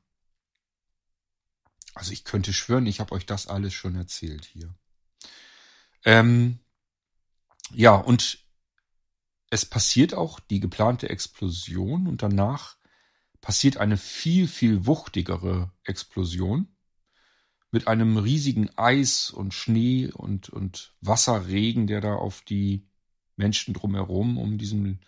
[1.94, 4.74] Also ich könnte schwören, ich habe euch das alles schon erzählt hier.
[6.06, 6.60] Ähm,
[7.74, 8.40] ja, und
[9.50, 12.78] es passiert auch die geplante Explosion und danach
[13.42, 16.68] passiert eine viel, viel wuchtigere Explosion
[17.72, 22.88] mit einem riesigen Eis und Schnee und, und Wasserregen, der da auf die
[23.36, 25.00] Menschen drumherum, um diesem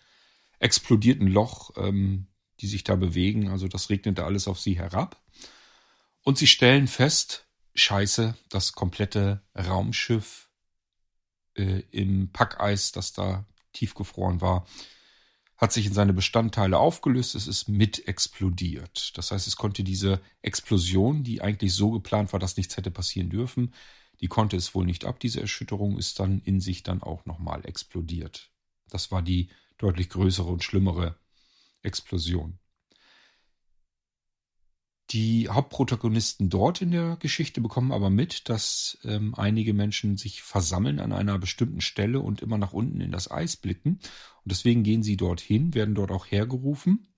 [0.58, 2.26] explodierten Loch, ähm,
[2.60, 3.48] die sich da bewegen.
[3.48, 5.20] Also das regnet da alles auf sie herab.
[6.22, 10.48] Und sie stellen fest, scheiße, das komplette Raumschiff
[11.54, 14.66] äh, im Packeis, das da tiefgefroren war,
[15.56, 19.16] hat sich in seine Bestandteile aufgelöst, es ist mit explodiert.
[19.16, 23.30] Das heißt, es konnte diese Explosion, die eigentlich so geplant war, dass nichts hätte passieren
[23.30, 23.72] dürfen,
[24.20, 25.20] die konnte es wohl nicht ab.
[25.20, 28.50] Diese Erschütterung ist dann in sich dann auch nochmal explodiert.
[28.88, 31.16] Das war die deutlich größere und schlimmere
[31.82, 32.58] Explosion.
[35.12, 41.00] Die Hauptprotagonisten dort in der Geschichte bekommen aber mit, dass ähm, einige Menschen sich versammeln
[41.00, 43.96] an einer bestimmten Stelle und immer nach unten in das Eis blicken.
[43.96, 47.08] Und deswegen gehen sie dorthin, werden dort auch hergerufen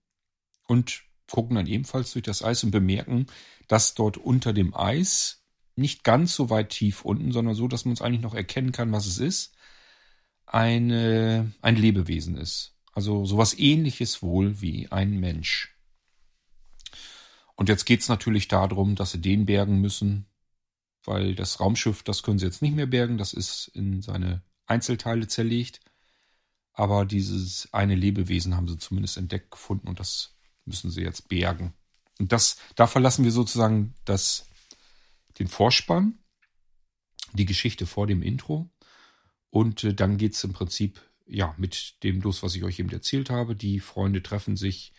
[0.66, 3.26] und gucken dann ebenfalls durch das Eis und bemerken,
[3.69, 5.44] dass dort unter dem Eis
[5.77, 8.90] nicht ganz so weit tief unten, sondern so, dass man es eigentlich noch erkennen kann,
[8.90, 9.55] was es ist,
[10.47, 12.74] eine, ein Lebewesen ist.
[12.93, 15.73] Also sowas ähnliches wohl wie ein Mensch.
[17.56, 20.26] Und jetzt geht's natürlich darum, dass sie den bergen müssen,
[21.05, 25.28] weil das Raumschiff, das können sie jetzt nicht mehr bergen, das ist in seine Einzelteile
[25.28, 25.81] zerlegt.
[26.72, 31.74] Aber dieses eine Lebewesen haben sie zumindest entdeckt gefunden und das müssen sie jetzt bergen.
[32.18, 34.47] Und das, da verlassen wir sozusagen das,
[35.39, 36.18] den Vorspann,
[37.32, 38.70] die Geschichte vor dem Intro.
[39.51, 43.31] Und äh, dann geht's im Prinzip ja mit dem los, was ich euch eben erzählt
[43.31, 43.55] habe.
[43.55, 44.93] Die Freunde treffen sich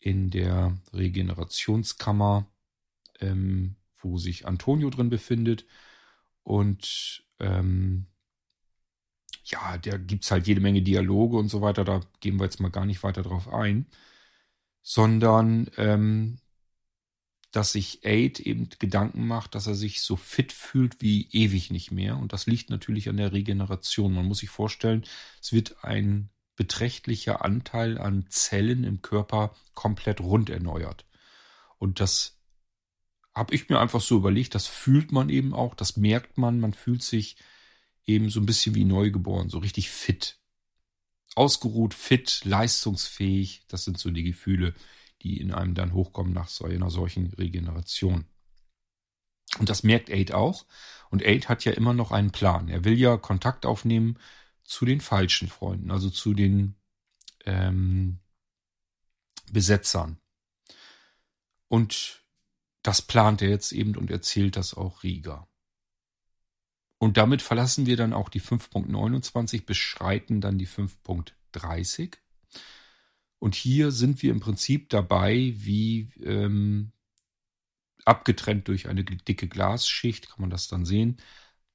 [0.00, 2.46] in der Regenerationskammer,
[3.20, 5.66] ähm, wo sich Antonio drin befindet.
[6.42, 8.06] Und ähm,
[9.44, 11.84] ja, da gibt's halt jede Menge Dialoge und so weiter.
[11.84, 13.86] Da gehen wir jetzt mal gar nicht weiter drauf ein.
[14.82, 16.38] Sondern ähm,
[17.52, 21.90] dass sich Aid eben Gedanken macht, dass er sich so fit fühlt wie ewig nicht
[21.90, 22.16] mehr.
[22.16, 24.14] Und das liegt natürlich an der Regeneration.
[24.14, 25.04] Man muss sich vorstellen,
[25.42, 26.30] es wird ein
[26.60, 31.06] beträchtlicher Anteil an Zellen im Körper komplett rund erneuert.
[31.78, 32.38] Und das
[33.34, 36.74] habe ich mir einfach so überlegt, das fühlt man eben auch, das merkt man, man
[36.74, 37.36] fühlt sich
[38.04, 40.38] eben so ein bisschen wie neugeboren, so richtig fit.
[41.34, 44.74] Ausgeruht, fit, leistungsfähig, das sind so die Gefühle,
[45.22, 48.26] die in einem dann hochkommen nach so einer solchen Regeneration.
[49.58, 50.66] Und das merkt Aid auch.
[51.08, 52.68] Und Aid hat ja immer noch einen Plan.
[52.68, 54.18] Er will ja Kontakt aufnehmen
[54.70, 56.76] zu den falschen Freunden, also zu den
[57.44, 58.20] ähm,
[59.50, 60.20] Besetzern.
[61.66, 62.24] Und
[62.82, 65.48] das plant er jetzt eben und erzählt das auch Rieger.
[66.98, 72.16] Und damit verlassen wir dann auch die 5.29, beschreiten dann die 5.30.
[73.40, 76.92] Und hier sind wir im Prinzip dabei, wie ähm,
[78.04, 81.16] abgetrennt durch eine dicke Glasschicht, kann man das dann sehen,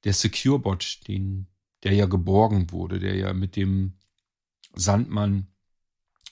[0.04, 1.48] der Securebot, den,
[1.86, 3.92] der ja geborgen wurde, der ja mit dem
[4.74, 5.46] Sandmann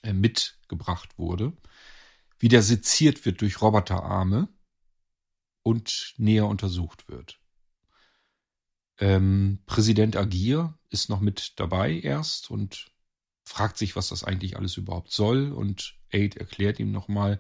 [0.03, 1.53] äh, mitgebracht wurde,
[2.41, 4.49] wie der seziert wird durch Roboterarme
[5.63, 7.39] und näher untersucht wird.
[8.99, 12.91] Ähm, Präsident Agir ist noch mit dabei erst und
[13.45, 15.53] fragt sich, was das eigentlich alles überhaupt soll.
[15.53, 17.39] Und Aid erklärt ihm nochmal,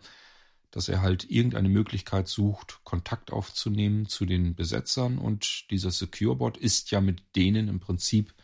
[0.74, 5.18] dass er halt irgendeine Möglichkeit sucht, Kontakt aufzunehmen zu den Besetzern.
[5.18, 8.34] Und dieser Securebot ist ja mit denen im Prinzip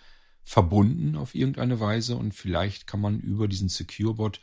[0.45, 2.15] verbunden auf irgendeine Weise.
[2.15, 4.41] Und vielleicht kann man über diesen Securebot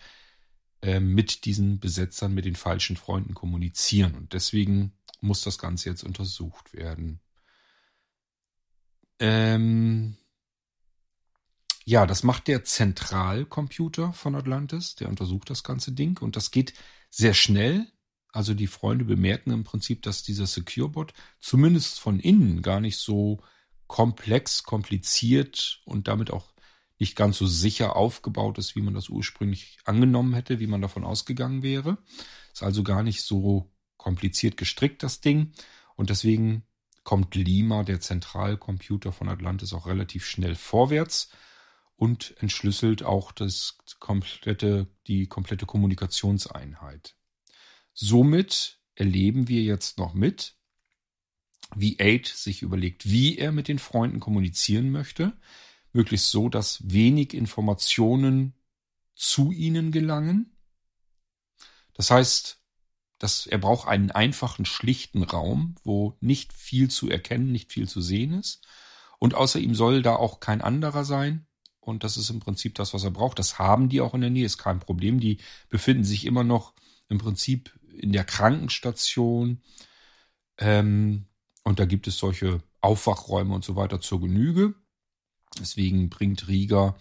[0.81, 4.15] äh, mit diesen Besetzern, mit den falschen Freunden kommunizieren.
[4.15, 4.91] Und deswegen
[5.21, 7.21] muss das Ganze jetzt untersucht werden.
[9.19, 10.17] Ähm
[11.85, 14.95] ja, das macht der Zentralcomputer von Atlantis.
[14.95, 16.73] Der untersucht das ganze Ding und das geht
[17.09, 17.87] sehr schnell.
[18.31, 23.41] Also die Freunde bemerken im Prinzip, dass dieser Securebot zumindest von innen gar nicht so
[23.87, 26.53] komplex, kompliziert und damit auch
[26.99, 31.03] nicht ganz so sicher aufgebaut ist, wie man das ursprünglich angenommen hätte, wie man davon
[31.03, 31.97] ausgegangen wäre.
[32.53, 35.53] Ist also gar nicht so kompliziert gestrickt, das Ding.
[35.95, 36.63] Und deswegen
[37.03, 41.29] kommt Lima, der Zentralcomputer von Atlantis, auch relativ schnell vorwärts
[41.97, 47.15] und entschlüsselt auch das komplette, die komplette Kommunikationseinheit.
[47.93, 50.55] Somit erleben wir jetzt noch mit,
[51.75, 55.37] wie Aid sich überlegt, wie er mit den Freunden kommunizieren möchte,
[55.91, 58.53] möglichst so, dass wenig Informationen
[59.15, 60.55] zu ihnen gelangen.
[61.93, 62.61] Das heißt,
[63.17, 68.01] dass er braucht einen einfachen, schlichten Raum, wo nicht viel zu erkennen, nicht viel zu
[68.01, 68.67] sehen ist.
[69.17, 71.46] Und außer ihm soll da auch kein anderer sein.
[71.87, 73.39] Und das ist im Prinzip das, was er braucht.
[73.39, 75.19] Das haben die auch in der Nähe, ist kein Problem.
[75.19, 75.37] Die
[75.69, 76.73] befinden sich immer noch
[77.07, 79.61] im Prinzip in der Krankenstation.
[80.57, 81.25] Ähm,
[81.63, 84.75] und da gibt es solche Aufwachräume und so weiter zur Genüge.
[85.59, 86.97] Deswegen bringt Rieger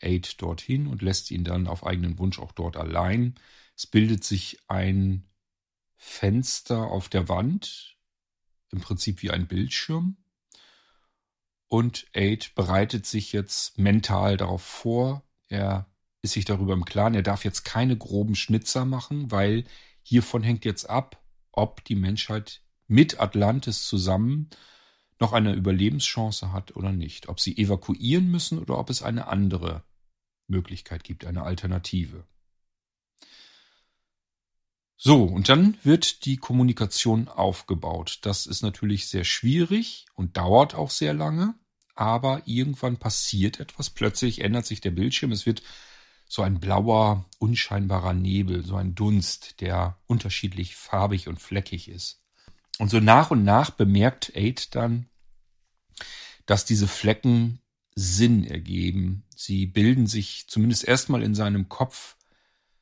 [0.00, 3.34] Aid dorthin und lässt ihn dann auf eigenen Wunsch auch dort allein.
[3.76, 5.28] Es bildet sich ein
[5.96, 7.98] Fenster auf der Wand,
[8.70, 10.16] im Prinzip wie ein Bildschirm.
[11.70, 15.22] Und Aid bereitet sich jetzt mental darauf vor.
[15.48, 15.86] Er
[16.20, 19.64] ist sich darüber im Klaren, er darf jetzt keine groben Schnitzer machen, weil
[20.02, 21.22] hiervon hängt jetzt ab,
[21.52, 24.50] ob die Menschheit mit Atlantis zusammen
[25.20, 27.28] noch eine Überlebenschance hat oder nicht.
[27.28, 29.84] Ob sie evakuieren müssen oder ob es eine andere
[30.48, 32.26] Möglichkeit gibt, eine Alternative.
[35.02, 38.18] So, und dann wird die Kommunikation aufgebaut.
[38.20, 41.54] Das ist natürlich sehr schwierig und dauert auch sehr lange,
[41.94, 43.88] aber irgendwann passiert etwas.
[43.88, 45.32] Plötzlich ändert sich der Bildschirm.
[45.32, 45.62] Es wird
[46.28, 52.20] so ein blauer, unscheinbarer Nebel, so ein Dunst, der unterschiedlich farbig und fleckig ist.
[52.78, 55.08] Und so nach und nach bemerkt Aid dann,
[56.44, 57.62] dass diese Flecken
[57.94, 59.24] Sinn ergeben.
[59.34, 62.16] Sie bilden sich zumindest erstmal in seinem Kopf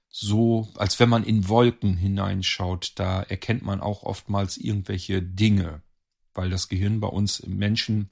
[0.09, 5.83] so, als wenn man in Wolken hineinschaut, da erkennt man auch oftmals irgendwelche Dinge,
[6.35, 8.11] weil das Gehirn bei uns im Menschen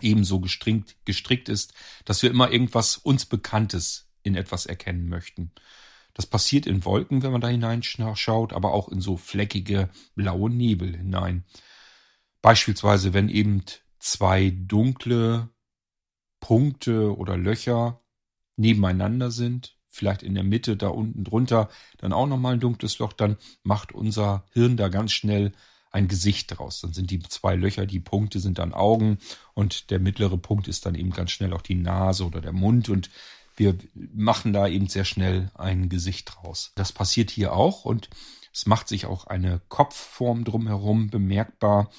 [0.00, 1.74] ebenso gestrickt, gestrickt ist,
[2.04, 5.52] dass wir immer irgendwas uns Bekanntes in etwas erkennen möchten.
[6.12, 10.96] Das passiert in Wolken, wenn man da hineinschaut, aber auch in so fleckige blaue Nebel
[10.96, 11.44] hinein.
[12.42, 13.62] Beispielsweise, wenn eben
[13.98, 15.50] zwei dunkle
[16.40, 18.02] Punkte oder Löcher
[18.56, 21.68] nebeneinander sind, vielleicht in der Mitte, da unten drunter,
[21.98, 25.52] dann auch nochmal ein dunkles Loch, dann macht unser Hirn da ganz schnell
[25.90, 26.80] ein Gesicht draus.
[26.80, 29.18] Dann sind die zwei Löcher, die Punkte sind dann Augen
[29.54, 32.88] und der mittlere Punkt ist dann eben ganz schnell auch die Nase oder der Mund
[32.88, 33.10] und
[33.56, 36.72] wir machen da eben sehr schnell ein Gesicht draus.
[36.76, 38.08] Das passiert hier auch und
[38.52, 41.90] es macht sich auch eine Kopfform drumherum bemerkbar,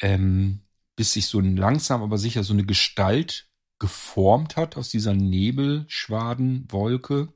[0.00, 0.62] ähm,
[0.96, 3.47] bis sich so langsam aber sicher so eine Gestalt
[3.78, 7.32] geformt hat aus dieser Nebelschwadenwolke.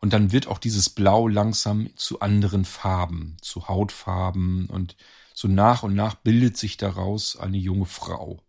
[0.00, 4.96] Und dann wird auch dieses Blau langsam zu anderen Farben, zu Hautfarben und
[5.34, 8.42] so nach und nach bildet sich daraus eine junge Frau.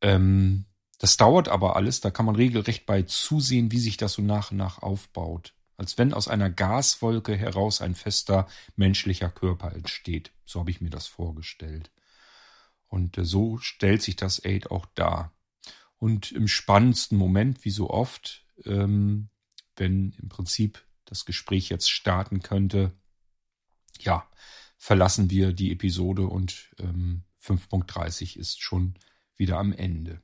[0.00, 0.66] Ähm,
[0.98, 4.52] das dauert aber alles, da kann man regelrecht bei zusehen, wie sich das so nach
[4.52, 5.54] und nach aufbaut.
[5.76, 8.46] Als wenn aus einer Gaswolke heraus ein fester
[8.76, 10.32] menschlicher Körper entsteht.
[10.44, 11.90] So habe ich mir das vorgestellt.
[12.94, 15.32] Und äh, so stellt sich das Aid auch dar.
[15.98, 19.30] Und im spannendsten Moment, wie so oft, ähm,
[19.74, 22.92] wenn im Prinzip das Gespräch jetzt starten könnte,
[23.98, 24.30] ja,
[24.78, 28.94] verlassen wir die Episode und ähm, 5.30 ist schon
[29.34, 30.22] wieder am Ende.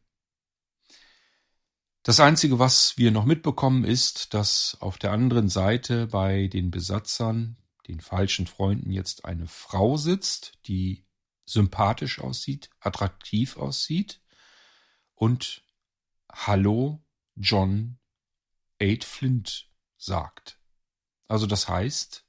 [2.05, 7.57] Das Einzige, was wir noch mitbekommen, ist, dass auf der anderen Seite bei den Besatzern,
[7.89, 11.05] den falschen Freunden, jetzt eine Frau sitzt, die
[11.53, 14.21] sympathisch aussieht, attraktiv aussieht
[15.15, 15.65] und
[16.33, 17.05] Hallo
[17.35, 17.99] John
[18.79, 20.61] Aid Flint sagt.
[21.29, 22.27] Also das heißt,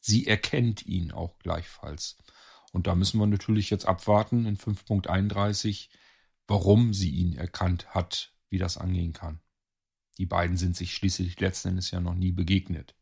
[0.00, 2.16] sie erkennt ihn auch gleichfalls.
[2.72, 5.88] Und da müssen wir natürlich jetzt abwarten in 5.31,
[6.46, 9.40] warum sie ihn erkannt hat, wie das angehen kann.
[10.18, 12.94] Die beiden sind sich schließlich letzten Endes ja noch nie begegnet.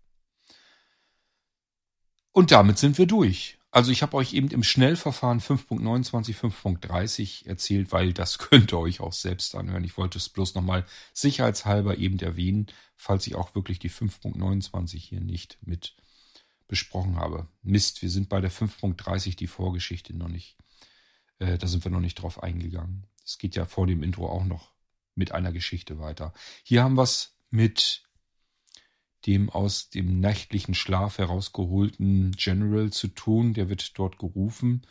[2.33, 3.60] Und damit sind wir durch.
[3.73, 9.01] Also ich habe euch eben im Schnellverfahren 5.29, 5.30 erzählt, weil das könnt ihr euch
[9.01, 9.85] auch selbst anhören.
[9.85, 12.67] Ich wollte es bloß nochmal sicherheitshalber eben erwähnen,
[12.97, 15.95] falls ich auch wirklich die 5.29 hier nicht mit
[16.67, 17.49] besprochen habe.
[17.63, 20.57] Mist, wir sind bei der 5.30 die Vorgeschichte noch nicht.
[21.39, 23.07] Äh, da sind wir noch nicht drauf eingegangen.
[23.25, 24.73] Es geht ja vor dem Intro auch noch
[25.15, 26.33] mit einer Geschichte weiter.
[26.63, 28.05] Hier haben wir es mit
[29.27, 33.55] dem aus dem nächtlichen Schlaf herausgeholten General zu tun.
[33.55, 34.83] Der wird dort gerufen.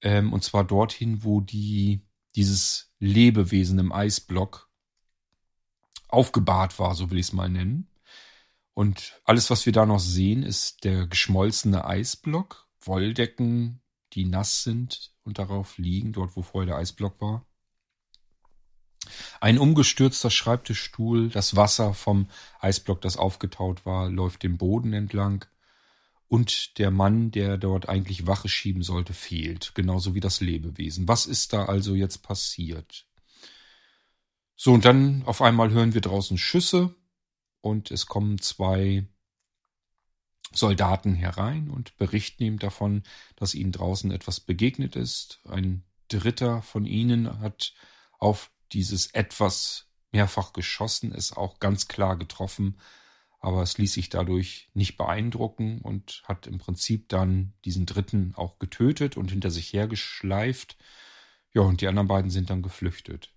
[0.00, 2.02] Ähm, und zwar dorthin, wo die,
[2.34, 4.70] dieses Lebewesen im Eisblock
[6.08, 7.88] aufgebahrt war, so will ich es mal nennen.
[8.74, 13.80] Und alles, was wir da noch sehen, ist der geschmolzene Eisblock, Wolldecken,
[14.14, 17.46] die nass sind und darauf liegen, dort wo vorher der Eisblock war.
[19.40, 22.28] Ein umgestürzter Schreibtischstuhl, das Wasser vom
[22.60, 25.44] Eisblock, das aufgetaut war, läuft den Boden entlang.
[26.28, 31.06] Und der Mann, der dort eigentlich Wache schieben sollte, fehlt, genauso wie das Lebewesen.
[31.06, 33.06] Was ist da also jetzt passiert?
[34.56, 36.94] So, und dann auf einmal hören wir draußen Schüsse
[37.60, 39.06] und es kommen zwei
[40.54, 43.02] Soldaten herein und berichten ihm davon,
[43.36, 45.40] dass ihnen draußen etwas begegnet ist.
[45.48, 47.74] Ein Dritter von ihnen hat
[48.18, 52.78] auf dieses etwas mehrfach geschossen, ist auch ganz klar getroffen,
[53.40, 58.58] aber es ließ sich dadurch nicht beeindrucken und hat im Prinzip dann diesen dritten auch
[58.58, 60.76] getötet und hinter sich hergeschleift.
[61.52, 63.34] Ja, und die anderen beiden sind dann geflüchtet.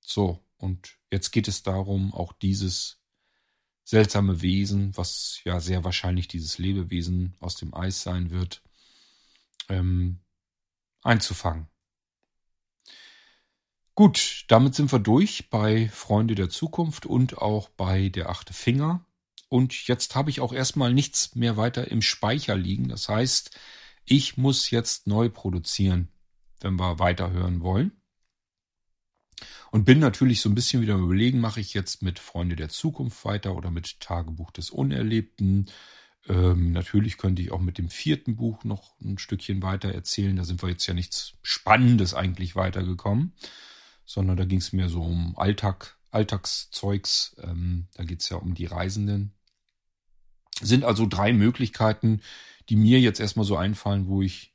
[0.00, 3.00] So, und jetzt geht es darum, auch dieses
[3.82, 8.62] seltsame Wesen, was ja sehr wahrscheinlich dieses Lebewesen aus dem Eis sein wird,
[9.68, 10.20] ähm,
[11.02, 11.66] einzufangen.
[13.94, 19.04] Gut, damit sind wir durch bei Freunde der Zukunft und auch bei der achte Finger.
[19.48, 22.88] Und jetzt habe ich auch erstmal nichts mehr weiter im Speicher liegen.
[22.88, 23.58] Das heißt,
[24.04, 26.08] ich muss jetzt neu produzieren,
[26.60, 27.92] wenn wir weiterhören wollen.
[29.72, 33.24] Und bin natürlich so ein bisschen wieder überlegen, mache ich jetzt mit Freunde der Zukunft
[33.24, 35.66] weiter oder mit Tagebuch des Unerlebten.
[36.28, 40.36] Ähm, natürlich könnte ich auch mit dem vierten Buch noch ein Stückchen weiter erzählen.
[40.36, 43.34] Da sind wir jetzt ja nichts Spannendes eigentlich weitergekommen
[44.10, 47.36] sondern da ging es mehr so um Alltag, Alltagszeugs.
[47.44, 49.32] Ähm, da geht es ja um die Reisenden.
[50.60, 52.20] Sind also drei Möglichkeiten,
[52.68, 54.52] die mir jetzt erstmal so einfallen, wo ich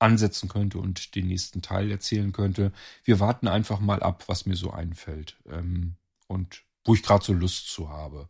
[0.00, 2.72] ansetzen könnte und den nächsten Teil erzählen könnte.
[3.04, 5.94] Wir warten einfach mal ab, was mir so einfällt ähm,
[6.26, 8.28] und wo ich gerade so Lust zu habe.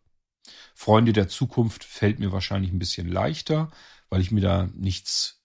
[0.75, 3.71] Freunde der Zukunft fällt mir wahrscheinlich ein bisschen leichter,
[4.11, 5.38] weil ich mir da nichts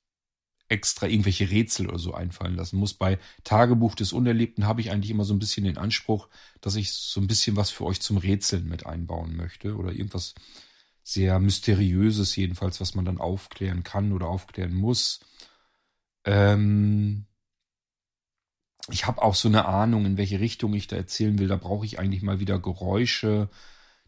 [0.73, 2.95] extra irgendwelche Rätsel oder so einfallen lassen muss.
[2.95, 6.27] Bei Tagebuch des Unerlebten habe ich eigentlich immer so ein bisschen den Anspruch,
[6.61, 10.33] dass ich so ein bisschen was für euch zum Rätseln mit einbauen möchte oder irgendwas
[11.03, 15.19] sehr mysteriöses jedenfalls, was man dann aufklären kann oder aufklären muss.
[16.25, 17.25] Ähm
[18.89, 21.47] ich habe auch so eine Ahnung, in welche Richtung ich da erzählen will.
[21.47, 23.49] Da brauche ich eigentlich mal wieder Geräusche.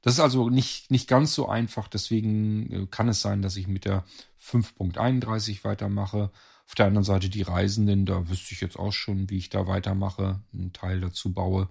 [0.02, 1.88] Das ist also nicht, nicht ganz so einfach.
[1.88, 4.04] Deswegen äh, kann es sein, dass ich mit der
[4.42, 6.32] 5.31 weitermache.
[6.68, 9.68] Auf der anderen Seite die Reisenden, da wüsste ich jetzt auch schon, wie ich da
[9.68, 11.70] weitermache, einen Teil dazu baue.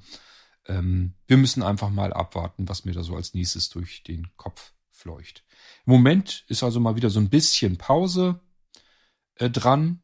[0.66, 4.72] Ähm, wir müssen einfach mal abwarten, was mir da so als nächstes durch den Kopf
[4.90, 5.44] fleucht.
[5.84, 8.40] Im Moment ist also mal wieder so ein bisschen Pause
[9.34, 10.00] äh, dran.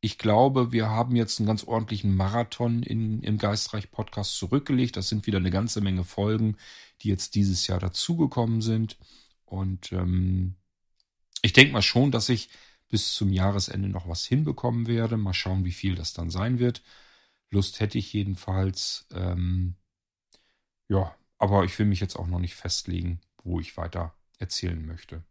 [0.00, 4.96] Ich glaube, wir haben jetzt einen ganz ordentlichen Marathon in, im Geistreich Podcast zurückgelegt.
[4.96, 6.56] Das sind wieder eine ganze Menge Folgen,
[7.02, 8.96] die jetzt dieses Jahr dazugekommen sind.
[9.44, 10.56] Und ähm,
[11.42, 12.50] ich denke mal schon, dass ich
[12.88, 15.16] bis zum Jahresende noch was hinbekommen werde.
[15.16, 16.82] Mal schauen, wie viel das dann sein wird.
[17.50, 19.06] Lust hätte ich jedenfalls.
[19.12, 19.76] Ähm,
[20.88, 25.22] ja, aber ich will mich jetzt auch noch nicht festlegen, wo ich weiter erzählen möchte.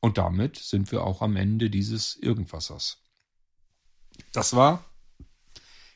[0.00, 3.02] Und damit sind wir auch am Ende dieses Irgendwassers.
[4.32, 4.84] Das war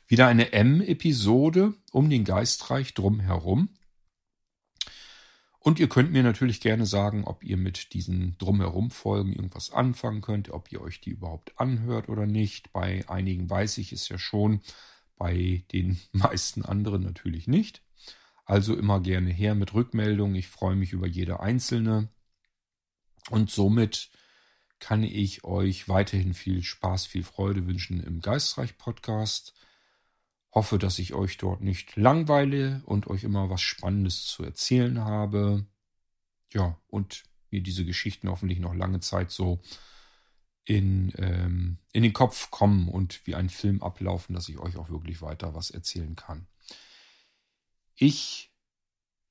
[0.06, 3.68] wieder eine M-Episode um den Geistreich drumherum.
[5.62, 10.22] Und ihr könnt mir natürlich gerne sagen, ob ihr mit diesen drumherum Folgen irgendwas anfangen
[10.22, 12.72] könnt, ob ihr euch die überhaupt anhört oder nicht.
[12.72, 14.62] Bei einigen weiß ich es ja schon,
[15.16, 17.82] bei den meisten anderen natürlich nicht.
[18.46, 20.34] Also immer gerne her mit Rückmeldungen.
[20.34, 22.08] Ich freue mich über jede einzelne.
[23.28, 24.08] Und somit
[24.78, 29.54] kann ich euch weiterhin viel Spaß, viel Freude wünschen im Geistreich Podcast.
[30.52, 35.66] Hoffe, dass ich euch dort nicht langweile und euch immer was Spannendes zu erzählen habe.
[36.52, 39.60] Ja, und mir diese Geschichten hoffentlich noch lange Zeit so
[40.64, 44.90] in, ähm, in den Kopf kommen und wie ein Film ablaufen, dass ich euch auch
[44.90, 46.46] wirklich weiter was erzählen kann.
[47.96, 48.52] Ich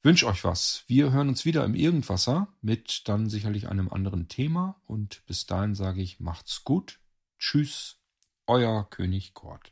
[0.03, 0.83] wünsche euch was.
[0.87, 5.75] Wir hören uns wieder im Irgendwasser mit dann sicherlich einem anderen Thema und bis dahin
[5.75, 6.99] sage ich, macht's gut.
[7.37, 7.99] Tschüss,
[8.47, 9.71] euer König Kort.